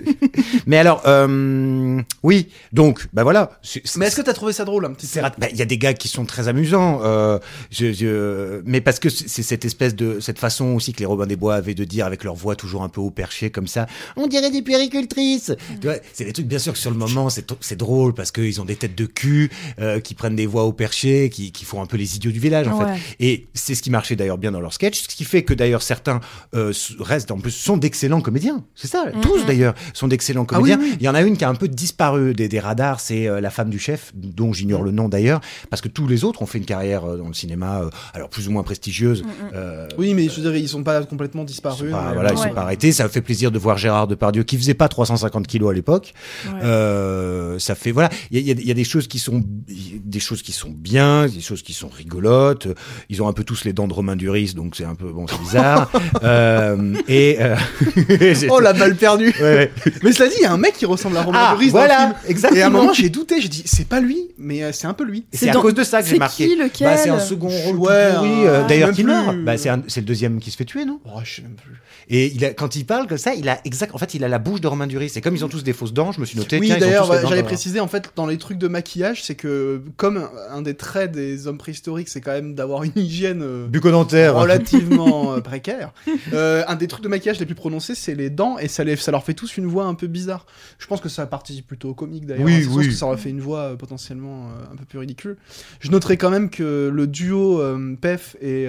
mais 0.66 0.78
alors, 0.78 1.02
euh, 1.06 2.00
oui, 2.22 2.48
donc, 2.72 3.06
bah 3.12 3.22
voilà. 3.24 3.58
Mais 3.96 4.06
est-ce 4.06 4.16
que 4.16 4.22
t'as 4.22 4.32
trouvé 4.32 4.52
ça 4.54 4.64
drôle 4.64 4.86
un 4.86 4.92
petit 4.94 5.06
peu 5.06 5.20
bah, 5.38 5.48
Il 5.50 5.56
y 5.58 5.62
a 5.62 5.66
des 5.66 5.76
gars 5.78 5.92
qui 5.92 6.08
sont 6.08 6.24
très 6.24 6.48
amusants, 6.48 7.00
euh, 7.04 7.38
je, 7.70 7.92
je- 7.92 8.62
mais 8.64 8.80
parce 8.80 8.98
que 9.00 9.08
c'est 9.10 9.42
cette 9.42 9.64
espèce 9.66 9.94
de 9.94 10.18
cette 10.20 10.38
façon 10.38 10.66
aussi 10.74 10.92
que 10.94 11.00
les 11.00 11.06
Robins 11.06 11.26
des 11.26 11.36
Bois 11.36 11.54
avaient 11.56 11.74
de 11.74 11.84
dire 11.84 12.06
avec 12.06 12.24
leur 12.24 12.34
voix 12.34 12.56
toujours 12.56 12.82
un 12.84 12.88
peu 12.88 13.00
haut 13.02 13.10
perché 13.10 13.50
comme 13.50 13.66
ça. 13.66 13.86
On 14.16 14.26
dirait 14.28 14.50
des 14.50 14.62
puéricultrices. 14.62 15.52
Tu 15.80 15.86
vois, 15.86 15.96
c'est 16.14 16.24
des 16.24 16.32
trucs 16.32 16.46
bien 16.46 16.58
sûr 16.58 16.72
que 16.72 16.78
sur 16.78 16.90
le 16.90 16.96
moment 16.96 17.28
c'est 17.28 17.76
drôle 17.76 18.14
parce 18.14 18.30
qu'ils 18.32 18.60
ont 18.62 18.64
des 18.64 18.76
têtes 18.76 18.96
de 18.96 19.04
cul 19.06 19.50
euh, 19.78 20.00
qui 20.00 20.14
prennent 20.14 20.36
des 20.36 20.46
voix 20.46 20.64
haut 20.64 20.72
perché, 20.72 21.28
qui, 21.28 21.52
qui 21.52 21.64
font 21.66 21.82
un 21.82 21.86
peu 21.86 21.98
les 21.98 22.13
idiots 22.16 22.30
du 22.32 22.38
village 22.40 22.68
en 22.68 22.78
Ouais. 22.78 22.94
fait. 22.96 23.16
Et 23.20 23.46
c'est 23.54 23.74
ce 23.74 23.82
qui 23.82 23.90
marchait 23.90 24.16
d'ailleurs 24.16 24.38
bien 24.38 24.52
dans 24.52 24.60
leur 24.60 24.72
sketch, 24.72 25.02
ce 25.02 25.08
qui 25.08 25.24
fait 25.24 25.42
que 25.42 25.54
d'ailleurs 25.54 25.82
certains 25.82 26.20
euh, 26.54 26.72
restent 27.00 27.30
en 27.30 27.38
plus 27.38 27.50
sont 27.52 27.76
d'excellents 27.76 28.20
comédiens. 28.20 28.64
C'est 28.74 28.88
ça, 28.88 29.06
tous 29.22 29.40
Mhm. 29.40 29.46
d'ailleurs 29.46 29.74
sont 29.92 30.08
d'excellents 30.08 30.46
Ah 30.50 30.60
oui, 30.60 30.70
comédiens. 30.72 30.78
oui. 30.92 30.96
Il 31.00 31.04
y 31.04 31.08
en 31.08 31.14
a 31.14 31.22
une 31.22 31.36
qui 31.36 31.44
a 31.44 31.48
un 31.48 31.54
peu 31.54 31.68
disparu 31.68 32.34
des, 32.34 32.48
des 32.48 32.60
radars, 32.60 33.00
c'est 33.00 33.26
euh, 33.28 33.40
la 33.40 33.50
femme 33.50 33.70
du 33.70 33.78
chef, 33.78 34.12
dont 34.14 34.52
j'ignore 34.52 34.82
le 34.82 34.90
nom 34.90 35.08
d'ailleurs, 35.08 35.40
parce 35.70 35.80
que 35.82 35.88
tous 35.88 36.06
les 36.06 36.24
autres 36.24 36.42
ont 36.42 36.46
fait 36.46 36.58
une 36.58 36.64
carrière 36.66 37.04
euh, 37.04 37.16
dans 37.16 37.28
le 37.28 37.34
cinéma, 37.34 37.80
euh, 37.82 37.90
alors 38.12 38.28
plus 38.28 38.48
ou 38.48 38.52
moins 38.52 38.62
prestigieuse. 38.62 39.22
euh, 39.54 39.88
Oui, 39.98 40.14
mais 40.14 40.28
je 40.28 40.40
veux 40.40 40.42
dire, 40.50 40.56
ils 40.56 40.68
sont 40.68 40.82
pas 40.82 41.02
complètement 41.04 41.44
disparus. 41.44 41.90
sont 41.90 41.96
pas, 41.96 42.08
mais 42.08 42.14
voilà, 42.14 42.30
ils 42.32 42.36
bon, 42.36 42.42
sont 42.42 42.50
pas 42.54 42.62
arrêtés. 42.62 42.92
Ça 42.92 43.08
fait 43.08 43.20
plaisir 43.22 43.50
de 43.50 43.58
voir 43.58 43.78
Gérard 43.78 44.06
Depardieu 44.06 44.42
qui 44.44 44.56
faisait 44.56 44.74
pas 44.74 44.88
350 44.88 45.46
kilos 45.46 45.70
à 45.70 45.74
l'époque. 45.74 46.12
Ouais. 46.46 46.60
Euh, 46.62 47.58
ça 47.58 47.74
fait 47.74 47.92
voilà, 47.92 48.10
il 48.30 48.38
y 48.40 48.52
y 48.66 48.70
a 48.70 48.74
des 48.74 48.84
choses 48.84 49.06
qui 49.08 49.18
sont 49.18 49.42
des 49.66 50.20
choses 50.20 50.42
qui 50.42 50.52
sont 50.52 50.70
bien, 50.70 51.26
des 51.26 51.40
choses 51.40 51.62
qui 51.62 51.72
sont 51.72 51.88
rigolotes. 52.04 52.68
Ils 53.08 53.22
ont 53.22 53.28
un 53.28 53.32
peu 53.32 53.44
tous 53.44 53.64
les 53.64 53.72
dents 53.72 53.88
de 53.88 53.92
Romain 53.92 54.16
Duris, 54.16 54.54
donc 54.54 54.76
c'est 54.76 54.84
un 54.84 54.94
peu 54.94 55.06
bon, 55.10 55.26
c'est 55.26 55.38
bizarre. 55.40 55.90
euh, 56.22 56.94
et 57.08 57.36
euh, 57.40 57.56
Oh 58.50 58.60
la 58.60 58.72
balle 58.72 58.94
perdue 58.96 59.32
Ouais, 59.40 59.42
ouais. 59.42 59.72
Mais 60.02 60.12
cela 60.12 60.28
dit, 60.28 60.36
il 60.38 60.42
y 60.42 60.46
a 60.46 60.52
un 60.52 60.56
mec 60.58 60.74
qui 60.74 60.86
ressemble 60.86 61.16
à 61.16 61.22
Romain 61.22 61.38
Ah, 61.40 61.54
Duris 61.56 61.72
dans 61.72 61.82
le 61.82 61.88
film. 61.88 62.14
exactement. 62.28 62.58
Et 62.60 62.62
à 62.62 62.66
un 62.66 62.70
moment, 62.70 62.92
j'ai 62.92 63.08
douté, 63.08 63.40
j'ai 63.40 63.48
dit, 63.48 63.62
c'est 63.66 63.88
pas 63.88 64.00
lui, 64.00 64.28
mais 64.38 64.62
euh, 64.62 64.70
c'est 64.72 64.86
un 64.86 64.94
peu 64.94 65.04
lui. 65.04 65.24
C'est 65.32 65.46
c'est 65.46 65.50
à 65.50 65.54
cause 65.54 65.74
de 65.74 65.84
ça 65.84 66.00
que 66.00 66.06
j'ai 66.06 66.12
c'est 66.14 66.18
marqué. 66.18 66.48
qui, 66.48 66.56
lequel 66.56 66.88
bah, 66.88 66.96
c'est 66.96 67.10
un 67.10 67.18
second 67.20 67.48
rôle 67.48 67.76
Ouais, 67.76 67.90
euh, 67.92 68.66
d'ailleurs 68.66 68.90
qui 68.92 69.02
plus. 69.02 69.12
meurt. 69.12 69.36
Bah, 69.44 69.56
c'est 69.56 69.68
un- 69.68 69.82
c'est 69.88 70.00
le 70.00 70.06
deuxième 70.06 70.38
qui 70.40 70.50
se 70.50 70.56
fait 70.56 70.64
tuer, 70.64 70.84
non? 70.84 71.00
Oh, 71.06 71.18
je 71.24 71.36
sais 71.36 71.42
même 71.42 71.54
plus. 71.54 71.72
Et 72.10 72.26
il 72.34 72.44
a, 72.44 72.50
quand 72.52 72.76
il 72.76 72.84
parle 72.84 73.06
comme 73.06 73.16
ça, 73.18 73.32
il 73.34 73.48
a 73.48 73.60
exact. 73.64 73.94
En 73.94 73.98
fait, 73.98 74.12
il 74.12 74.22
a 74.24 74.28
la 74.28 74.38
bouche 74.38 74.60
de 74.60 74.66
Romain 74.68 74.86
Duris. 74.86 75.12
Et 75.16 75.20
comme 75.22 75.34
ils 75.36 75.44
ont 75.44 75.48
tous 75.48 75.64
des 75.64 75.72
fausses 75.72 75.94
dents, 75.94 76.12
je 76.12 76.20
me 76.20 76.26
suis 76.26 76.36
noté. 76.38 76.58
Oui, 76.58 76.68
d'ailleurs, 76.68 77.08
bah, 77.08 77.22
j'allais 77.26 77.42
préciser, 77.42 77.80
en 77.80 77.88
fait, 77.88 78.10
dans 78.14 78.26
les 78.26 78.36
trucs 78.36 78.58
de 78.58 78.68
maquillage, 78.68 79.22
c'est 79.22 79.34
que, 79.34 79.80
comme 79.96 80.18
un- 80.18 80.30
un 80.56 80.60
des 80.62 80.74
traits 80.74 81.12
des 81.12 81.46
hommes 81.46 81.56
préhistoriques, 81.56 81.84
c'est 82.06 82.20
quand 82.20 82.32
même 82.32 82.54
d'avoir 82.54 82.82
une 82.82 82.92
hygiène 82.96 83.42
euh, 83.42 83.66
bucco-dentaire. 83.66 84.34
relativement 84.36 85.34
euh, 85.34 85.40
précaire, 85.42 85.92
euh, 86.32 86.64
un 86.66 86.74
des 86.76 86.86
trucs 86.88 87.02
de 87.04 87.08
maquillage 87.08 87.38
les 87.38 87.46
plus 87.46 87.54
prononcés, 87.54 87.94
c'est 87.94 88.14
les 88.14 88.30
dents, 88.30 88.58
et 88.58 88.68
ça, 88.68 88.84
les- 88.84 88.96
ça 88.96 89.10
leur 89.10 89.24
fait 89.24 89.34
tous 89.34 89.56
une 89.56 89.66
voix 89.66 89.84
un 89.84 89.94
peu 89.94 90.06
bizarre. 90.06 90.46
Je 90.78 90.86
pense 90.86 91.00
que 91.00 91.08
ça 91.08 91.26
participe 91.26 91.66
plutôt 91.66 91.90
au 91.90 91.94
comique, 91.94 92.26
d'ailleurs. 92.26 92.44
Oui, 92.44 92.64
hein, 92.64 92.70
oui. 92.72 92.88
que 92.88 92.94
ça 92.94 93.06
leur 93.06 93.18
fait 93.18 93.30
une 93.30 93.40
voix 93.40 93.76
potentiellement 93.76 94.48
un 94.72 94.76
peu 94.76 94.84
plus 94.84 94.98
ridicule. 94.98 95.36
Je 95.80 95.90
noterai 95.90 96.16
quand 96.16 96.30
même 96.30 96.50
que 96.50 96.90
le 96.92 97.06
duo 97.06 97.62
Pef 98.00 98.36
et, 98.40 98.66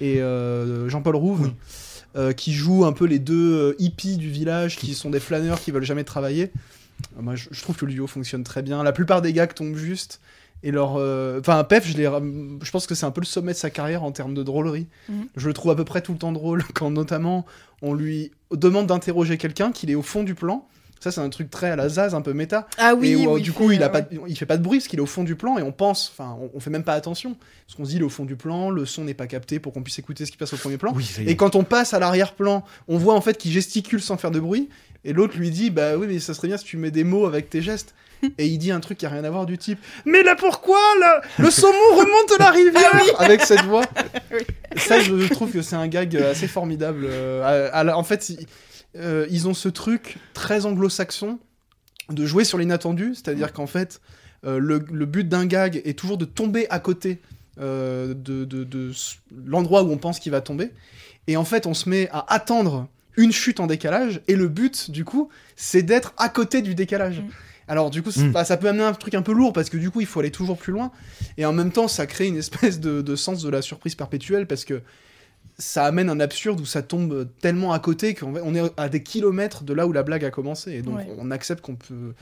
et 0.00 0.20
Jean-Paul 0.88 1.16
Rouve, 1.16 1.52
euh, 2.16 2.32
qui 2.32 2.52
jouent 2.52 2.84
un 2.84 2.92
peu 2.92 3.06
les 3.06 3.18
deux 3.18 3.54
euh, 3.54 3.74
hippies 3.80 4.16
du 4.16 4.30
village, 4.30 4.76
qui 4.76 4.94
sont 4.94 5.10
des 5.10 5.18
flâneurs 5.20 5.60
qui 5.60 5.72
veulent 5.72 5.82
jamais 5.84 6.04
travailler, 6.04 6.52
euh, 7.18 7.22
moi 7.22 7.34
je, 7.34 7.48
je 7.50 7.60
trouve 7.62 7.76
que 7.76 7.84
le 7.86 7.92
duo 7.92 8.06
fonctionne 8.06 8.44
très 8.44 8.62
bien. 8.62 8.84
La 8.84 8.92
plupart 8.92 9.20
des 9.20 9.32
gags 9.32 9.52
tombent 9.52 9.74
juste. 9.76 10.20
Et 10.64 10.70
leur, 10.70 10.94
euh, 10.96 11.40
enfin, 11.40 11.62
Pef, 11.62 11.86
je, 11.86 12.70
pense 12.70 12.86
que 12.86 12.94
c'est 12.94 13.04
un 13.04 13.10
peu 13.10 13.20
le 13.20 13.26
sommet 13.26 13.52
de 13.52 13.58
sa 13.58 13.68
carrière 13.68 14.02
en 14.02 14.12
termes 14.12 14.32
de 14.32 14.42
drôlerie. 14.42 14.86
Mhm. 15.10 15.26
Je 15.36 15.46
le 15.46 15.52
trouve 15.52 15.70
à 15.70 15.76
peu 15.76 15.84
près 15.84 16.00
tout 16.00 16.12
le 16.12 16.18
temps 16.18 16.32
drôle 16.32 16.64
quand 16.74 16.90
notamment 16.90 17.44
on 17.82 17.92
lui 17.92 18.32
demande 18.50 18.86
d'interroger 18.86 19.36
quelqu'un 19.36 19.72
qu'il 19.72 19.90
est 19.90 19.94
au 19.94 20.02
fond 20.02 20.22
du 20.22 20.34
plan. 20.34 20.66
Ça, 21.00 21.12
c'est 21.12 21.20
un 21.20 21.28
truc 21.28 21.50
très 21.50 21.70
à 21.70 21.76
la 21.76 21.90
Zaz, 21.90 22.14
un 22.14 22.22
peu 22.22 22.32
méta. 22.32 22.66
Ah 22.78 22.94
oui, 22.94 23.10
et 23.10 23.16
où, 23.16 23.34
euh, 23.34 23.38
il 23.38 23.42
du 23.42 23.50
fait, 23.50 23.56
coup, 23.58 23.70
il 23.72 23.82
a 23.82 23.86
euh, 23.86 23.88
pas, 23.90 24.00
il 24.26 24.38
fait 24.38 24.46
pas 24.46 24.56
de 24.56 24.62
bruit 24.62 24.78
parce 24.78 24.88
qu'il 24.88 24.98
est 24.98 25.02
au 25.02 25.06
fond 25.06 25.22
du 25.22 25.36
plan 25.36 25.58
et 25.58 25.62
on 25.62 25.70
pense, 25.70 26.10
enfin, 26.10 26.34
on, 26.40 26.50
on 26.54 26.60
fait 26.60 26.70
même 26.70 26.82
pas 26.82 26.94
attention 26.94 27.36
parce 27.66 27.76
qu'on 27.76 27.84
se 27.84 27.90
dit 27.90 27.96
il 27.96 28.00
est 28.00 28.06
au 28.06 28.08
fond 28.08 28.24
du 28.24 28.36
plan, 28.36 28.70
le 28.70 28.86
son 28.86 29.04
n'est 29.04 29.12
pas 29.12 29.26
capté 29.26 29.58
pour 29.58 29.74
qu'on 29.74 29.82
puisse 29.82 29.98
écouter 29.98 30.24
ce 30.24 30.30
qui 30.30 30.38
passe 30.38 30.54
au 30.54 30.56
premier 30.56 30.78
plan. 30.78 30.94
Oui, 30.96 31.06
Et 31.26 31.36
quand 31.36 31.56
on 31.56 31.64
passe 31.64 31.92
à 31.92 31.98
l'arrière-plan, 31.98 32.64
on 32.88 32.96
voit 32.96 33.12
en 33.12 33.20
fait 33.20 33.36
qu'il 33.36 33.52
gesticule 33.52 34.00
sans 34.00 34.16
faire 34.16 34.30
de 34.30 34.40
bruit. 34.40 34.70
Et 35.04 35.12
l'autre 35.12 35.36
lui 35.36 35.50
dit 35.50 35.68
Bah 35.68 35.98
oui, 35.98 36.06
mais 36.08 36.18
ça 36.20 36.32
serait 36.32 36.48
bien 36.48 36.56
si 36.56 36.64
tu 36.64 36.78
mets 36.78 36.90
des 36.90 37.04
mots 37.04 37.26
avec 37.26 37.50
tes 37.50 37.60
gestes. 37.60 37.94
Et 38.38 38.46
il 38.46 38.58
dit 38.58 38.70
un 38.70 38.80
truc 38.80 38.98
qui 38.98 39.06
a 39.06 39.08
rien 39.08 39.24
à 39.24 39.30
voir 39.30 39.46
du 39.46 39.58
type 39.58 39.78
Mais 40.04 40.22
là 40.22 40.34
pourquoi 40.36 40.78
là 41.00 41.20
Le 41.38 41.50
saumon 41.50 41.72
remonte 41.96 42.38
la 42.38 42.50
rivière 42.50 42.92
Avec 43.18 43.42
cette 43.42 43.62
voix. 43.64 43.84
Ça, 44.76 45.00
je 45.00 45.28
trouve 45.32 45.50
que 45.52 45.62
c'est 45.62 45.76
un 45.76 45.86
gag 45.88 46.16
assez 46.16 46.48
formidable. 46.48 47.04
Euh, 47.08 47.42
à- 47.70 47.76
à 47.78 47.84
la- 47.84 47.96
en 47.96 48.02
fait, 48.04 48.28
ils, 48.30 48.46
euh, 48.96 49.26
ils 49.30 49.46
ont 49.48 49.54
ce 49.54 49.68
truc 49.68 50.16
très 50.34 50.66
anglo-saxon 50.66 51.38
de 52.10 52.26
jouer 52.26 52.44
sur 52.44 52.58
l'inattendu. 52.58 53.12
C'est-à-dire 53.14 53.52
qu'en 53.52 53.66
fait, 53.66 54.00
euh, 54.44 54.58
le, 54.58 54.84
le 54.92 55.06
but 55.06 55.28
d'un 55.28 55.46
gag 55.46 55.80
est 55.84 55.98
toujours 55.98 56.18
de 56.18 56.24
tomber 56.24 56.66
à 56.70 56.78
côté 56.80 57.20
euh, 57.60 58.14
de, 58.14 58.44
de- 58.44 58.64
de 58.64 58.90
s- 58.90 59.18
l'endroit 59.46 59.84
où 59.84 59.90
on 59.92 59.96
pense 59.96 60.18
qu'il 60.18 60.32
va 60.32 60.40
tomber. 60.40 60.70
Et 61.28 61.36
en 61.36 61.44
fait, 61.44 61.66
on 61.66 61.74
se 61.74 61.88
met 61.88 62.08
à 62.10 62.24
attendre 62.34 62.88
une 63.16 63.30
chute 63.32 63.60
en 63.60 63.66
décalage. 63.68 64.20
Et 64.26 64.34
le 64.34 64.48
but, 64.48 64.90
du 64.90 65.04
coup, 65.04 65.28
c'est 65.54 65.82
d'être 65.82 66.12
à 66.18 66.28
côté 66.28 66.62
du 66.62 66.74
décalage. 66.74 67.20
Mm. 67.20 67.28
Alors 67.68 67.90
du 67.90 68.02
coup, 68.02 68.10
Mm. 68.16 68.32
bah, 68.32 68.44
ça 68.44 68.56
peut 68.56 68.68
amener 68.68 68.84
un 68.84 68.92
truc 68.92 69.14
un 69.14 69.22
peu 69.22 69.32
lourd 69.32 69.52
parce 69.52 69.70
que 69.70 69.76
du 69.76 69.90
coup, 69.90 70.00
il 70.00 70.06
faut 70.06 70.20
aller 70.20 70.30
toujours 70.30 70.58
plus 70.58 70.72
loin. 70.72 70.90
Et 71.38 71.46
en 71.46 71.52
même 71.52 71.70
temps, 71.72 71.88
ça 71.88 72.06
crée 72.06 72.26
une 72.26 72.36
espèce 72.36 72.80
de, 72.80 73.00
de 73.02 73.16
sens 73.16 73.42
de 73.42 73.48
la 73.48 73.62
surprise 73.62 73.94
perpétuelle 73.94 74.46
parce 74.46 74.64
que 74.64 74.82
ça 75.56 75.84
amène 75.84 76.10
un 76.10 76.18
absurde 76.18 76.60
où 76.60 76.64
ça 76.66 76.82
tombe 76.82 77.28
tellement 77.40 77.72
à 77.72 77.78
côté 77.78 78.14
qu'on 78.14 78.54
est 78.56 78.62
à 78.76 78.88
des 78.88 79.02
kilomètres 79.04 79.62
de 79.62 79.72
là 79.72 79.86
où 79.86 79.92
la 79.92 80.02
blague 80.02 80.24
a 80.24 80.30
commencé. 80.30 80.72
Et 80.72 80.82
donc, 80.82 80.96
Ouais. 80.96 81.06
on 81.18 81.30
accepte 81.30 81.60
qu'on 81.60 81.76
peut, 81.76 82.12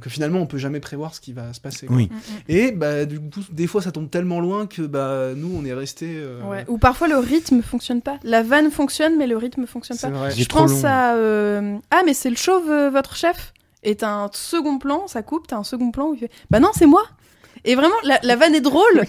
que 0.00 0.08
finalement, 0.08 0.38
on 0.38 0.46
peut 0.46 0.58
jamais 0.58 0.78
prévoir 0.78 1.12
ce 1.14 1.20
qui 1.20 1.32
va 1.32 1.52
se 1.52 1.60
passer. 1.60 1.86
Oui. 1.90 2.08
Et 2.48 2.70
bah, 2.70 3.04
du 3.04 3.18
coup, 3.18 3.40
des 3.50 3.66
fois, 3.66 3.82
ça 3.82 3.90
tombe 3.90 4.08
tellement 4.08 4.38
loin 4.38 4.66
que 4.68 4.82
bah, 4.82 5.30
nous, 5.34 5.50
on 5.56 5.64
est 5.64 5.72
resté. 5.72 6.22
Ouais. 6.48 6.64
Ou 6.68 6.78
parfois 6.78 7.08
le 7.08 7.16
rythme 7.16 7.62
fonctionne 7.62 8.00
pas. 8.00 8.18
La 8.22 8.42
vanne 8.44 8.70
fonctionne, 8.70 9.16
mais 9.18 9.26
le 9.26 9.36
rythme 9.36 9.66
fonctionne 9.66 9.98
pas. 9.98 10.10
vrai. 10.10 10.30
Je 10.30 10.44
trop 10.44 10.60
pense 10.60 10.82
long. 10.82 10.88
à 10.88 11.14
euh, 11.16 11.76
ah 11.90 12.02
mais 12.06 12.14
c'est 12.14 12.30
le 12.30 12.36
chauve 12.36 12.70
euh, 12.70 12.90
votre 12.90 13.16
chef? 13.16 13.54
Et 13.82 13.96
t'as 13.96 14.10
un 14.12 14.30
second 14.32 14.78
plan, 14.78 15.06
ça 15.06 15.22
coupe, 15.22 15.46
t'as 15.46 15.56
un 15.56 15.64
second 15.64 15.90
plan 15.90 16.08
où 16.08 16.14
il 16.14 16.20
fait 16.20 16.30
bah 16.50 16.60
non 16.60 16.70
c'est 16.74 16.86
moi. 16.86 17.04
Et 17.64 17.74
vraiment 17.74 17.94
la, 18.04 18.18
la 18.22 18.36
vanne 18.36 18.54
est 18.54 18.60
drôle, 18.60 19.02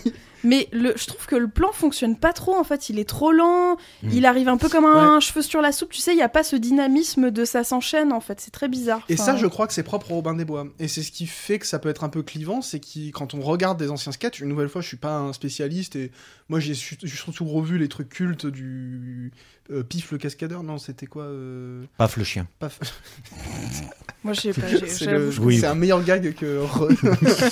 mais 0.43 0.67
le, 0.71 0.93
je 0.95 1.05
trouve 1.05 1.25
que 1.27 1.35
le 1.35 1.47
plan 1.47 1.71
fonctionne 1.71 2.15
pas 2.17 2.33
trop 2.33 2.55
en 2.55 2.63
fait. 2.63 2.89
Il 2.89 2.97
est 2.97 3.07
trop 3.07 3.31
lent, 3.31 3.77
Mm. 4.01 4.09
il 4.13 4.25
arrive 4.25 4.47
un 4.49 4.57
peu 4.57 4.69
comme 4.69 4.85
un 4.85 5.19
cheveu 5.19 5.41
sur 5.43 5.61
la 5.61 5.71
soupe. 5.71 5.91
Tu 5.91 5.99
sais, 6.01 6.13
il 6.13 6.17
y 6.17 6.21
a 6.23 6.29
pas 6.29 6.43
ce 6.43 6.55
dynamisme 6.55 7.29
de 7.29 7.45
ça 7.45 7.63
s'enchaîne 7.63 8.11
en 8.11 8.19
fait. 8.21 8.39
C'est 8.41 8.49
très 8.51 8.67
bizarre. 8.67 9.01
Et 9.09 9.13
Enfin, 9.13 9.23
ça, 9.25 9.35
je 9.37 9.45
crois 9.45 9.67
que 9.67 9.73
c'est 9.73 9.83
propre 9.83 10.11
au 10.11 10.15
Robin 10.15 10.33
des 10.33 10.45
Bois. 10.45 10.65
Et 10.79 10.87
c'est 10.87 11.03
ce 11.03 11.11
qui 11.11 11.27
fait 11.27 11.59
que 11.59 11.67
ça 11.67 11.77
peut 11.77 11.89
être 11.89 12.03
un 12.03 12.09
peu 12.09 12.23
clivant, 12.23 12.61
c'est 12.61 12.79
que 12.79 13.11
quand 13.11 13.33
on 13.35 13.41
regarde 13.41 13.77
des 13.77 13.91
anciens 13.91 14.11
sketchs, 14.11 14.39
une 14.39 14.47
nouvelle 14.49 14.69
fois, 14.69 14.81
je 14.81 14.87
suis 14.87 14.97
pas 14.97 15.15
un 15.17 15.33
spécialiste 15.33 15.95
et 15.95 16.11
moi 16.47 16.59
j'ai 16.59 16.73
surtout 16.73 17.45
revu 17.45 17.77
les 17.77 17.87
trucs 17.89 18.09
cultes 18.09 18.45
du 18.47 19.31
euh, 19.71 19.83
Pif 19.83 20.11
le 20.11 20.17
cascadeur. 20.17 20.63
Non, 20.63 20.77
c'était 20.77 21.05
quoi 21.05 21.23
euh, 21.23 21.83
Paf 21.97 22.17
le 22.17 22.23
chien. 22.23 22.47
Paf. 22.59 22.79
Moi 24.23 24.33
je 24.33 24.41
sais 24.41 24.53
pas. 24.53 24.61
C'est 24.87 25.05
le- 25.11 25.31
Oui. 25.39 25.59
c'est 25.59 25.67
un 25.67 25.75
meilleur 25.75 26.03
gag 26.03 26.33
que. 26.35 26.63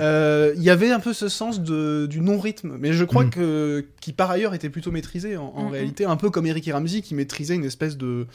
Euh, 0.00 0.52
Il 0.56 0.62
y 0.62 0.70
avait 0.70 0.90
un 0.90 1.00
peu 1.00 1.12
ce 1.12 1.28
sens 1.28 1.60
de, 1.60 2.06
du 2.06 2.20
non-rythme, 2.20 2.76
mais 2.78 2.92
je 2.92 3.04
crois 3.04 3.24
Mm. 3.24 3.30
que 3.30 3.86
qui 4.00 4.12
par 4.12 4.30
ailleurs 4.30 4.54
était 4.54 4.70
plutôt 4.70 4.90
maîtrisé 4.90 5.36
en, 5.36 5.44
en 5.54 5.64
Mm, 5.64 5.68
mm. 5.68 5.72
réalité, 5.72 6.04
un 6.04 6.16
peu 6.16 6.30
comme 6.30 6.46
Eric 6.46 6.66
et 6.68 6.72
Ramsey 6.72 7.00
qui 7.00 7.14
maîtrisait 7.14 7.54
une 7.54 7.64
espèce 7.64 7.96
de 7.96 8.26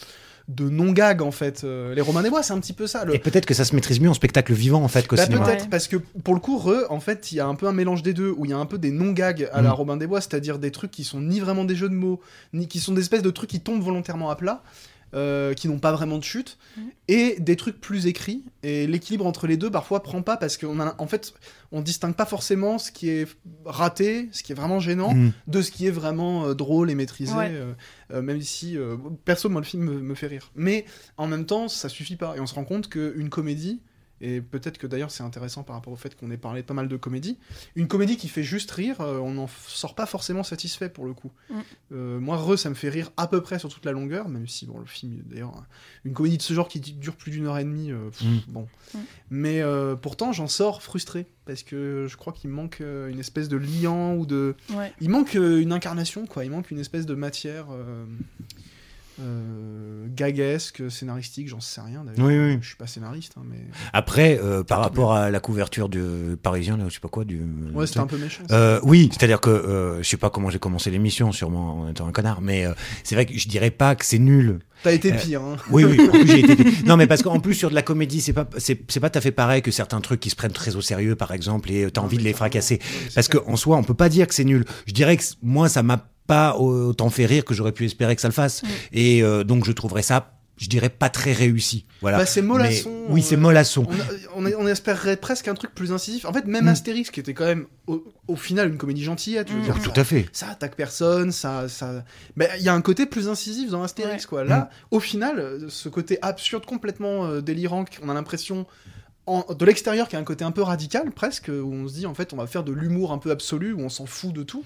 de 0.50 0.68
non-gag 0.68 1.22
en 1.22 1.32
fait. 1.32 1.63
Euh, 1.63 1.94
les 1.94 2.01
Romains 2.01 2.24
des 2.24 2.29
Bois, 2.29 2.44
c'est 2.44 2.53
un 2.53 2.60
petit 2.60 2.74
peu 2.74 2.88
ça. 2.88 3.06
Le, 3.06 3.13
Et 3.15 3.20
peut-être 3.20 3.46
que 3.46 3.53
ça 3.53 3.63
se 3.63 3.74
maîtrise 3.75 4.00
mieux 4.01 4.10
en 4.10 4.13
spectacle 4.13 4.51
vivant 4.53 4.84
en 4.84 4.88
fait 4.88 5.08
qu'au 5.08 5.15
bah, 5.15 5.24
cinéma. 5.25 5.46
peut-être, 5.46 5.63
Ouais. 5.63 5.70
parce 5.70 5.88
que 5.88 5.96
pour 5.96 6.34
le 6.34 6.39
coup, 6.39 6.58
Re, 6.58 6.86
en 6.89 7.00
fait, 7.00 7.32
il 7.32 7.36
y 7.36 7.39
a 7.39 7.46
un 7.48 7.56
peu 7.56 7.68
un 7.68 7.72
mélange 7.72 8.01
des 8.03 8.13
deux, 8.13 8.34
où 8.36 8.46
il 8.46 8.51
y 8.51 8.53
a 8.53 8.58
un 8.58 8.65
peu 8.65 8.77
des 8.79 8.91
non-gags 8.91 9.48
à 9.53 9.62
la 9.62 9.70
Mm. 9.70 9.74
Robin 9.74 9.98
des 9.98 10.08
Bois, 10.08 10.22
c'est-à-dire 10.22 10.58
des 10.60 10.72
trucs 10.72 10.91
qui 10.91 11.03
sont 11.03 11.22
ni 11.22 11.39
vraiment 11.39 11.63
des 11.65 11.75
jeux 11.75 11.88
de 11.89 11.94
mots, 11.94 12.20
ni 12.53 12.68
qui 12.68 12.79
sont 12.79 12.94
des 12.94 13.01
espèces 13.01 13.22
de 13.22 13.29
trucs 13.32 13.50
qui 13.50 13.60
tombent 13.62 13.82
volontairement 13.84 14.29
à 14.32 14.36
plat, 14.36 14.63
euh, 15.13 15.53
qui 15.53 15.67
n'ont 15.67 15.79
pas 15.79 15.91
vraiment 15.91 16.17
de 16.17 16.24
chute, 16.24 16.57
Mm. 16.77 16.81
et 17.07 17.39
des 17.39 17.55
trucs 17.55 17.79
plus 17.81 18.05
écrits. 18.07 18.43
Et 18.63 18.85
l'équilibre 18.87 19.25
entre 19.25 19.48
les 19.48 19.57
deux, 19.57 19.72
parfois, 19.72 20.03
prend 20.03 20.22
pas, 20.22 20.37
parce 20.37 20.57
qu'en 20.57 20.79
en 20.79 21.07
fait, 21.07 21.33
on 21.72 21.81
distingue 21.81 22.13
pas 22.15 22.25
forcément 22.25 22.77
ce 22.77 22.91
qui 22.91 23.09
est 23.09 23.27
raté, 23.65 24.29
ce 24.31 24.43
qui 24.43 24.51
est 24.51 24.55
vraiment 24.55 24.79
gênant, 24.79 25.13
Mm. 25.13 25.31
de 25.48 25.61
ce 25.61 25.72
qui 25.72 25.87
est 25.87 25.91
vraiment 25.91 26.45
euh, 26.48 26.53
drôle 26.53 26.89
et 26.91 26.95
maîtrisé, 26.95 27.33
Ouais. 27.33 27.50
euh, 27.51 27.74
euh, 28.13 28.22
même 28.22 28.41
si, 28.41 28.77
euh, 28.77 28.98
perso, 29.25 29.50
moi, 29.50 29.61
le 29.61 29.65
film 29.65 29.83
me, 29.83 30.00
me 30.00 30.15
fait 30.15 30.27
rire. 30.27 30.51
Mais 30.55 30.85
en 31.17 31.27
même 31.27 31.45
temps, 31.45 31.67
ça 31.67 31.89
suffit 31.89 32.15
pas. 32.15 32.35
Et 32.37 32.39
on 32.39 32.45
se 32.48 32.53
rend 32.55 32.63
compte 32.65 32.89
qu'une 32.89 33.29
comédie, 33.29 33.81
et 34.22 34.42
peut-être 34.42 34.77
que 34.77 34.88
d'ailleurs 34.88 35.12
c'est 35.12 35.24
intéressant 35.24 35.64
par 35.64 35.75
rapport 35.75 35.94
au 35.94 35.96
fait 35.96 36.16
qu'on 36.16 36.32
ait 36.32 36.38
parlé 36.38 36.64
pas 36.64 36.74
mal 36.74 36.88
de 36.88 36.98
comédie, 36.98 37.38
une 37.75 37.88
comédie 37.88 38.18
qui 38.18 38.27
fait 38.27 38.44
juste 38.44 38.70
rire, 38.72 39.01
euh, 39.01 39.18
on 39.20 39.32
n'en 39.34 39.48
sort 39.68 39.96
pas 39.96 40.05
forcément 40.05 40.44
satisfait 40.44 40.90
pour 40.90 41.05
le 41.05 41.14
coup. 41.14 41.32
Mm. 41.50 41.53
Euh, 41.94 42.20
moi, 42.20 42.38
Re, 42.38 42.58
ça 42.58 42.70
me 42.70 42.75
fait 42.75 42.90
rire 42.90 43.12
à 43.18 43.27
peu 43.27 43.42
près 43.42 43.60
sur 43.60 43.70
toute 43.70 43.86
la 43.86 43.92
longueur, 43.92 44.29
même 44.29 44.48
si, 44.48 44.66
bon, 44.66 44.77
le 44.79 44.86
film, 44.86 45.22
d'ailleurs, 45.25 45.64
une 46.05 46.14
comédie 46.14 46.38
de 46.38 46.42
ce 46.42 46.53
genre 46.53 46.68
qui 46.68 46.79
dure 46.79 47.16
plus 47.16 47.32
d'une 47.32 47.48
heure 47.48 47.58
et 47.58 47.64
demie, 47.64 47.92
euh, 47.92 48.10
pff, 48.10 48.24
Mm. 48.24 48.40
bon. 48.48 48.68
Mm. 48.94 48.98
Mais 49.32 49.62
euh, 49.62 49.96
pourtant, 49.96 50.32
j'en 50.32 50.48
sors 50.48 50.82
frustré, 50.84 51.25
parce 51.46 51.64
que 51.64 52.08
je 52.10 52.18
crois 52.18 52.34
qu'il 52.34 52.50
manque 52.50 52.82
euh, 52.82 53.10
une 53.10 53.20
espèce 53.20 53.50
de 53.50 53.58
liant 53.58 54.16
ou 54.16 54.25
de... 54.25 54.55
Ouais. 54.74 54.94
Il 55.01 55.10
manque 55.10 55.36
euh, 55.36 55.60
une 55.62 55.72
incarnation, 55.72 56.25
quoi. 56.27 56.46
Il 56.46 56.51
manque 56.51 56.72
une 56.72 56.79
espèce 56.79 57.05
de 57.05 57.16
matière 57.16 57.68
euh, 59.20 59.70
euh, 60.00 60.08
gaguesque, 60.14 60.84
scénaristique, 60.90 61.48
j'en 61.48 61.60
sais 61.60 61.82
rien 61.82 62.03
d'ailleurs. 62.03 62.27
Oui, 62.27 62.38
oui. 62.38 62.58
Je 62.62 62.68
suis 62.68 62.75
pas 62.75 62.88
scénariste, 62.88 63.34
hein, 63.38 63.44
mais. 63.50 63.58
Après, 63.94 64.40
euh, 64.42 64.64
par 64.64 64.79
rapport 64.79 65.14
à 65.14 65.29
la 65.29 65.40
couverture 65.40 65.90
du 65.90 66.01
Parisien, 66.42 66.77
là, 66.77 66.86
je 66.88 66.94
sais 66.94 67.00
pas 67.00 67.08
quoi, 67.08 67.25
du. 67.25 67.42
Ouais, 67.74 67.88
c'était 67.88 68.00
un 68.00 68.08
peu 68.08 68.18
méchant. 68.18 68.44
Euh, 68.51 68.79
oui, 68.84 69.10
c'est-à-dire 69.12 69.42
que 69.42 69.50
euh, 69.50 70.03
je 70.03 70.08
sais 70.08 70.18
pas 70.18 70.29
comment 70.29 70.50
j'ai 70.50 70.60
commencé 70.60 70.92
l'émission, 70.92 71.32
sûrement 71.32 71.82
en 71.82 71.90
étant 71.90 72.08
un 72.08 72.12
connard, 72.12 72.42
mais 72.42 72.66
euh, 72.66 72.74
c'est 73.03 73.16
vrai 73.16 73.25
que 73.25 73.38
je 73.38 73.48
dirais 73.48 73.72
pas 73.72 73.96
que 73.96 74.05
c'est 74.05 74.20
nul. 74.20 74.60
T'as 74.84 74.94
été 74.94 75.12
euh, 75.12 75.18
pire, 75.18 75.42
hein. 75.42 75.58
Oui, 75.70 75.84
oui. 75.84 76.00
en 76.00 76.12
plus, 76.12 76.27
j'ai 76.27 76.40
été... 76.40 76.55
Non, 76.86 76.96
mais 76.96 77.05
parce 77.05 77.22
qu'en 77.22 77.42
plus 77.42 77.53
sur 77.53 77.70
de 77.70 77.75
la 77.75 77.82
comédie, 77.82 78.22
c'est 78.22 78.32
pas, 78.32 78.48
c'est, 78.58 78.75
pas 78.75 79.10
tout 79.10 79.18
à 79.18 79.22
fait 79.22 79.32
pareil 79.32 79.62
que 79.62 79.72
certains 79.72 80.00
trucs 80.00 80.22
qui 80.22 80.29
se 80.29 80.38
prennent 80.38 80.53
très 80.53 80.77
au 80.77 80.82
sérieux, 80.82 81.16
par 81.16 81.34
exemple, 81.34 81.70
et 81.70 81.92
t'as 81.92 82.01
envie 82.01 82.18
de 82.18 82.24
les 82.24 82.34
fracasser. 82.34 82.79
Parce 83.14 83.27
que 83.27 83.38
en 83.46 83.58
soi, 83.58 83.75
on 83.75 83.84
peut 83.84 83.94
pas 83.94 84.10
dire 84.10 84.27
que 84.27 84.34
c'est 84.34 84.46
nul. 84.46 84.66
Je 84.86 84.94
dirais 84.94 85.18
que 85.18 85.24
moi, 85.44 85.68
ça 85.68 85.84
m'a 85.84 86.08
pas 86.29 86.55
autant 86.55 87.09
fait 87.09 87.25
rire 87.25 87.44
que 87.44 87.53
j'aurais 87.53 87.74
pu 87.74 87.83
espérer 87.85 88.15
que 88.15 88.22
ça 88.22 88.27
le 88.29 88.33
fasse. 88.33 88.63
Mm. 88.63 88.68
Et 88.94 89.24
euh, 89.24 89.44
donc, 89.44 89.65
je 89.65 89.72
trouverais 89.74 90.03
ça, 90.03 90.33
je 90.57 90.68
dirais, 90.70 90.89
pas 90.89 91.09
très 91.09 91.33
réussi. 91.33 91.85
Voilà. 92.01 92.18
Bah, 92.20 92.25
c'est 92.25 92.42
mollasson. 92.42 92.89
Mais- 93.07 93.13
oui, 93.13 93.22
c'est 93.22 93.35
euh, 93.35 93.39
mollasson. 93.39 93.85
On, 94.35 94.46
a- 94.46 94.50
on, 94.57 94.63
on 94.63 94.68
espérerait 94.68 95.18
presque 95.18 95.48
un 95.48 95.53
truc 95.55 95.74
plus 95.74 95.92
incisif. 95.92 96.25
En 96.25 96.31
fait, 96.33 96.46
même 96.46 96.65
Mm. 96.65 96.70
Astérix, 96.70 97.09
qui 97.11 97.20
était 97.20 97.33
quand 97.33 97.46
même 97.46 97.65
au, 97.87 98.03
au 98.27 98.35
final 98.35 98.70
une 98.70 98.77
comédie 98.77 99.03
gentillette, 99.03 99.48
je 99.50 99.53
veux 99.53 99.59
Mm. 99.61 99.63
dire, 99.63 99.81
Tout 99.81 100.00
à 100.00 100.03
fait. 100.03 100.27
ça 100.31 100.50
attaque 100.50 100.75
personne, 100.75 101.31
ça, 101.31 101.68
ça. 101.70 102.03
Mais 102.35 102.50
il 102.57 102.63
y 102.63 102.70
a 102.70 102.74
un 102.74 102.81
côté 102.81 103.05
plus 103.05 103.27
incisif 103.27 103.70
dans 103.72 103.83
Astérix, 103.83 104.24
Ouais. 104.25 104.29
quoi. 104.29 104.44
Là, 104.44 104.70
au 104.92 105.00
final, 105.00 105.39
euh, 105.39 105.65
ce 105.70 105.89
côté 105.89 106.20
absurde, 106.22 106.65
complètement 106.65 107.25
euh, 107.25 107.42
délirant, 107.42 107.85
qu'on 107.85 108.09
a 108.09 108.13
l'impression 108.13 108.65
en- 109.29 109.53
de 109.53 109.65
l'extérieur, 109.65 110.07
qui 110.07 110.15
a 110.15 110.20
un 110.20 110.24
côté 110.24 110.44
un 110.44 110.51
peu 110.51 110.61
radical, 110.61 111.11
presque, 111.11 111.50
où 111.50 111.72
on 111.74 111.87
se 111.87 111.94
dit 111.94 112.05
en 112.05 112.13
fait, 112.13 112.33
on 112.33 112.37
va 112.37 112.48
faire 112.48 112.63
de 112.63 112.72
l'humour 112.74 113.11
un 113.11 113.18
peu 113.18 113.31
absolu, 113.31 113.74
où 113.74 113.79
on 113.81 113.89
s'en 113.89 114.05
fout 114.05 114.33
de 114.33 114.44
tout. 114.44 114.63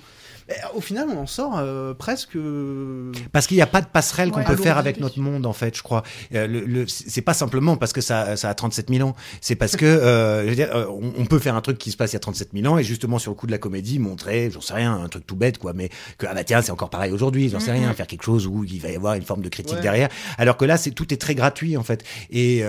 Mais, 0.48 0.56
euh, 0.56 0.78
au 0.78 0.82
final, 0.82 1.08
on 1.10 1.18
en 1.20 1.26
sort 1.28 1.58
euh, 1.58 1.94
presque. 1.94 2.36
euh, 2.36 3.12
Parce 3.32 3.48
qu'il 3.48 3.56
n'y 3.58 3.62
a 3.64 3.68
pas 3.68 3.82
de 3.82 3.88
passerelle 3.88 4.32
qu'on 4.32 4.40
Ouais. 4.40 4.46
peut 4.46 4.56
faire 4.58 4.78
avec 4.78 5.00
notre 5.00 5.20
monde, 5.20 5.46
en 5.46 5.54
fait, 5.54 5.76
je 5.78 5.84
crois. 5.84 6.04
Euh, 6.34 6.48
le, 6.48 6.62
le- 6.62 6.86
c'est 6.88 7.22
pas 7.22 7.34
simplement 7.34 7.78
parce 7.78 7.94
que 7.94 8.02
ça, 8.02 8.36
ça 8.36 8.50
a 8.50 8.54
37 8.54 8.90
000 8.90 9.08
ans. 9.08 9.16
C'est 9.42 9.56
parce 9.56 9.76
que, 9.76 9.86
euh, 9.86 10.44
je 10.44 10.50
veux 10.50 10.56
dire, 10.56 10.70
on, 10.90 11.14
on 11.18 11.26
peut 11.26 11.40
faire 11.40 11.56
un 11.56 11.62
truc 11.62 11.78
qui 11.78 11.92
se 11.92 11.98
passe 11.98 12.12
il 12.12 12.16
y 12.16 12.18
a 12.18 12.20
37 12.20 12.50
000 12.54 12.72
ans 12.74 12.78
et 12.78 12.84
justement 12.84 13.20
sur 13.20 13.32
le 13.32 13.36
coup 13.36 13.48
de 13.48 13.52
la 13.52 13.58
comédie 13.58 14.00
montrer, 14.00 14.50
j'en 14.52 14.60
sais 14.62 14.74
rien, 14.74 14.94
un 14.94 15.08
truc 15.08 15.26
tout 15.26 15.36
bête, 15.38 15.58
quoi, 15.60 15.74
mais 15.74 15.90
que, 16.18 16.26
ah 16.30 16.34
bah 16.34 16.44
tiens, 16.44 16.62
c'est 16.62 16.72
encore 16.72 16.90
pareil 16.90 17.12
aujourd'hui, 17.14 17.50
j'en 17.50 17.60
sais 17.62 17.72
Mhm. 17.72 17.80
rien, 17.80 17.94
faire 17.94 18.08
quelque 18.08 18.24
chose 18.24 18.46
où 18.48 18.64
il 18.66 18.80
va 18.82 18.90
y 18.92 18.96
avoir 18.96 19.14
une 19.16 19.24
forme 19.24 19.42
de 19.42 19.50
critique 19.50 19.76
Ouais. 19.78 19.82
derrière. 19.82 20.10
Alors 20.38 20.58
que 20.58 20.66
là, 20.66 20.76
c'est 20.78 20.92
tout 20.92 21.14
est 21.14 21.18
très 21.18 21.36
gratuit, 21.36 21.78
en 21.78 21.84
fait. 21.84 22.04
Et 22.32 22.64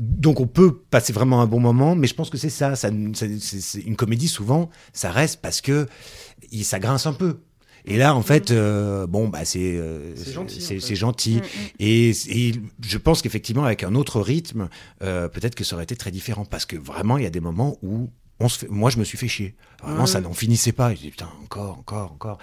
donc, 0.00 0.40
on 0.40 0.46
peut 0.46 0.72
passer 0.90 1.12
vraiment 1.12 1.31
un 1.40 1.46
bon 1.46 1.60
moment, 1.60 1.94
mais 1.94 2.06
je 2.06 2.14
pense 2.14 2.30
que 2.30 2.36
c'est 2.38 2.50
ça. 2.50 2.76
ça, 2.76 2.90
ça- 3.14 3.26
c'est- 3.40 3.80
une 3.80 3.96
comédie, 3.96 4.28
souvent, 4.28 4.70
ça 4.92 5.10
reste 5.10 5.40
parce 5.40 5.60
que 5.60 5.86
il- 6.50 6.64
ça 6.64 6.78
grince 6.78 7.06
un 7.06 7.12
peu. 7.12 7.38
Et 7.84 7.96
là, 7.96 8.14
en 8.14 8.22
fait, 8.22 8.52
euh, 8.52 9.06
bon, 9.08 9.28
bah, 9.28 9.44
c'est 9.44 9.58
euh, 9.76 10.14
C'est 10.14 10.32
gentil, 10.32 10.60
c'est 10.60 10.76
en 10.76 10.80
fait. 10.80 10.86
c'est 10.86 10.94
gentil. 10.96 11.40
Et, 11.80 12.10
et 12.28 12.52
je 12.86 12.98
pense 12.98 13.22
qu'effectivement, 13.22 13.64
avec 13.64 13.82
un 13.82 13.94
autre 13.96 14.20
rythme, 14.20 14.68
euh, 15.02 15.28
peut-être 15.28 15.56
que 15.56 15.64
ça 15.64 15.74
aurait 15.74 15.82
été 15.84 15.96
très 15.96 16.12
différent. 16.12 16.44
Parce 16.44 16.64
que 16.64 16.76
vraiment, 16.76 17.18
il 17.18 17.24
y 17.24 17.26
a 17.26 17.30
des 17.30 17.40
moments 17.40 17.78
où 17.82 18.08
on 18.38 18.48
se 18.48 18.58
fait, 18.60 18.68
moi, 18.68 18.90
je 18.90 18.98
me 18.98 19.04
suis 19.04 19.18
fait 19.18 19.26
chier. 19.28 19.56
Vraiment, 19.82 20.02
Ouais. 20.02 20.06
ça 20.06 20.20
n'en 20.20 20.32
finissait 20.32 20.70
pas. 20.72 20.94
Je 20.94 21.00
dis, 21.00 21.10
putain, 21.10 21.28
encore, 21.42 21.78
encore, 21.78 22.12
encore. 22.12 22.38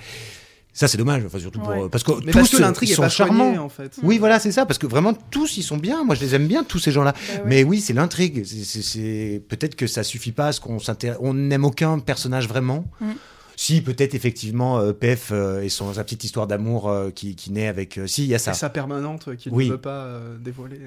Ça, 0.72 0.88
c'est 0.88 0.98
dommage. 0.98 1.24
Enfin, 1.26 1.40
surtout 1.40 1.60
pour, 1.60 1.70
Ouais. 1.70 1.84
euh, 1.84 1.90
parce 1.90 2.04
que 2.04 2.12
Mais 2.24 2.32
tous 2.32 2.38
parce 2.38 2.50
que 2.52 2.58
l'intrigue 2.58 2.90
ils 2.90 2.92
est 2.94 2.96
sont 2.96 3.02
pas 3.02 3.10
charmants. 3.10 3.44
soignée, 3.46 3.58
en 3.58 3.70
fait. 3.70 4.00
Oui, 4.04 4.18
voilà, 4.18 4.40
c'est 4.40 4.52
ça. 4.52 4.66
Parce 4.66 4.78
que 4.78 4.88
vraiment, 4.88 5.14
tous, 5.14 5.58
ils 5.58 5.64
sont 5.64 5.78
bien. 5.78 6.04
Moi, 6.04 6.16
je 6.16 6.22
les 6.22 6.36
aime 6.36 6.48
bien, 6.48 6.64
tous 6.64 6.80
ces 6.80 6.92
gens-là. 6.92 7.12
Bah 7.14 7.34
ouais. 7.36 7.42
Mais 7.46 7.64
oui, 7.64 7.82
c'est 7.82 7.94
l'intrigue. 7.94 8.44
C'est- 8.46 8.64
c'est- 8.64 8.82
C'est 8.82 9.42
peut-être 9.50 9.76
que 9.76 9.88
ça 9.88 10.04
suffit 10.04 10.32
pas 10.32 10.48
à 10.48 10.52
ce 10.52 10.62
qu'on 10.62 10.80
s'intéresse. 10.80 11.18
On 11.22 11.34
n'aime 11.34 11.66
aucun 11.66 12.00
personnage 12.00 12.48
vraiment. 12.48 12.86
Mm. 13.02 13.12
Si, 13.58 13.82
peut-être 13.82 14.16
effectivement 14.16 14.80
euh, 14.80 14.94
PF 14.94 15.32
euh, 15.34 15.62
et 15.64 15.68
son 15.70 15.94
sa 15.94 16.06
petite 16.06 16.24
histoire 16.24 16.48
d'amour 16.48 16.88
euh, 16.90 17.10
qui, 17.12 17.36
qui 17.36 17.52
naît 17.52 17.68
avec. 17.68 17.98
euh, 17.98 18.08
si, 18.08 18.24
il 18.24 18.30
y 18.30 18.36
a 18.36 18.40
ça. 18.40 18.54
C'est 18.54 18.62
sa 18.62 18.70
permanente 18.70 19.36
qu'il 19.36 19.52
Oui. 19.52 19.66
ne 19.68 19.72
veut 19.74 19.78
pas 19.82 20.04
euh, 20.06 20.38
dévoiler. 20.38 20.80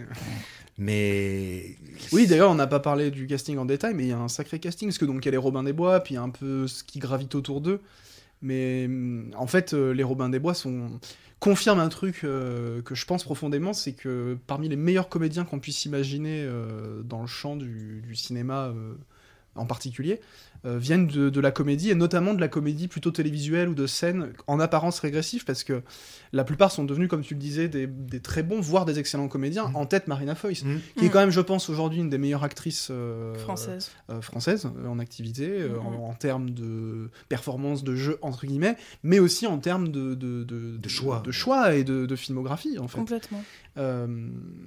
Mais 0.79 1.77
Oui, 2.13 2.27
d'ailleurs, 2.27 2.51
on 2.51 2.55
n'a 2.55 2.67
pas 2.67 2.81
parlé 2.81 3.11
du 3.11 3.27
casting 3.27 3.59
en 3.59 3.65
détail, 3.67 3.93
mais 3.95 4.05
il 4.05 4.09
y 4.09 4.13
a 4.13 4.19
un 4.19 4.29
sacré 4.29 4.59
casting, 4.59 4.89
parce 4.89 4.99
que 4.99 5.05
donc 5.05 5.23
il 5.23 5.27
y 5.27 5.29
a 5.29 5.33
les 5.33 5.37
Robins 5.37 5.63
des 5.63 5.73
Bois, 5.75 6.01
puis 6.01 6.15
il 6.15 6.17
y 6.17 6.21
a 6.21 6.23
un 6.23 6.31
peu 6.31 6.67
ce 6.67 6.83
qui 6.83 6.99
gravite 6.99 7.35
autour 7.35 7.61
d'eux. 7.61 7.81
Mais 8.43 8.87
hum, 8.87 9.31
en 9.37 9.47
fait, 9.47 9.73
euh, 9.73 9.93
les 9.93 10.03
Robins 10.03 10.29
des 10.29 10.39
Bois 10.39 10.55
confirment 11.41 11.81
un 11.81 11.89
truc 11.89 12.21
euh, 12.25 12.83
que 12.83 12.95
je 12.95 13.07
pense 13.07 13.25
profondément, 13.25 13.73
c'est 13.73 13.93
que 13.93 14.37
parmi 14.47 14.69
les 14.69 14.77
meilleurs 14.77 15.09
comédiens 15.09 15.45
qu'on 15.45 15.59
puisse 15.59 15.85
imaginer 15.87 16.43
euh, 16.45 17.03
dans 17.03 17.21
le 17.21 17.27
champ 17.27 17.57
du, 17.57 18.15
cinéma 18.15 18.75
en 19.55 19.67
particulier, 19.67 20.21
euh, 20.65 20.79
viennent 20.79 21.07
de, 21.07 21.29
de 21.31 21.41
la 21.41 21.51
comédie, 21.51 21.91
et 21.91 21.95
notamment 21.95 22.35
de 22.35 22.41
la 22.41 22.49
comédie 22.49 22.89
plutôt 22.89 23.11
télévisuelle 23.11 23.69
ou 23.69 23.75
de 23.75 23.87
scène 23.87 24.33
en 24.47 24.61
apparence 24.61 25.01
régressive, 25.01 25.45
parce 25.45 25.65
que 25.65 25.83
la 26.33 26.45
plupart 26.45 26.71
sont 26.71 26.85
devenus, 26.85 27.09
comme 27.09 27.23
tu 27.23 27.35
le 27.35 27.41
disais, 27.41 27.69
des, 27.69 27.87
des 27.87 28.21
très 28.21 28.43
bons, 28.43 28.61
voire 28.61 28.85
des 28.85 28.99
excellents 28.99 29.29
comédiens. 29.29 29.71
En 29.75 29.87
tête, 29.87 30.07
Marina 30.09 30.35
Foïs, 30.35 30.65
Mm. 30.65 30.77
qui 30.97 31.05
est 31.05 31.09
Mm. 31.09 31.11
quand 31.11 31.19
même, 31.21 31.31
je 31.31 31.41
pense, 31.41 31.69
aujourd'hui 31.69 31.99
une 31.99 32.11
des 32.11 32.19
meilleures 32.19 32.45
actrices 32.45 32.89
euh, 32.91 33.35
Française. 33.35 33.91
euh, 34.11 34.21
françaises 34.21 34.67
euh, 34.67 34.87
en 34.89 34.99
activité, 34.99 35.49
euh, 35.51 35.71
Mhm. 35.71 35.87
en, 35.87 36.09
en 36.11 36.15
termes 36.15 36.51
de 36.51 37.11
performance, 37.29 37.83
de 37.85 37.95
jeu, 37.97 38.19
entre 38.23 38.47
guillemets, 38.47 38.77
mais 39.03 39.19
aussi 39.19 39.47
en 39.47 39.59
termes 39.59 39.89
de, 39.89 40.15
de, 40.15 40.45
De 40.45 40.89
choix. 40.89 41.21
de 41.25 41.33
choix 41.33 41.75
et 41.75 41.85
de, 41.85 42.07
de 42.07 42.17
filmographie, 42.17 42.79
en 42.79 42.89
fait. 42.89 42.99
Complètement. 42.99 43.43
Euh, 43.79 44.07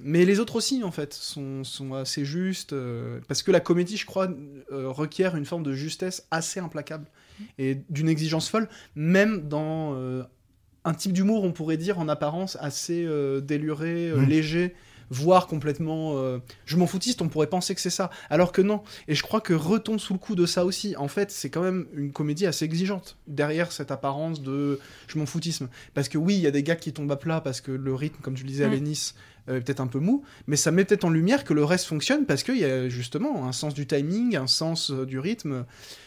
mais 0.02 0.24
les 0.24 0.40
autres 0.40 0.56
aussi, 0.56 0.82
en 0.82 0.90
fait, 0.90 1.14
sont, 1.14 1.62
sont 1.64 1.94
assez 1.94 2.24
justes, 2.24 2.72
euh, 2.72 3.20
parce 3.28 3.42
que 3.42 3.50
la 3.52 3.60
comédie, 3.60 3.96
je 3.96 4.04
crois, 4.06 4.28
euh, 4.72 4.88
requiert 4.88 5.36
une 5.36 5.44
forme 5.44 5.62
de 5.62 5.72
justesse 5.88 6.26
assez 6.30 6.60
implacable 6.60 7.06
et 7.58 7.78
d'une 7.90 8.08
exigence 8.08 8.48
folle, 8.48 8.68
même 8.94 9.48
dans 9.48 9.92
euh, 9.94 10.22
un 10.84 10.94
type 10.94 11.12
d'humour, 11.12 11.44
on 11.44 11.52
pourrait 11.52 11.76
dire, 11.76 11.98
en 11.98 12.08
apparence, 12.08 12.56
assez 12.60 13.04
euh, 13.04 13.40
déluré, 13.40 14.08
euh, 14.10 14.16
Mm. 14.22 14.28
léger, 14.28 14.74
voire 15.10 15.46
complètement... 15.46 16.14
euh, 16.16 16.38
je 16.64 16.76
m'en 16.76 16.86
foutiste, 16.86 17.20
on 17.22 17.28
pourrait 17.28 17.46
penser 17.48 17.74
que 17.74 17.80
c'est 17.80 17.90
ça, 17.90 18.10
alors 18.30 18.52
que 18.52 18.62
non. 18.62 18.82
Et 19.06 19.14
je 19.14 19.22
crois 19.22 19.40
que 19.40 19.52
retombe 19.52 19.98
sous 20.00 20.12
le 20.14 20.18
coup 20.18 20.34
de 20.34 20.46
ça 20.46 20.64
aussi. 20.64 20.96
En 20.96 21.08
fait, 21.08 21.30
c'est 21.30 21.50
quand 21.50 21.62
même 21.62 21.86
une 21.94 22.10
comédie 22.12 22.46
assez 22.46 22.64
exigeante, 22.64 23.16
derrière 23.26 23.70
cette 23.70 23.90
apparence 23.90 24.40
de 24.42 24.80
je 25.08 25.18
m'en 25.18 25.26
foutisme. 25.26 25.68
Parce 25.94 26.08
que 26.08 26.18
oui, 26.18 26.34
il 26.36 26.40
y 26.40 26.46
a 26.46 26.50
des 26.50 26.62
gars 26.62 26.76
qui 26.76 26.92
tombent 26.92 27.12
à 27.12 27.16
plat 27.16 27.40
parce 27.40 27.60
que 27.60 27.70
le 27.72 27.94
rythme, 27.94 28.20
comme 28.22 28.34
tu 28.34 28.44
le 28.44 28.48
disais 28.48 28.64
à 28.64 28.68
Mm. 28.68 28.72
Lénis, 28.72 29.12
euh, 29.48 29.60
peut-être 29.60 29.80
un 29.80 29.86
peu 29.86 29.98
mou, 29.98 30.22
mais 30.46 30.56
ça 30.56 30.70
met 30.70 30.84
peut-être 30.84 31.04
en 31.04 31.10
lumière 31.10 31.44
que 31.44 31.54
le 31.54 31.64
reste 31.64 31.86
fonctionne 31.86 32.26
parce 32.26 32.42
qu'il 32.42 32.58
y 32.58 32.64
a 32.64 32.88
justement 32.88 33.46
un 33.46 33.52
sens 33.52 33.74
du 33.74 33.86
timing, 33.86 34.36
un 34.36 34.46
sens 34.46 34.90
euh, 34.90 35.06
du 35.06 35.18
rythme. 35.18 35.64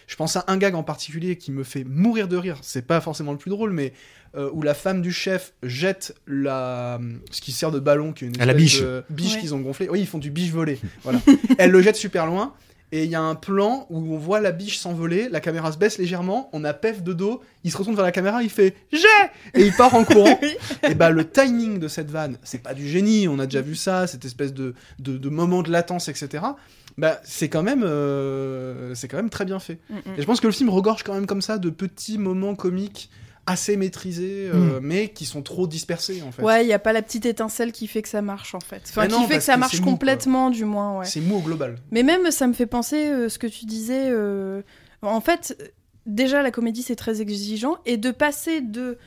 Je 0.07 0.15
pense 0.15 0.35
à 0.35 0.43
un 0.47 0.57
gag 0.57 0.75
en 0.75 0.83
particulier 0.83 1.37
qui 1.37 1.51
me 1.51 1.63
fait 1.63 1.83
mourir 1.83 2.27
de 2.27 2.35
rire. 2.37 2.57
C'est 2.61 2.85
pas 2.85 2.99
forcément 3.01 3.31
le 3.31 3.37
plus 3.37 3.49
drôle, 3.51 3.71
mais 3.71 3.93
euh, 4.35 4.49
où 4.53 4.61
la 4.61 4.73
femme 4.73 5.01
du 5.01 5.11
chef 5.11 5.53
jette 5.63 6.15
la 6.27 6.99
ce 7.31 7.41
qui 7.41 7.51
sert 7.51 7.71
de 7.71 7.79
ballon, 7.79 8.13
qui 8.13 8.25
est 8.25 8.27
une 8.27 8.41
À 8.41 8.45
la 8.45 8.53
biche. 8.53 8.81
de 8.81 9.03
biche 9.09 9.35
Ouais. 9.35 9.39
qu'ils 9.41 9.53
ont 9.55 9.59
gonflé. 9.59 9.87
Oui, 9.89 9.99
ils 10.01 10.07
font 10.07 10.17
du 10.19 10.31
biche 10.31 10.51
volé. 10.51 10.79
Voilà. 11.03 11.19
Elle 11.57 11.71
le 11.71 11.81
jette 11.81 11.95
super 11.95 12.25
loin. 12.25 12.53
Et 12.91 13.03
il 13.03 13.09
y 13.11 13.15
a 13.15 13.21
un 13.21 13.35
plan 13.35 13.85
où 13.89 14.13
on 14.13 14.17
voit 14.17 14.39
la 14.39 14.51
biche 14.51 14.79
s'envoler, 14.79 15.29
la 15.29 15.39
caméra 15.39 15.71
se 15.71 15.77
baisse 15.77 15.99
légèrement, 15.99 16.49
on 16.53 16.63
a 16.63 16.73
Pef 16.73 17.03
de 17.03 17.13
dos, 17.13 17.41
il 17.63 17.71
se 17.71 17.77
retourne 17.77 17.95
vers 17.95 18.05
la 18.05 18.11
caméra, 18.11 18.41
il 18.41 18.49
fait 18.49 18.75
J'ai 18.91 19.07
Et 19.53 19.65
il 19.65 19.73
part 19.73 19.93
en 19.93 20.03
courant. 20.03 20.39
et 20.83 20.95
bah 20.95 21.11
le 21.11 21.29
timing 21.29 21.77
de 21.77 21.87
cette 21.87 22.09
vanne, 22.09 22.37
c'est 22.43 22.63
pas 22.63 22.73
du 22.73 22.87
génie, 22.87 23.27
on 23.27 23.37
a 23.37 23.45
déjà 23.45 23.61
vu 23.61 23.75
ça, 23.75 24.07
cette 24.07 24.25
espèce 24.25 24.53
de, 24.53 24.73
de, 24.97 25.17
de 25.17 25.29
moment 25.29 25.61
de 25.61 25.71
latence, 25.71 26.07
etc. 26.07 26.43
Bah 26.97 27.19
c'est 27.23 27.47
quand 27.47 27.63
même 27.63 27.83
euh, 27.83 28.93
c'est 28.95 29.07
quand 29.07 29.17
même 29.17 29.29
très 29.29 29.45
bien 29.45 29.59
fait. 29.59 29.79
Mm, 29.89 29.95
mm. 29.95 30.13
Et 30.17 30.21
je 30.21 30.25
pense 30.25 30.39
que 30.39 30.47
le 30.47 30.53
film 30.53 30.69
regorge 30.69 31.03
quand 31.03 31.13
même 31.13 31.27
comme 31.27 31.41
ça 31.41 31.59
de 31.59 31.69
petits 31.69 32.17
moments 32.17 32.55
comiques 32.55 33.11
assez 33.49 33.77
maîtrisés, 33.77 34.49
euh, 34.53 34.79
mais 34.81 35.09
qui 35.09 35.25
sont 35.25 35.41
trop 35.41 35.67
dispersés 35.67 36.21
en 36.21 36.31
fait. 36.31 36.41
Ouais, 36.43 36.63
il 36.63 36.67
n'y 36.67 36.73
a 36.73 36.79
pas 36.79 36.93
la 36.93 37.01
petite 37.01 37.25
étincelle 37.25 37.71
qui 37.71 37.87
fait 37.87 38.01
que 38.01 38.09
ça 38.09 38.21
marche 38.21 38.53
en 38.55 38.59
fait. 38.59 38.83
Enfin, 38.89 39.07
qui 39.07 39.23
fait 39.25 39.37
que 39.37 39.43
ça 39.43 39.55
que 39.55 39.59
marche 39.59 39.79
mou, 39.79 39.85
complètement, 39.85 40.49
du 40.49 40.65
moins, 40.65 40.99
ouais. 40.99 41.05
C'est 41.05 41.21
mou 41.21 41.37
au 41.37 41.41
global. 41.41 41.75
Mais 41.91 42.03
même, 42.03 42.29
ça 42.31 42.47
me 42.47 42.53
fait 42.53 42.65
penser 42.67 43.07
euh, 43.07 43.29
ce 43.29 43.39
que 43.39 43.47
tu 43.47 43.65
disais. 43.65 44.09
euh, 44.09 44.61
En 45.01 45.21
fait, 45.21 45.73
déjà, 46.05 46.41
la 46.41 46.51
comédie, 46.51 46.83
c'est 46.83 46.95
très 46.95 47.21
exigeant. 47.21 47.77
Et 47.85 47.97
de 47.97 48.11
passer 48.11 48.61
de, 48.61 48.97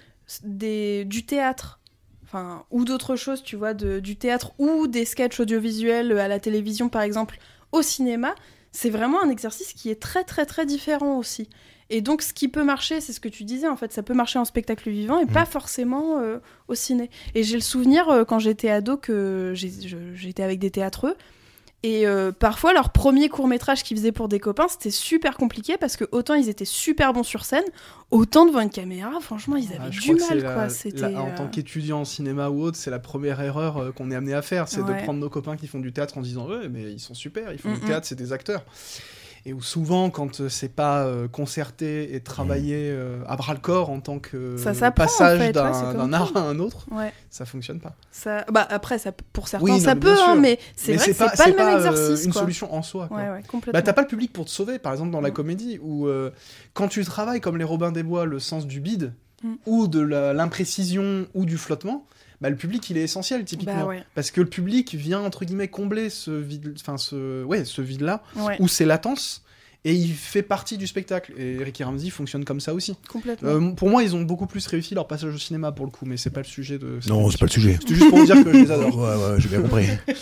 des, 0.44 1.04
du 1.04 1.24
théâtre, 1.24 1.80
enfin, 2.24 2.64
ou 2.70 2.84
d'autres 2.84 3.16
choses, 3.16 3.42
tu 3.42 3.56
vois, 3.56 3.74
de, 3.74 4.00
du 4.00 4.16
théâtre 4.16 4.52
ou 4.58 4.86
des 4.86 5.04
sketchs 5.04 5.40
audiovisuels 5.40 6.18
à 6.18 6.28
la 6.28 6.40
télévision, 6.40 6.88
par 6.88 7.02
exemple, 7.02 7.38
au 7.72 7.82
cinéma, 7.82 8.34
c'est 8.72 8.90
vraiment 8.90 9.22
un 9.22 9.28
exercice 9.30 9.72
qui 9.74 9.90
est 9.90 10.00
très, 10.00 10.24
très, 10.24 10.46
très 10.46 10.64
différent 10.66 11.18
aussi. 11.18 11.48
Et 11.94 12.00
donc, 12.00 12.22
ce 12.22 12.32
qui 12.32 12.48
peut 12.48 12.64
marcher, 12.64 13.00
c'est 13.02 13.12
ce 13.12 13.20
que 13.20 13.28
tu 13.28 13.44
disais, 13.44 13.68
en 13.68 13.76
fait, 13.76 13.92
ça 13.92 14.02
peut 14.02 14.14
marcher 14.14 14.38
en 14.38 14.44
spectacle 14.46 14.88
vivant 14.90 15.18
et 15.20 15.26
pas 15.26 15.44
forcément 15.44 16.18
euh, 16.20 16.38
au 16.68 16.74
ciné. 16.74 17.10
Et 17.34 17.42
j'ai 17.42 17.54
le 17.56 17.60
souvenir, 17.62 18.08
euh, 18.08 18.24
quand 18.24 18.38
j'étais 18.38 18.70
ado, 18.70 18.96
que 18.96 19.52
j'étais 19.54 20.42
avec 20.42 20.58
des 20.58 20.70
théâtreux. 20.70 21.14
Et 21.84 22.06
euh, 22.06 22.30
parfois, 22.30 22.72
leur 22.72 22.90
premier 22.92 23.28
court 23.28 23.48
métrage 23.48 23.82
qu'ils 23.82 23.96
faisaient 23.96 24.12
pour 24.12 24.28
des 24.28 24.38
copains, 24.38 24.68
c'était 24.68 24.92
super 24.92 25.36
compliqué 25.36 25.76
parce 25.76 25.96
que 25.96 26.04
autant 26.12 26.34
ils 26.34 26.48
étaient 26.48 26.64
super 26.64 27.12
bons 27.12 27.24
sur 27.24 27.44
scène, 27.44 27.64
autant 28.12 28.46
devant 28.46 28.60
une 28.60 28.70
caméra, 28.70 29.18
franchement, 29.20 29.56
ils 29.56 29.66
avaient 29.70 29.78
Ah, 29.80 29.90
je 29.90 30.00
du 30.00 30.14
mal, 30.14 30.38
la- 30.38 30.54
quoi. 30.54 31.08
la- 31.10 31.20
en 31.22 31.34
tant 31.34 31.48
qu'étudiant 31.48 32.02
en 32.02 32.04
cinéma 32.04 32.50
ou 32.50 32.62
autre, 32.62 32.76
c'est 32.76 32.92
la 32.92 33.00
première 33.00 33.40
erreur 33.40 33.78
euh, 33.78 33.90
qu'on 33.90 34.12
est 34.12 34.14
amené 34.14 34.32
à 34.32 34.42
faire, 34.42 34.68
c'est 34.68 34.80
Ouais. 34.80 34.94
de 34.96 35.02
prendre 35.02 35.18
nos 35.18 35.28
copains 35.28 35.56
qui 35.56 35.66
font 35.66 35.80
du 35.80 35.92
théâtre 35.92 36.18
en 36.18 36.20
disant 36.22 36.46
ouais 36.48 36.68
mais 36.70 36.84
ils 36.92 37.00
sont 37.00 37.14
super, 37.14 37.52
ils 37.52 37.58
font 37.58 37.72
du 37.74 37.80
Mm-mm. 37.80 37.86
théâtre, 37.86 38.06
c'est 38.06 38.14
des 38.14 38.32
acteurs. 38.32 38.64
Et 39.44 39.52
où 39.52 39.60
souvent 39.60 40.08
quand 40.10 40.40
euh, 40.40 40.48
c'est 40.48 40.68
pas 40.68 41.02
euh, 41.02 41.26
concerté 41.26 42.14
et 42.14 42.20
travaillé 42.20 42.76
euh, 42.92 43.24
à 43.26 43.34
bras 43.34 43.54
le 43.54 43.58
corps 43.58 43.90
en 43.90 43.98
tant 43.98 44.20
que 44.20 44.56
Ça 44.56 44.72
s'apprend, 44.72 45.02
en 45.04 45.06
passage 45.08 45.38
fait, 45.40 45.52
d'un 45.52 46.12
art 46.12 46.30
à 46.36 46.40
un 46.42 46.60
autre, 46.60 46.86
Ouais, 46.92 47.12
ça 47.28 47.44
fonctionne 47.44 47.80
pas. 47.80 47.94
ça... 48.12 48.44
bah, 48.52 48.64
après, 48.70 48.98
ça, 48.98 49.10
pour 49.32 49.48
certains, 49.48 49.64
Oui, 49.64 49.72
non, 49.72 49.80
ça 49.80 49.96
peut, 49.96 50.14
hein, 50.16 50.36
mais 50.36 50.60
c'est 50.76 50.94
vrai 50.94 51.06
que 51.08 51.12
c'est 51.12 51.18
pas, 51.36 51.46
le 51.48 51.56
même 51.56 51.66
euh, 51.74 51.76
exercice. 51.76 52.24
une 52.24 52.32
quoi. 52.32 52.42
solution 52.42 52.72
en 52.72 52.82
soi. 52.82 53.08
quoi. 53.08 53.16
Ouais. 53.18 53.42
Bah, 53.72 53.82
t'as 53.82 53.92
pas 53.92 54.02
le 54.02 54.06
public 54.06 54.32
pour 54.32 54.44
te 54.44 54.50
sauver, 54.50 54.78
par 54.78 54.92
exemple 54.92 55.10
dans 55.10 55.20
la 55.20 55.30
Mm. 55.30 55.34
comédie, 55.34 55.78
où 55.82 56.06
euh, 56.06 56.30
quand 56.72 56.86
tu 56.86 57.04
travailles 57.04 57.40
comme 57.40 57.56
les 57.58 57.64
Robins 57.64 57.90
des 57.90 58.04
Bois, 58.04 58.24
le 58.26 58.38
sens 58.38 58.66
du 58.66 58.78
bide, 58.80 59.12
Mm. 59.42 59.54
ou 59.66 59.88
de 59.88 59.98
l'imprécision, 60.46 61.26
ou 61.34 61.44
du 61.44 61.56
flottement, 61.58 62.06
bah, 62.42 62.50
le 62.50 62.56
public 62.56 62.90
il 62.90 62.98
est 62.98 63.02
essentiel 63.02 63.44
typiquement. 63.44 63.76
Bah 63.76 63.86
ouais, 63.86 64.04
Parce 64.16 64.32
que 64.32 64.40
le 64.40 64.48
public 64.48 64.94
vient 64.96 65.20
entre 65.20 65.44
guillemets 65.44 65.68
combler 65.68 66.10
ce 66.10 66.32
vide, 66.32 66.74
enfin 66.80 66.98
ce, 66.98 67.44
ouais, 67.44 67.64
ce 67.64 67.80
vide 67.80 68.00
là, 68.00 68.22
ouais, 68.36 68.56
ou 68.60 68.66
ces 68.66 68.84
latences, 68.84 69.44
et 69.84 69.94
il 69.94 70.12
fait 70.12 70.42
partie 70.42 70.78
du 70.78 70.86
spectacle. 70.86 71.32
Et 71.36 71.56
Ricky 71.62 71.82
Ramsey 71.82 72.10
fonctionne 72.10 72.44
comme 72.44 72.60
ça 72.60 72.72
aussi. 72.72 72.94
complètement. 73.08 73.48
Euh, 73.48 73.70
pour 73.72 73.88
moi, 73.90 74.04
ils 74.04 74.14
ont 74.14 74.22
beaucoup 74.22 74.46
plus 74.46 74.64
réussi 74.68 74.94
leur 74.94 75.08
passage 75.08 75.34
au 75.34 75.38
cinéma 75.38 75.72
pour 75.72 75.84
le 75.86 75.90
coup, 75.90 76.04
mais 76.06 76.16
c'est 76.16 76.30
pas 76.30 76.40
le 76.40 76.46
sujet 76.46 76.78
de. 76.78 77.00
Non, 77.08 77.28
c'est 77.30 77.38
pas 77.40 77.46
le 77.46 77.50
sujet. 77.50 77.78
C'était 77.80 77.96
juste 77.96 78.08
pour 78.08 78.18
vous 78.18 78.26
dire 78.26 78.44
que 78.44 78.52
je 78.52 78.58
les 78.58 78.70
adore. 78.70 78.92
Ouais, 79.02 79.16
ouais, 79.16 79.40
j'ai 79.40 79.48
bien 79.48 79.62
compris. 79.62 79.86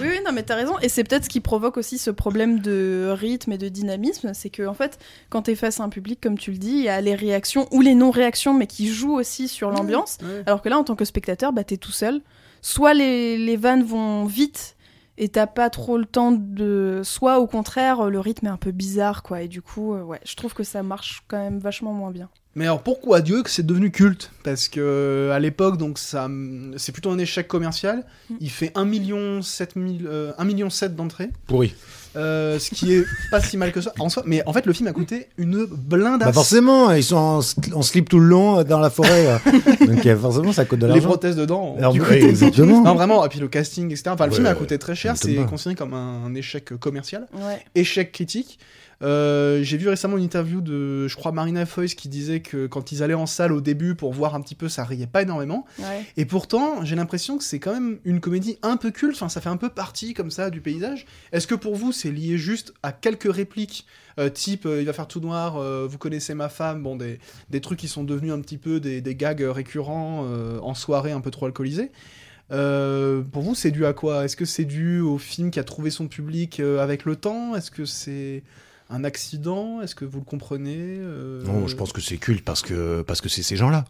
Oui, 0.00 0.08
oui, 0.10 0.18
non, 0.26 0.32
mais 0.32 0.42
t'as 0.42 0.56
raison. 0.56 0.78
Et 0.80 0.88
c'est 0.88 1.04
peut-être 1.04 1.24
ce 1.24 1.28
qui 1.28 1.40
provoque 1.40 1.76
aussi 1.76 1.96
ce 1.98 2.10
problème 2.10 2.58
de 2.60 3.08
rythme 3.12 3.52
et 3.52 3.58
de 3.58 3.68
dynamisme. 3.68 4.32
C'est 4.34 4.50
que, 4.50 4.66
en 4.66 4.74
fait, 4.74 4.98
quand 5.28 5.42
t'es 5.42 5.54
face 5.54 5.78
à 5.78 5.84
un 5.84 5.88
public, 5.90 6.20
comme 6.20 6.38
tu 6.38 6.50
le 6.50 6.58
dis, 6.58 6.70
il 6.72 6.82
y 6.82 6.88
a 6.88 7.00
les 7.00 7.14
réactions 7.14 7.68
ou 7.70 7.82
les 7.82 7.94
non-réactions, 7.94 8.52
mais 8.54 8.66
qui 8.66 8.88
jouent 8.88 9.14
aussi 9.14 9.46
sur 9.46 9.70
l'ambiance. 9.70 10.18
Ouais. 10.22 10.42
Alors 10.46 10.60
que 10.62 10.68
là, 10.68 10.78
en 10.78 10.84
tant 10.84 10.96
que 10.96 11.04
spectateur, 11.04 11.52
bah, 11.52 11.62
t'es 11.62 11.76
tout 11.76 11.92
seul. 11.92 12.20
Soit 12.62 12.94
les, 12.94 13.38
les 13.38 13.56
vannes 13.56 13.84
vont 13.84 14.24
vite 14.24 14.76
et 15.18 15.28
t'as 15.28 15.46
pas 15.46 15.70
trop 15.70 15.98
le 15.98 16.06
temps 16.06 16.32
de. 16.32 17.02
Soit 17.04 17.38
au 17.38 17.46
contraire, 17.46 18.08
le 18.08 18.20
rythme 18.20 18.46
est 18.46 18.50
un 18.50 18.56
peu 18.56 18.70
bizarre, 18.70 19.22
quoi. 19.22 19.42
Et 19.42 19.48
du 19.48 19.62
coup, 19.62 19.94
euh, 19.94 20.02
ouais, 20.02 20.20
je 20.24 20.34
trouve 20.36 20.54
que 20.54 20.64
ça 20.64 20.82
marche 20.82 21.22
quand 21.28 21.38
même 21.38 21.58
vachement 21.58 21.92
moins 21.92 22.10
bien. 22.10 22.28
Mais 22.54 22.64
alors 22.64 22.82
pourquoi 22.82 23.22
Dieu 23.22 23.42
que 23.42 23.48
c'est 23.48 23.64
devenu 23.64 23.90
culte? 23.90 24.30
Parce 24.42 24.68
que 24.68 25.30
à 25.32 25.38
l'époque, 25.38 25.78
donc 25.78 25.98
ça, 25.98 26.28
c'est 26.76 26.92
plutôt 26.92 27.10
un 27.10 27.18
échec 27.18 27.48
commercial. 27.48 28.04
Mm. 28.28 28.34
Il 28.40 28.50
fait 28.50 28.72
1 28.74 28.84
million 28.84 29.42
7 29.42 29.74
000, 29.74 29.88
euh, 30.04 30.32
1 30.36 30.44
million 30.44 30.68
7 30.68 30.94
d'entrées, 30.94 31.30
Pourri. 31.46 31.74
Euh, 32.16 32.58
ce 32.58 32.70
qui 32.74 32.92
est 32.94 33.04
pas 33.30 33.40
si 33.40 33.56
mal 33.56 33.72
que 33.72 33.80
ça 33.80 33.92
en 33.98 34.08
soi. 34.08 34.22
Mais 34.26 34.42
en 34.46 34.52
fait, 34.52 34.66
le 34.66 34.72
film 34.72 34.86
a 34.88 34.92
coûté 34.92 35.28
une 35.38 35.64
blindasse. 35.66 36.26
Bah 36.28 36.32
forcément, 36.32 36.90
ils 36.92 37.02
sont 37.04 37.16
en, 37.16 37.40
sl- 37.40 37.72
en 37.74 37.82
slip 37.82 38.08
tout 38.08 38.18
le 38.18 38.26
long 38.26 38.58
euh, 38.58 38.64
dans 38.64 38.78
la 38.80 38.90
forêt. 38.90 39.26
euh. 39.26 39.86
Donc 39.86 40.06
forcément, 40.20 40.52
ça 40.52 40.64
coûte 40.64 40.80
de 40.80 40.86
les 40.86 40.92
l'argent. 40.92 41.08
prothèses 41.08 41.36
dedans. 41.36 41.74
Alors, 41.78 41.92
du 41.92 42.00
oui, 42.00 42.06
coup, 42.06 42.12
exactement. 42.26 42.82
non 42.82 42.94
vraiment, 42.94 43.24
et 43.24 43.28
puis 43.28 43.40
le 43.40 43.48
casting, 43.48 43.90
etc. 43.90 44.10
Enfin, 44.10 44.26
le 44.26 44.30
Ouais, 44.30 44.36
film 44.36 44.46
a 44.46 44.54
coûté 44.54 44.78
très 44.78 44.94
cher. 44.94 45.14
C'est 45.16 45.34
considéré 45.46 45.74
comme 45.76 45.94
un, 45.94 46.24
un 46.26 46.34
échec 46.34 46.76
commercial, 46.78 47.26
Ouais. 47.34 47.64
échec 47.74 48.12
critique. 48.12 48.58
Euh, 49.02 49.62
J'ai 49.62 49.76
vu 49.76 49.88
récemment 49.88 50.16
une 50.16 50.24
interview 50.24 50.60
de, 50.60 51.08
je 51.08 51.16
crois, 51.16 51.32
Marina 51.32 51.66
Foïs 51.66 51.94
qui 51.94 52.08
disait 52.08 52.40
que 52.40 52.66
quand 52.66 52.92
ils 52.92 53.02
allaient 53.02 53.14
en 53.14 53.26
salle 53.26 53.52
au 53.52 53.60
début 53.60 53.94
pour 53.94 54.12
voir 54.12 54.34
un 54.34 54.40
petit 54.40 54.54
peu, 54.54 54.68
ça 54.68 54.84
riait 54.84 55.06
pas 55.06 55.22
énormément. 55.22 55.66
Ouais. 55.78 56.04
Et 56.16 56.24
pourtant, 56.24 56.84
j'ai 56.84 56.94
l'impression 56.94 57.36
que 57.36 57.44
c'est 57.44 57.58
quand 57.58 57.72
même 57.72 57.98
une 58.04 58.20
comédie 58.20 58.58
un 58.62 58.76
peu 58.76 58.90
culte, 58.90 59.16
enfin 59.16 59.28
ça 59.28 59.40
fait 59.40 59.48
un 59.48 59.56
peu 59.56 59.70
partie 59.70 60.14
comme 60.14 60.30
ça 60.30 60.50
du 60.50 60.60
paysage. 60.60 61.06
Est-ce 61.32 61.46
que 61.46 61.54
pour 61.56 61.74
vous 61.74 61.90
c'est 61.92 62.10
lié 62.10 62.38
juste 62.38 62.72
à 62.82 62.92
quelques 62.92 63.32
répliques 63.32 63.86
euh, 64.18 64.28
type 64.28 64.66
euh, 64.66 64.80
il 64.80 64.86
va 64.86 64.92
faire 64.92 65.08
tout 65.08 65.20
noir, 65.20 65.56
euh, 65.56 65.86
vous 65.90 65.98
connaissez 65.98 66.34
ma 66.34 66.48
femme, 66.48 66.82
bon 66.82 66.96
des, 66.96 67.18
des 67.50 67.60
trucs 67.60 67.78
qui 67.78 67.88
sont 67.88 68.04
devenus 68.04 68.32
un 68.32 68.40
petit 68.40 68.58
peu 68.58 68.78
des, 68.78 69.00
des 69.00 69.14
gags 69.16 69.42
récurrents 69.42 70.24
en 70.62 70.74
soirée 70.74 71.12
un 71.12 71.20
peu 71.20 71.30
trop 71.30 71.46
alcoolisée 71.46 71.90
Euh, 72.50 73.22
pour 73.22 73.42
vous, 73.42 73.54
c'est 73.54 73.70
dû 73.70 73.86
à 73.86 73.94
quoi? 73.94 74.24
Est-ce 74.24 74.36
que 74.36 74.44
c'est 74.44 74.66
dû 74.66 75.00
au 75.00 75.16
film 75.16 75.50
qui 75.50 75.58
a 75.58 75.64
trouvé 75.64 75.88
son 75.90 76.06
public 76.06 76.60
avec 76.60 77.06
le 77.06 77.16
temps? 77.16 77.56
Est-ce 77.56 77.70
que 77.70 77.86
c'est 77.86 78.42
un 78.92 79.04
accident 79.04 79.80
Est-ce 79.82 79.94
que 79.94 80.04
vous 80.04 80.18
le 80.18 80.24
comprenez 80.24 80.76
Euh, 80.78 81.42
Non, 81.44 81.66
je 81.66 81.74
pense 81.76 81.92
que 81.92 82.00
c'est 82.00 82.18
culte 82.18 82.44
parce 82.44 82.62
que 82.62 83.02
parce 83.02 83.20
que 83.20 83.28
c'est 83.28 83.42
ces 83.42 83.56
gens-là. 83.56 83.84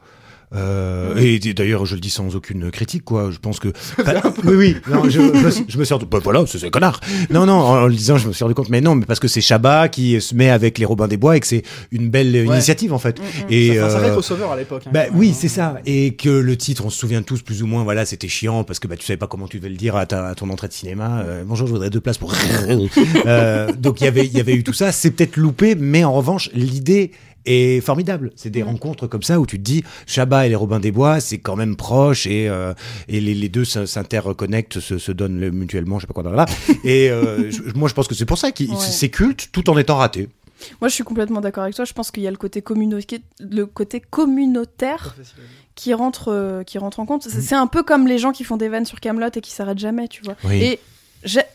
Euh, 0.55 1.17
et 1.17 1.39
d'ailleurs, 1.39 1.87
je 1.87 1.95
le 1.95 2.01
dis 2.01 2.11
sans 2.11 2.35
aucune 2.37 2.71
critique, 2.71 3.05
quoi. 3.05 3.31
Je 3.31 3.39
pense 3.39 3.59
que. 3.59 3.69
Oui, 4.45 4.55
oui. 4.57 4.77
Non, 4.91 5.05
je, 5.05 5.11
je, 5.11 5.21
me 5.21 5.51
suis- 5.51 5.65
je 5.69 5.79
me 5.79 5.85
suis 5.85 5.95
rendu. 5.95 6.07
Bah, 6.07 6.19
voilà, 6.23 6.45
c'est 6.47 6.59
c'est 6.59 6.71
connard. 6.71 7.01
Non, 7.31 7.47
non. 7.47 7.55
En, 7.55 7.83
en 7.83 7.87
le 7.87 7.95
disant, 7.95 8.19
je 8.19 8.29
me 8.29 8.33
suis 8.33 8.43
rendu 8.45 8.55
compte. 8.55 8.69
Mais 8.69 8.81
non, 8.81 8.95
mais 8.95 9.07
parce 9.07 9.21
que 9.21 9.29
c'est 9.29 9.41
Chabat 9.41 9.89
qui 9.89 10.21
se 10.21 10.35
met 10.35 10.51
avec 10.51 10.79
les 10.79 10.85
Robins 10.85 11.09
des 11.09 11.17
Bois 11.17 11.37
et 11.37 11.41
que 11.41 11.47
c'est 11.47 11.63
une 11.91 12.09
belle 12.11 12.35
initiative 12.35 12.93
en 12.93 12.99
fait. 12.99 13.19
Mm, 13.19 13.23
mm. 13.23 13.47
Et 13.51 13.77
ça, 13.77 13.87
enfin, 13.87 13.91
ça 13.91 13.99
euh, 14.01 14.05
fait 14.05 14.11
crossover 14.13 14.45
à 14.53 14.57
l'époque. 14.57 14.83
hein, 14.87 14.91
bah 14.93 15.05
oui, 15.15 15.31
hein. 15.31 15.37
c'est 15.39 15.49
ça. 15.49 15.77
Et 15.87 16.15
que 16.15 16.29
le 16.29 16.57
titre, 16.57 16.85
on 16.85 16.91
se 16.91 16.99
souvient 16.99 17.23
tous 17.23 17.43
plus 17.43 17.63
ou 17.63 17.67
moins, 17.67 17.85
voilà, 17.85 18.05
c'était 18.05 18.29
chiant 18.29 18.65
parce 18.65 18.79
que 18.79 18.89
bah, 18.89 18.97
tu 18.97 19.07
savais 19.07 19.17
pas 19.17 19.27
comment 19.29 19.47
tu 19.49 19.59
devais 19.59 19.71
le 19.71 19.77
dire 19.77 19.97
à, 19.97 20.07
ta- 20.07 20.27
à 20.29 20.35
ton 20.35 20.51
entrée 20.51 20.69
de 20.69 20.73
cinéma. 20.73 21.21
Euh, 21.27 21.45
bonjour, 21.47 21.67
je 21.67 21.73
voudrais 21.73 21.91
deux 21.91 22.01
places 22.01 22.19
pour. 22.19 22.33
Euh, 23.27 23.73
donc 23.73 24.01
il 24.01 24.05
y 24.05 24.07
avait, 24.09 24.27
il 24.27 24.33
y 24.33 24.41
avait 24.41 24.55
eu 24.55 24.63
tout 24.65 24.73
ça. 24.73 24.93
C'est 24.93 25.11
peut-être 25.11 25.37
loupé, 25.37 25.75
mais 25.75 26.05
en 26.05 26.13
revanche, 26.13 26.51
l'idée 26.55 27.13
est 27.47 27.81
formidable. 27.81 28.31
C'est 28.37 28.51
des 28.51 28.63
Mm. 28.63 28.67
rencontres 28.69 29.07
comme 29.07 29.23
ça 29.23 29.41
où 29.41 29.47
tu 29.47 29.59
te 29.59 29.63
dis, 29.63 29.83
Chabat 30.07 30.47
et 30.47 30.49
les 30.49 30.55
Robins 30.55 30.81
des 30.81 30.93
Bois, 30.93 31.21
c'est 31.21 31.39
quand 31.39 31.57
même 31.57 31.77
proche 31.77 32.27
et, 32.27 32.49
euh, 32.49 32.73
et 33.09 33.21
les, 33.21 33.35
les 33.35 33.49
deux 33.49 33.65
s'in- 33.65 33.87
s'interconnectent, 33.87 34.81
se, 34.81 34.99
se 34.99 35.13
donnent 35.13 35.41
le- 35.41 35.51
mutuellement, 35.51 35.99
je 35.99 36.07
sais 36.07 36.13
pas 36.13 36.21
quoi, 36.23 36.31
là. 36.33 36.47
Et 36.85 37.11
euh, 37.11 37.51
je- 37.51 37.63
moi, 37.75 37.89
je 37.89 37.95
pense 37.95 38.09
que 38.09 38.15
c'est 38.15 38.27
pour 38.27 38.39
ça 38.39 38.53
qu'il 38.53 38.71
Ouais. 38.71 38.77
c'est 38.79 39.09
culte 39.09 39.49
tout 39.53 39.69
en 39.71 39.77
étant 39.79 39.97
raté. 39.97 40.29
Moi, 40.81 40.89
je 40.89 40.95
suis 40.95 41.03
complètement 41.05 41.41
d'accord 41.41 41.65
avec 41.65 41.75
toi. 41.75 41.85
Je 41.85 41.93
pense 41.93 42.11
qu'il 42.13 42.23
y 42.23 42.29
a 42.29 42.31
le 42.31 42.37
côté, 42.37 42.63
le 43.41 43.65
côté 43.67 44.01
communautaire 44.01 45.17
qui 45.75 45.95
rentre, 45.95 46.29
euh, 46.29 46.63
qui 46.63 46.79
rentre 46.79 47.01
en 47.01 47.07
compte. 47.07 47.25
C'est 47.25 47.41
c'est 47.41 47.55
un 47.55 47.67
peu 47.67 47.83
comme 47.83 48.07
les 48.07 48.19
gens 48.19 48.33
qui 48.33 48.45
font 48.45 48.57
des 48.57 48.69
vannes 48.69 48.85
sur 48.85 49.01
Camelot 49.01 49.29
et 49.35 49.41
qui 49.41 49.51
s'arrêtent 49.51 49.79
jamais, 49.79 50.07
tu 50.09 50.23
vois. 50.23 50.37
Oui. 50.45 50.63
Et 50.63 50.79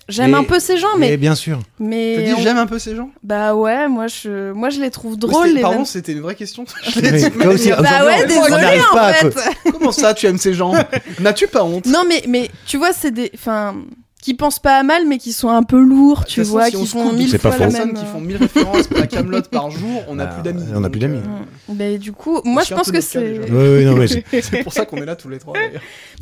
j'aime 0.08 0.34
un 0.34 0.44
peu 0.44 0.60
ces 0.60 0.78
gens, 0.78 0.96
mais, 0.98 1.12
Et 1.14 1.18
bien 1.18 1.36
sûr. 1.36 1.60
mais 1.80 2.16
T'as 2.18 2.22
dit 2.24 2.34
on- 2.38 2.42
j'aime 2.42 2.58
un 2.58 2.68
peu 2.68 2.80
ces 2.80 2.96
gens? 2.96 3.10
Bah 3.24 3.54
ouais, 3.56 3.88
moi 3.88 4.08
je, 4.08 4.52
moi 4.54 4.70
je 4.70 4.80
les 4.80 4.90
trouve 4.92 5.14
Mais 5.14 5.18
drôles 5.20 5.50
les 5.50 5.62
Pardon, 5.62 5.86
c'était 5.86 6.14
une 6.14 6.22
vraie 6.22 6.36
question. 6.36 6.66
Mais 7.02 7.48
aussi, 7.48 7.70
Bah 7.72 8.06
ouais, 8.06 8.26
désolé 8.26 8.80
en 8.92 9.14
fait. 9.14 9.34
co- 9.64 9.72
Comment 9.74 9.92
ça, 9.92 10.14
tu 10.14 10.26
aimes 10.28 10.38
ces 10.38 10.54
gens? 10.54 10.74
N'as-tu 11.20 11.48
pas 11.48 11.64
honte? 11.64 11.86
Non 11.86 12.04
mais 12.08 12.24
mais 12.28 12.50
tu 12.66 12.78
vois, 12.78 12.94
c'est 12.94 13.12
des, 13.12 13.32
enfin, 13.36 13.76
qui 14.28 14.34
pensent 14.34 14.60
pas 14.60 14.78
à 14.78 14.84
mal, 14.84 15.08
mais 15.08 15.18
qui 15.20 15.32
sont 15.32 15.48
un 15.48 15.64
peu 15.64 15.80
lourds, 15.80 16.26
tu 16.26 16.42
vois, 16.42 16.66
si 16.66 16.76
qui 16.76 16.86
font 16.86 17.14
mille 17.14 17.32
pas 17.40 17.50
fois 17.52 17.68
la 17.68 17.72
même. 17.72 17.94
qui 17.94 18.04
euh, 18.04 18.08
font 18.08 18.20
1000 18.20 18.36
références 18.36 18.90
à 19.02 19.08
Camelot 19.08 19.42
par 19.44 19.72
jour, 19.72 20.04
on 20.10 20.16
n'a 20.16 20.26
Bah, 20.26 20.34
plus 20.34 20.44
d'amis. 20.44 20.64
on 20.76 20.82
n'a 20.82 20.90
plus 20.90 21.00
d'amis. 21.00 21.18
euh, 21.20 21.72
Mm. 21.72 21.76
Mais 21.78 21.98
du 21.98 22.12
coup, 22.12 22.42
moi 22.44 22.64
je 22.68 22.74
pense 22.74 22.92
que 22.92 23.00
c'est. 23.00 23.40
Oui, 23.50 23.86
oui, 23.98 24.24
c'est- 24.42 24.64
pour 24.64 24.74
ça 24.74 24.86
qu'on 24.86 24.98
est 24.98 25.06
là 25.06 25.16
tous 25.16 25.30
les 25.30 25.38
trois. 25.40 25.54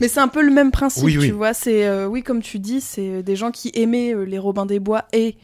Mais 0.01 0.07
c'est 0.07 0.19
un 0.19 0.27
peu 0.27 0.43
le 0.43 0.51
même 0.51 0.69
principe, 0.69 1.03
Oui, 1.03 1.17
oui. 1.17 1.25
tu 1.27 1.31
vois. 1.33 1.53
C'est 1.55 1.85
euh, 1.87 2.05
oui, 2.07 2.21
comme 2.21 2.41
tu 2.43 2.59
dis, 2.59 2.79
c'est 2.79 3.23
des 3.23 3.35
gens 3.35 3.49
qui 3.49 3.71
aimaient 3.73 4.13
euh, 4.13 4.23
les 4.23 4.37
Robins 4.37 4.65
des 4.67 4.79
Bois 4.79 5.05
et 5.11 5.35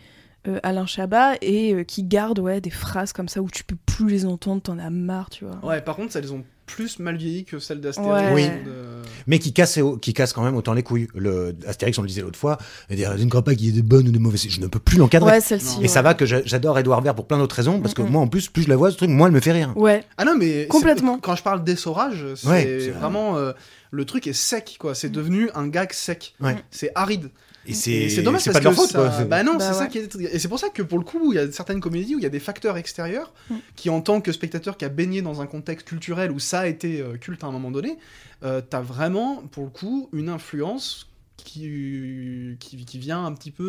euh, 0.47 0.60
Alain 0.62 0.86
Chabat 0.86 1.34
et 1.41 1.74
euh, 1.74 1.84
qui 1.84 2.04
gardent 2.04 2.39
ouais 2.39 2.62
des 2.62 2.69
phrases 2.71 3.12
comme 3.13 3.28
ça 3.28 3.41
où 3.41 3.50
tu 3.50 3.63
peux 3.63 3.76
plus 3.88 4.08
les 4.10 4.26
entendre, 4.28 4.62
t'en 4.62 4.78
as 4.80 4.89
marre, 4.91 5.30
tu 5.32 5.45
vois. 5.45 5.60
Ouais, 5.67 5.82
par 5.82 5.95
contre, 5.95 6.15
elles 6.15 6.32
ont 6.34 6.43
plus 6.65 7.00
mal 7.00 7.17
vieilli 7.17 7.43
que 7.45 7.60
celles 7.60 7.82
d'Astérix. 7.82 8.12
Ouais. 8.12 8.32
Oui. 8.34 8.47
de- 8.65 9.02
mais 9.28 9.39
qui 9.39 9.54
casse, 9.54 9.78
qui 10.02 10.13
casse 10.13 10.34
quand 10.34 10.43
même 10.43 10.56
autant 10.56 10.74
les 10.74 10.84
couilles. 10.84 11.08
Le 11.13 11.54
Astérix, 11.67 11.97
on 12.00 12.02
le 12.02 12.08
disait 12.08 12.21
l'autre 12.21 12.39
fois, 12.39 12.58
je 12.89 12.95
ne 12.95 13.30
crois 13.30 13.43
pas 13.43 13.54
qu'il 13.56 13.67
y 13.67 13.69
ait 13.69 13.82
de 13.82 13.86
bonnes 13.88 14.08
ou 14.08 14.12
de 14.12 14.17
mauvaises. 14.19 14.47
Je 14.50 14.60
ne 14.60 14.67
peux 14.67 14.80
plus 14.80 14.97
l'encadrer. 14.97 15.32
Ouais, 15.32 15.41
celle-ci. 15.41 15.76
Non. 15.76 15.80
Et 15.80 15.82
ouais. 15.84 15.88
ça 15.88 16.02
va 16.02 16.13
que 16.13 16.26
j'a- 16.26 16.43
j'adore 16.45 16.80
Edouard 16.80 17.02
Baird 17.02 17.15
pour 17.15 17.28
plein 17.28 17.38
d'autres 17.38 17.56
raisons, 17.56 17.80
parce 17.82 17.93
que 17.93 18.02
Mm, 18.02 18.06
mm. 18.08 18.12
moi, 18.12 18.21
en 18.21 18.28
plus, 18.28 18.47
plus 18.50 18.63
je 18.63 18.69
la 18.69 18.76
vois, 18.78 18.89
ce 18.91 18.97
truc, 18.97 19.10
moins 19.10 19.28
elle 19.28 19.34
me 19.34 19.39
fait 19.39 19.52
rire. 19.52 19.74
Ouais, 19.76 20.04
Ah 20.17 20.26
non, 20.26 20.36
mais 20.38 20.65
Complètement. 20.67 21.19
Quand 21.19 21.36
je 21.36 21.43
parle 21.43 21.63
d'essorage, 21.63 22.26
c'est 22.36 22.89
vraiment 22.89 23.38
euh, 23.38 23.52
le 23.91 24.06
truc 24.06 24.26
est 24.28 24.34
sec, 24.34 24.78
quoi. 24.80 24.95
C'est 24.95 25.10
devenu 25.10 25.50
un 25.54 25.67
gag 25.67 25.91
sec. 25.93 26.34
Ouais. 26.39 26.56
C'est 26.71 26.91
aride. 26.95 27.30
Et 27.65 27.74
c'est 27.74 28.21
dommage 28.24 28.41
c'est 28.41 28.52
parce 28.52 28.63
pas 28.63 28.69
de 28.71 28.76
leur 28.76 28.88
que 28.88 28.91
faute, 28.91 28.91
ça... 28.91 29.26
Bah 29.26 29.43
non, 29.43 29.56
Bah 29.56 29.67
c'est 29.67 29.74
ça 29.78 29.84
ouais. 29.84 29.89
qui 29.89 29.97
est... 30.00 30.15
Et 30.34 30.39
c'est 30.39 30.47
pour 30.47 30.58
ça 30.60 30.69
que 30.69 30.82
pour 30.82 30.97
le 30.97 31.04
coup, 31.06 31.32
il 31.32 31.36
y 31.36 31.39
a 31.39 31.52
certaines 31.52 31.80
comédies 31.80 32.15
où 32.15 32.19
il 32.19 32.24
y 32.24 32.26
a 32.26 32.30
des 32.30 32.39
facteurs 32.39 32.78
extérieurs 32.78 33.34
Mm. 33.50 33.56
qui, 33.76 33.89
en 33.89 34.02
tant 34.02 34.19
que 34.21 34.32
spectateur 34.32 34.78
qui 34.78 34.86
a 34.86 34.89
baigné 34.89 35.21
dans 35.21 35.41
un 35.41 35.45
contexte 35.47 35.88
culturel 35.88 36.32
où 36.32 36.39
ça 36.39 36.62
a 36.62 36.67
été 36.67 37.02
euh, 37.02 37.17
culte 37.17 37.43
à 37.43 37.47
un 37.47 37.52
moment 37.52 37.69
donné, 37.71 37.97
euh, 38.43 38.62
t'as 38.67 38.82
vraiment, 38.82 39.38
pour 39.52 39.63
le 39.63 39.69
coup, 39.69 40.10
une 40.13 40.30
influence 40.30 41.08
qui, 41.38 42.56
qui, 42.60 42.86
qui 42.86 42.97
vient 43.00 43.26
un 43.26 43.34
petit 43.34 43.52
peu 43.52 43.63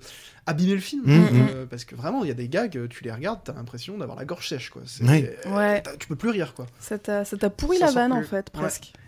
euh, 0.00 0.06
abîmer 0.46 0.74
le 0.74 0.80
film. 0.80 1.02
Mm, 1.04 1.12
mm. 1.14 1.48
Euh, 1.54 1.66
parce 1.66 1.84
que 1.84 1.94
vraiment, 1.96 2.22
il 2.24 2.28
y 2.28 2.30
a 2.30 2.34
des 2.34 2.48
gags, 2.48 2.86
tu 2.88 3.04
les 3.04 3.12
regardes, 3.12 3.40
t'as 3.44 3.54
l'impression 3.54 3.96
d'avoir 3.98 4.16
la 4.18 4.24
gorge 4.24 4.48
sèche, 4.48 4.70
quoi. 4.70 4.82
Ouais. 5.02 5.82
t'as- 5.82 5.96
Tu 5.96 6.06
peux 6.08 6.16
plus 6.16 6.30
rire, 6.30 6.54
quoi. 6.54 6.66
ça 6.80 6.98
t'a 6.98 7.24
ça 7.24 7.36
t'a 7.36 7.50
pourri 7.50 7.78
Ça 7.78 7.86
la 7.86 7.92
vanne 7.92 8.12
en 8.12 8.22
fait, 8.22 8.50
Ouais. 8.54 8.62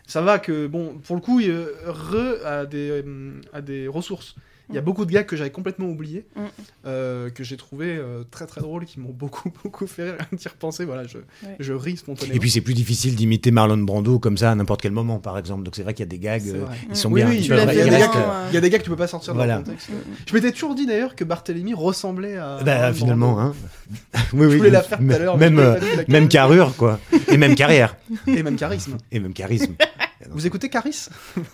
Ça 0.06 0.22
va 0.22 0.38
que, 0.38 0.66
bon, 0.66 0.98
pour 0.98 1.16
le 1.16 1.22
coup, 1.22 1.40
il, 1.40 1.50
euh, 1.50 1.72
Re 1.86 2.44
a 2.46 2.66
des, 2.66 3.02
euh, 3.04 3.40
a 3.52 3.60
des 3.60 3.88
ressources. 3.88 4.36
Il 4.68 4.74
y 4.74 4.78
a 4.78 4.80
beaucoup 4.80 5.04
de 5.04 5.12
gags 5.12 5.26
que 5.26 5.36
j'avais 5.36 5.50
complètement 5.50 5.86
oubliés, 5.86 6.26
Mm. 6.34 6.40
euh, 6.86 7.30
que 7.30 7.44
j'ai 7.44 7.56
trouvé 7.56 7.86
euh, 7.96 8.24
très 8.30 8.46
très 8.46 8.60
drôles, 8.60 8.84
qui 8.84 8.98
m'ont 9.00 9.12
beaucoup 9.12 9.50
beaucoup 9.62 9.86
fait 9.86 10.10
rire. 10.12 10.26
D'y 10.32 10.48
repenser, 10.48 10.84
voilà, 10.84 11.06
je, 11.06 11.18
Ouais. 11.18 11.56
je 11.60 11.72
ris 11.72 11.96
spontanément. 11.98 12.34
Et 12.34 12.38
puis 12.40 12.50
c'est 12.50 12.60
plus 12.60 12.74
difficile 12.74 13.14
d'imiter 13.14 13.50
Marlon 13.52 13.78
Brando 13.78 14.18
comme 14.18 14.36
ça 14.36 14.50
à 14.50 14.54
n'importe 14.54 14.82
quel 14.82 14.92
moment, 14.92 15.18
par 15.20 15.38
exemple. 15.38 15.62
Donc 15.62 15.76
c'est 15.76 15.82
vrai 15.82 15.94
qu'il 15.94 16.02
y 16.04 16.08
a 16.08 16.10
des 16.10 16.18
gags, 16.18 16.48
euh, 16.48 16.64
ils 16.90 16.96
sont 16.96 17.10
Oui, 17.12 17.22
bien. 17.22 17.30
oui, 17.30 17.38
il 17.40 17.46
y 17.46 17.52
a 17.52 17.64
des 17.66 17.74
gags 17.74 18.10
euh, 18.16 18.46
il 18.50 18.54
y 18.54 18.56
a 18.58 18.60
des 18.60 18.70
que 18.70 18.82
tu 18.82 18.90
peux 18.90 18.96
pas 18.96 19.06
sortir 19.06 19.34
Voilà. 19.34 19.54
dans 19.54 19.58
le 19.60 19.64
contexte. 19.66 19.88
Je 20.26 20.34
m'étais 20.34 20.52
toujours 20.52 20.74
dit 20.74 20.86
d'ailleurs 20.86 21.14
que 21.14 21.24
Barthélemy 21.24 21.72
ressemblait 21.74 22.36
à. 22.36 22.58
Bah, 22.64 22.92
finalement, 22.92 23.40
hein. 23.40 23.54
oui, 24.32 24.46
oui. 24.46 24.56
voulais 24.56 24.70
la 24.70 24.82
faire 24.82 24.98
tout 24.98 25.10
à 25.10 25.18
l'heure, 25.18 25.38
Même, 25.38 25.56
je 25.56 25.60
euh, 25.60 26.04
même 26.08 26.28
carrure, 26.28 26.74
quoi. 26.76 26.98
Et 27.28 27.36
même 27.36 27.54
carrière. 27.54 27.96
Et 28.26 28.42
même 28.42 28.56
charisme. 28.56 28.96
Et 29.12 29.20
même 29.20 29.32
charisme. 29.32 29.74
Vous 30.30 30.46
écoutez 30.46 30.68
Caris? 30.70 31.06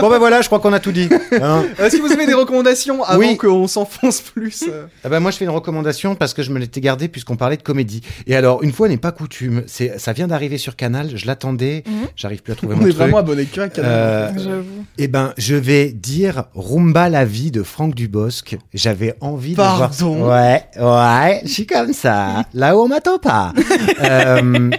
Bon 0.00 0.08
ben 0.08 0.18
voilà, 0.18 0.40
je 0.40 0.46
crois 0.46 0.60
qu'on 0.60 0.72
a 0.72 0.78
tout 0.80 0.92
dit. 0.92 1.08
hein. 1.40 1.64
Est-ce 1.78 1.96
que 1.96 2.02
vous 2.02 2.12
avez 2.12 2.26
des 2.26 2.34
recommandations 2.34 3.02
avant 3.02 3.18
Oui. 3.18 3.36
qu'on 3.36 3.66
s'enfonce 3.66 4.20
plus 4.20 4.64
euh 4.68 4.86
Ah 5.04 5.08
bah 5.08 5.18
moi 5.20 5.30
je 5.32 5.36
fais 5.36 5.44
une 5.44 5.50
recommandation 5.50 6.14
parce 6.14 6.32
que 6.34 6.42
je 6.42 6.50
me 6.52 6.58
l'étais 6.58 6.80
gardé 6.80 7.08
puisqu'on 7.08 7.36
parlait 7.36 7.56
de 7.56 7.62
comédie. 7.62 8.02
Et 8.26 8.36
alors 8.36 8.62
une 8.62 8.72
fois 8.72 8.88
n'est 8.88 8.96
pas 8.98 9.10
coutume, 9.12 9.64
c'est 9.66 9.98
ça 9.98 10.12
vient 10.12 10.28
d'arriver 10.28 10.58
sur 10.58 10.76
Canal, 10.76 11.10
je 11.16 11.26
l'attendais, 11.26 11.82
Mhm. 11.86 12.06
j'arrive 12.16 12.42
plus 12.42 12.52
à 12.52 12.56
trouver 12.56 12.74
On 12.74 12.78
mon 12.78 12.82
est 12.86 12.90
truc. 12.90 12.98
vraiment 12.98 13.18
abonné 13.18 13.46
que 13.46 13.60
à 13.60 13.68
Canal. 13.68 13.90
Euh, 13.90 14.30
J'avoue. 14.36 14.84
Eh 14.98 15.08
ben 15.08 15.32
je 15.38 15.56
vais 15.56 15.90
dire 15.90 16.44
Rumba 16.54 17.08
la 17.08 17.24
vie 17.24 17.50
de 17.50 17.62
Franck 17.62 17.94
Dubosc. 17.94 18.56
J'avais 18.74 19.14
envie 19.20 19.54
Pardon 19.54 20.14
de 20.14 20.18
voir. 20.22 20.30
Ouais, 20.42 20.64
ouais, 20.80 21.40
je 21.44 21.48
suis 21.50 21.66
comme 21.66 21.92
ça. 21.92 22.44
Là-haut 22.54 22.84
on 22.84 22.88
m'attend 22.88 23.18
pas. 23.18 23.52
Euh, 24.02 24.70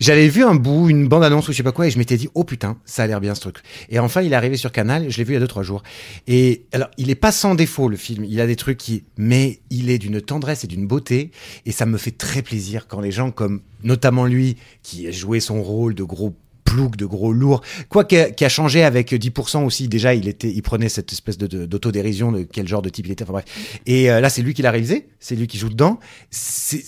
J'avais 0.00 0.28
vu 0.28 0.44
un 0.44 0.54
bout, 0.54 0.88
une 0.88 1.08
bande-annonce 1.08 1.48
ou 1.48 1.52
je 1.52 1.56
sais 1.56 1.62
pas 1.62 1.72
quoi, 1.72 1.86
et 1.86 1.90
je 1.90 1.98
m'étais 1.98 2.16
dit, 2.16 2.28
oh 2.34 2.44
putain, 2.44 2.78
ça 2.84 3.02
a 3.02 3.06
l'air 3.06 3.20
bien 3.20 3.34
ce 3.34 3.40
truc. 3.40 3.56
Et 3.88 3.98
enfin, 3.98 4.22
il 4.22 4.32
est 4.32 4.36
arrivé 4.36 4.56
sur 4.56 4.72
Canal, 4.72 5.10
je 5.10 5.18
l'ai 5.18 5.24
vu 5.24 5.32
il 5.32 5.34
y 5.34 5.36
a 5.36 5.40
deux, 5.40 5.46
trois 5.46 5.62
jours. 5.62 5.82
Et 6.26 6.64
alors, 6.72 6.88
il 6.98 7.10
est 7.10 7.14
pas 7.14 7.32
sans 7.32 7.54
défaut, 7.54 7.88
le 7.88 7.96
film. 7.96 8.24
Il 8.24 8.40
a 8.40 8.46
des 8.46 8.56
trucs 8.56 8.78
qui, 8.78 9.04
mais 9.16 9.60
il 9.70 9.90
est 9.90 9.98
d'une 9.98 10.20
tendresse 10.20 10.64
et 10.64 10.66
d'une 10.66 10.86
beauté. 10.86 11.30
Et 11.64 11.72
ça 11.72 11.86
me 11.86 11.98
fait 11.98 12.10
très 12.10 12.42
plaisir 12.42 12.86
quand 12.88 13.00
les 13.00 13.12
gens 13.12 13.30
comme, 13.30 13.62
notamment 13.82 14.26
lui, 14.26 14.56
qui 14.82 15.06
a 15.06 15.10
joué 15.10 15.40
son 15.40 15.62
rôle 15.62 15.94
de 15.94 16.02
gros 16.02 16.34
plouc, 16.64 16.96
de 16.96 17.06
gros 17.06 17.32
lourd, 17.32 17.62
quoi 17.88 18.04
qui 18.04 18.16
a, 18.16 18.48
changé 18.48 18.82
avec 18.82 19.12
10% 19.12 19.64
aussi. 19.64 19.88
Déjà, 19.88 20.14
il 20.14 20.28
était, 20.28 20.50
il 20.50 20.62
prenait 20.62 20.88
cette 20.88 21.12
espèce 21.12 21.38
de- 21.38 21.64
d'autodérision 21.64 22.32
de 22.32 22.42
quel 22.42 22.66
genre 22.66 22.82
de 22.82 22.88
type 22.88 23.06
il 23.06 23.12
était. 23.12 23.22
Enfin 23.24 23.32
bref. 23.34 23.44
Et 23.86 24.10
euh, 24.10 24.20
là, 24.20 24.28
c'est 24.28 24.42
lui 24.42 24.52
qui 24.52 24.62
l'a 24.62 24.70
réalisé. 24.70 25.08
C'est 25.20 25.36
lui 25.36 25.46
qui 25.46 25.58
joue 25.58 25.68
dedans. 25.68 26.00
C'est, 26.30 26.82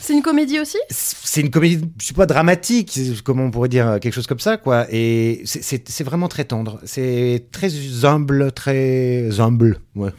C'est 0.00 0.12
une 0.14 0.22
comédie 0.22 0.58
aussi? 0.60 0.78
C'est 0.90 1.40
une 1.40 1.50
comédie, 1.50 1.84
je 2.00 2.06
sais 2.06 2.14
pas, 2.14 2.26
dramatique, 2.26 2.90
c'est- 2.92 3.22
comment 3.22 3.44
on 3.44 3.50
pourrait 3.50 3.68
dire, 3.68 3.98
quelque 4.00 4.14
chose 4.14 4.26
comme 4.26 4.38
ça, 4.40 4.56
quoi. 4.56 4.86
Et 4.90 5.42
c'est- 5.44 6.02
vraiment 6.04 6.28
très 6.28 6.44
tendre. 6.44 6.80
C'est 6.84 7.46
très 7.52 7.70
humble, 8.04 8.52
très 8.52 9.40
humble. 9.40 9.80
Ouais. 9.94 10.10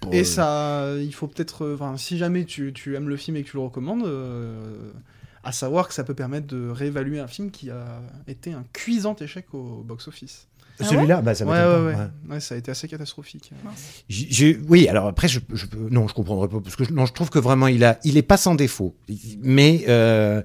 Pour, 0.00 0.12
Et 0.14 0.20
euh, 0.20 0.24
ça, 0.24 0.86
il 1.00 1.12
faut 1.14 1.26
peut-être, 1.26 1.64
euh, 1.64 1.74
enfin, 1.74 1.96
si 1.96 2.16
jamais 2.18 2.44
tu, 2.44 2.72
tu 2.72 2.94
aimes 2.96 3.08
le 3.08 3.16
film 3.16 3.36
et 3.36 3.42
que 3.42 3.50
tu 3.50 3.56
le 3.56 3.62
recommandes, 3.62 4.06
euh, 4.06 4.90
à 5.44 5.52
savoir 5.52 5.88
que 5.88 5.94
ça 5.94 6.04
peut 6.04 6.14
permettre 6.14 6.46
de 6.46 6.68
réévaluer 6.68 7.20
un 7.20 7.28
film 7.28 7.50
qui 7.50 7.70
a 7.70 8.00
été 8.26 8.52
un 8.52 8.64
cuisant 8.72 9.16
échec 9.20 9.46
au 9.52 9.82
box-office. 9.86 10.46
Ah 10.80 10.84
Celui-là, 10.84 11.22
bah, 11.22 11.34
ça 11.34 11.44
Ouais, 11.44 11.52
m'étonne 11.52 11.86
ouais, 11.86 11.92
pas, 11.92 11.98
ouais, 11.98 12.04
ouais. 12.28 12.34
Ouais, 12.34 12.40
ça 12.40 12.54
a 12.54 12.58
été 12.58 12.70
assez 12.70 12.86
catastrophique. 12.88 13.50
J'ai- 14.08 14.26
j'ai- 14.30 14.58
oui, 14.68 14.86
alors 14.88 15.06
après, 15.08 15.26
je, 15.28 15.40
je 15.52 15.66
non, 15.90 16.06
je 16.08 16.14
comprendrais 16.14 16.48
pas 16.48 16.60
parce 16.60 16.76
que 16.76 16.84
je, 16.84 16.92
non, 16.92 17.04
je 17.06 17.12
trouve 17.12 17.30
que 17.30 17.38
vraiment 17.38 17.66
il 17.66 17.84
a, 17.84 17.98
il 18.04 18.16
est 18.16 18.22
pas 18.22 18.36
sans 18.36 18.54
défaut, 18.54 18.94
mais 19.42 19.84
euh, 19.88 20.42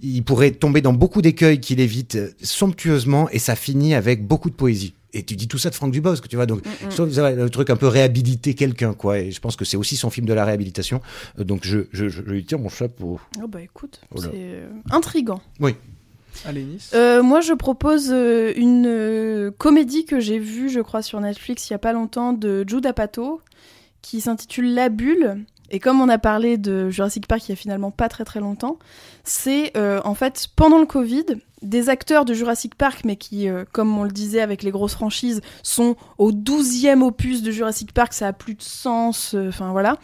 il 0.00 0.22
pourrait 0.24 0.52
tomber 0.52 0.80
dans 0.80 0.92
beaucoup 0.92 1.20
d'écueils 1.22 1.60
qu'il 1.60 1.80
évite 1.80 2.18
somptueusement 2.42 3.28
et 3.30 3.38
ça 3.38 3.56
finit 3.56 3.94
avec 3.94 4.26
beaucoup 4.26 4.50
de 4.50 4.54
poésie. 4.54 4.94
et 5.16 5.22
tu 5.22 5.36
dis 5.36 5.46
tout 5.46 5.58
ça 5.58 5.70
de 5.70 5.76
Franck 5.76 5.92
Dubosc, 5.92 6.26
tu 6.28 6.34
vois. 6.34 6.44
Donc, 6.46 6.64
Mm, 6.66 7.02
mm. 7.04 7.36
le 7.36 7.48
truc 7.48 7.70
un 7.70 7.76
peu 7.76 7.86
réhabiliter 7.86 8.54
quelqu'un, 8.54 8.94
quoi. 8.94 9.20
Et 9.20 9.30
je 9.30 9.38
pense 9.40 9.54
que 9.54 9.64
c'est 9.64 9.76
aussi 9.76 9.96
son 9.96 10.10
film 10.10 10.26
de 10.26 10.32
la 10.32 10.44
réhabilitation. 10.44 11.00
Euh, 11.38 11.44
Donc, 11.44 11.60
je, 11.64 11.80
je, 11.92 12.08
je, 12.08 12.16
je 12.16 12.22
lui 12.22 12.44
tire 12.44 12.58
mon 12.58 12.68
chapeau. 12.68 13.20
Oh 13.40 13.46
bah 13.46 13.62
écoute, 13.62 14.00
Oh 14.12 14.20
c'est 14.20 14.30
euh, 14.34 14.68
intriguant. 14.90 15.40
Euh, 16.94 17.22
moi, 17.22 17.40
je 17.40 17.52
propose 17.52 18.10
euh, 18.10 18.52
une 18.56 18.86
euh, 18.86 19.50
comédie 19.50 20.04
que 20.04 20.20
j'ai 20.20 20.38
vue, 20.38 20.68
je 20.68 20.80
crois, 20.80 21.02
sur 21.02 21.20
Netflix 21.20 21.68
il 21.68 21.72
y 21.72 21.76
a 21.76 21.78
pas 21.78 21.92
longtemps 21.92 22.32
de 22.32 22.64
Jude 22.66 22.86
Apatow, 22.86 23.40
qui 24.02 24.20
s'intitule 24.20 24.74
La 24.74 24.88
Bulle. 24.88 25.44
Et 25.70 25.80
comme 25.80 26.00
on 26.00 26.08
a 26.08 26.18
parlé 26.18 26.58
de 26.58 26.90
Jurassic 26.90 27.26
Park 27.26 27.48
il 27.48 27.52
y 27.52 27.52
a 27.52 27.56
finalement 27.56 27.90
pas 27.90 28.08
très 28.08 28.24
très 28.24 28.38
longtemps, 28.38 28.78
c'est 29.24 29.72
en 29.76 30.14
fait 30.14 30.48
pendant 30.54 30.78
le 30.78 30.84
Covid, 30.84 31.24
des 31.62 31.88
acteurs 31.88 32.26
de 32.26 32.34
Jurassic 32.34 32.74
Park, 32.74 33.00
mais 33.04 33.16
qui, 33.16 33.48
comme 33.72 33.98
on 33.98 34.04
le 34.04 34.10
disait 34.10 34.42
avec 34.42 34.62
les 34.62 34.70
grosses 34.70 34.92
franchises, 34.92 35.40
sont 35.62 35.96
au 36.18 36.32
12e 36.32 37.00
opus 37.00 37.42
de 37.42 37.50
Jurassic 37.50 37.92
Park, 37.92 38.12
ça 38.12 38.28
a 38.28 38.32
plus 38.34 38.54
de 38.54 38.62
sens, 38.62 39.34
enfin 39.48 39.72
voilà, 39.72 39.96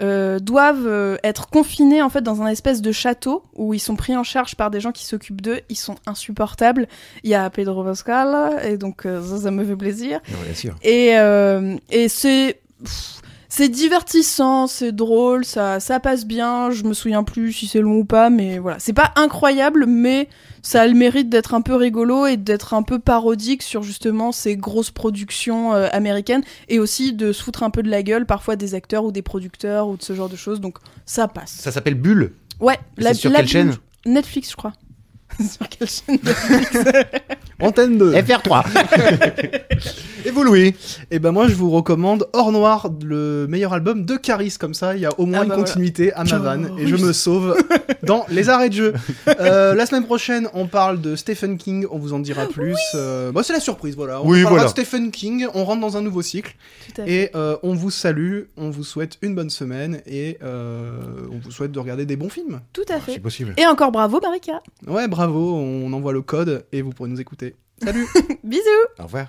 euh, 0.00 0.38
doivent 0.38 0.86
euh, 0.86 1.16
être 1.24 1.48
confinés 1.48 2.02
en 2.02 2.10
fait 2.10 2.20
dans 2.20 2.42
un 2.42 2.48
espèce 2.48 2.82
de 2.82 2.92
château 2.92 3.42
où 3.54 3.72
ils 3.72 3.80
sont 3.80 3.96
pris 3.96 4.14
en 4.16 4.22
charge 4.22 4.54
par 4.54 4.70
des 4.70 4.80
gens 4.80 4.92
qui 4.92 5.04
s'occupent 5.04 5.40
d'eux, 5.40 5.60
ils 5.68 5.76
sont 5.76 5.96
insupportables. 6.06 6.86
Il 7.22 7.30
y 7.30 7.34
a 7.34 7.48
Pedro 7.50 7.82
Pascal, 7.82 8.60
et 8.64 8.76
donc 8.76 9.06
euh, 9.06 9.22
ça, 9.22 9.38
ça 9.38 9.50
me 9.50 9.64
fait 9.64 9.76
plaisir. 9.76 10.20
Non, 10.30 10.38
bien 10.44 10.54
sûr. 10.54 10.74
Et, 10.82 11.18
euh, 11.18 11.76
et 11.90 12.08
c'est. 12.08 12.60
pff, 12.84 13.22
C'est 13.56 13.70
divertissant, 13.70 14.66
c'est 14.66 14.92
drôle, 14.92 15.46
ça, 15.46 15.80
ça 15.80 15.98
passe 15.98 16.26
bien. 16.26 16.70
Je 16.70 16.84
me 16.84 16.92
souviens 16.92 17.24
plus 17.24 17.54
si 17.54 17.66
c'est 17.66 17.80
long 17.80 18.00
ou 18.00 18.04
pas, 18.04 18.28
mais 18.28 18.58
voilà. 18.58 18.78
C'est 18.78 18.92
pas 18.92 19.14
incroyable, 19.16 19.86
mais 19.86 20.28
ça 20.60 20.82
a 20.82 20.86
le 20.86 20.92
mérite 20.92 21.30
d'être 21.30 21.54
un 21.54 21.62
peu 21.62 21.74
rigolo 21.74 22.26
et 22.26 22.36
d'être 22.36 22.74
un 22.74 22.82
peu 22.82 22.98
parodique 22.98 23.62
sur 23.62 23.82
justement 23.82 24.30
ces 24.30 24.58
grosses 24.58 24.90
productions 24.90 25.72
euh, 25.72 25.88
américaines 25.92 26.42
et 26.68 26.78
aussi 26.78 27.14
de 27.14 27.32
se 27.32 27.42
foutre 27.42 27.62
un 27.62 27.70
peu 27.70 27.82
de 27.82 27.88
la 27.88 28.02
gueule 28.02 28.26
parfois 28.26 28.56
des 28.56 28.74
acteurs 28.74 29.06
ou 29.06 29.10
des 29.10 29.22
producteurs 29.22 29.88
ou 29.88 29.96
de 29.96 30.02
ce 30.02 30.14
genre 30.14 30.28
de 30.28 30.36
choses. 30.36 30.60
Donc 30.60 30.76
ça 31.06 31.26
passe. 31.26 31.52
Ça 31.52 31.72
s'appelle 31.72 31.94
Bulle. 31.94 32.34
Ouais, 32.60 32.78
C'est 32.98 33.14
sur 33.14 33.32
quelle 33.32 33.48
chaîne? 33.48 33.74
Netflix, 34.04 34.50
je 34.50 34.56
crois. 34.56 34.74
sur 35.40 35.66
quelle 35.70 35.88
chaîne 35.88 36.18
Antenne 37.60 37.96
2. 37.98 38.12
FR3. 38.14 38.64
Et 40.26 40.30
vous, 40.30 40.42
Louis? 40.42 40.74
Et 41.12 41.20
ben 41.20 41.30
moi 41.30 41.46
je 41.46 41.54
vous 41.54 41.70
recommande 41.70 42.26
Hors 42.32 42.50
Noir, 42.50 42.90
le 43.04 43.46
meilleur 43.48 43.72
album 43.72 44.04
de 44.04 44.16
Caris, 44.16 44.56
comme 44.58 44.74
ça 44.74 44.96
il 44.96 45.00
y 45.00 45.06
a 45.06 45.10
au 45.18 45.24
moins 45.26 45.38
Ah 45.40 45.44
une 45.44 45.48
bah 45.50 45.54
continuité 45.56 46.12
à 46.14 46.24
ma 46.24 46.38
vanne 46.38 46.72
et 46.78 46.86
je 46.88 46.96
me 46.96 47.12
sauve 47.12 47.56
dans 48.02 48.26
les 48.28 48.48
arrêts 48.48 48.68
de 48.68 48.74
jeu. 48.74 48.92
Euh, 49.40 49.74
la 49.74 49.86
semaine 49.86 50.04
prochaine 50.06 50.48
on 50.54 50.66
parle 50.66 51.00
de 51.00 51.14
Stephen 51.14 51.58
King, 51.58 51.86
on 51.90 51.98
vous 51.98 52.12
en 52.14 52.18
dira 52.20 52.46
plus. 52.46 52.76
Euh, 52.94 53.32
bah, 53.32 53.42
c'est 53.44 53.52
la 53.52 53.60
surprise, 53.60 53.94
voilà. 53.94 54.20
On 54.22 54.26
Oui, 54.28 54.42
parlera 54.42 54.50
voilà. 54.50 54.64
de 54.64 54.68
Stephen 54.70 55.10
King, 55.10 55.46
on 55.54 55.64
rentre 55.64 55.80
dans 55.82 55.96
un 55.96 56.02
nouveau 56.02 56.22
cycle 56.22 56.56
Tout 56.94 57.02
à 57.02 57.04
fait. 57.04 57.12
et 57.12 57.30
euh, 57.36 57.56
on 57.62 57.74
vous 57.74 57.90
salue, 57.90 58.42
on 58.56 58.70
vous 58.70 58.82
souhaite 58.84 59.18
une 59.22 59.34
bonne 59.34 59.50
semaine 59.50 60.00
et 60.06 60.38
euh, 60.42 60.98
on 61.30 61.38
vous 61.38 61.50
souhaite 61.50 61.70
de 61.72 61.78
regarder 61.78 62.06
des 62.06 62.16
bons 62.16 62.28
films. 62.30 62.60
Tout 62.72 62.82
à 62.88 62.94
C'est 62.94 63.12
fait. 63.14 63.18
possible. 63.20 63.52
Et 63.58 63.66
encore 63.66 63.92
bravo, 63.92 64.20
Marika. 64.22 64.62
Ouais, 64.86 65.06
bravo, 65.06 65.54
on 65.54 65.92
envoie 65.92 66.12
le 66.12 66.22
code 66.22 66.64
et 66.72 66.82
vous 66.82 66.90
pourrez 66.90 67.10
nous 67.10 67.20
écouter. 67.20 67.45
Salut 67.82 68.06
Bisous. 68.44 68.62
Au 68.98 69.04
revoir. 69.04 69.28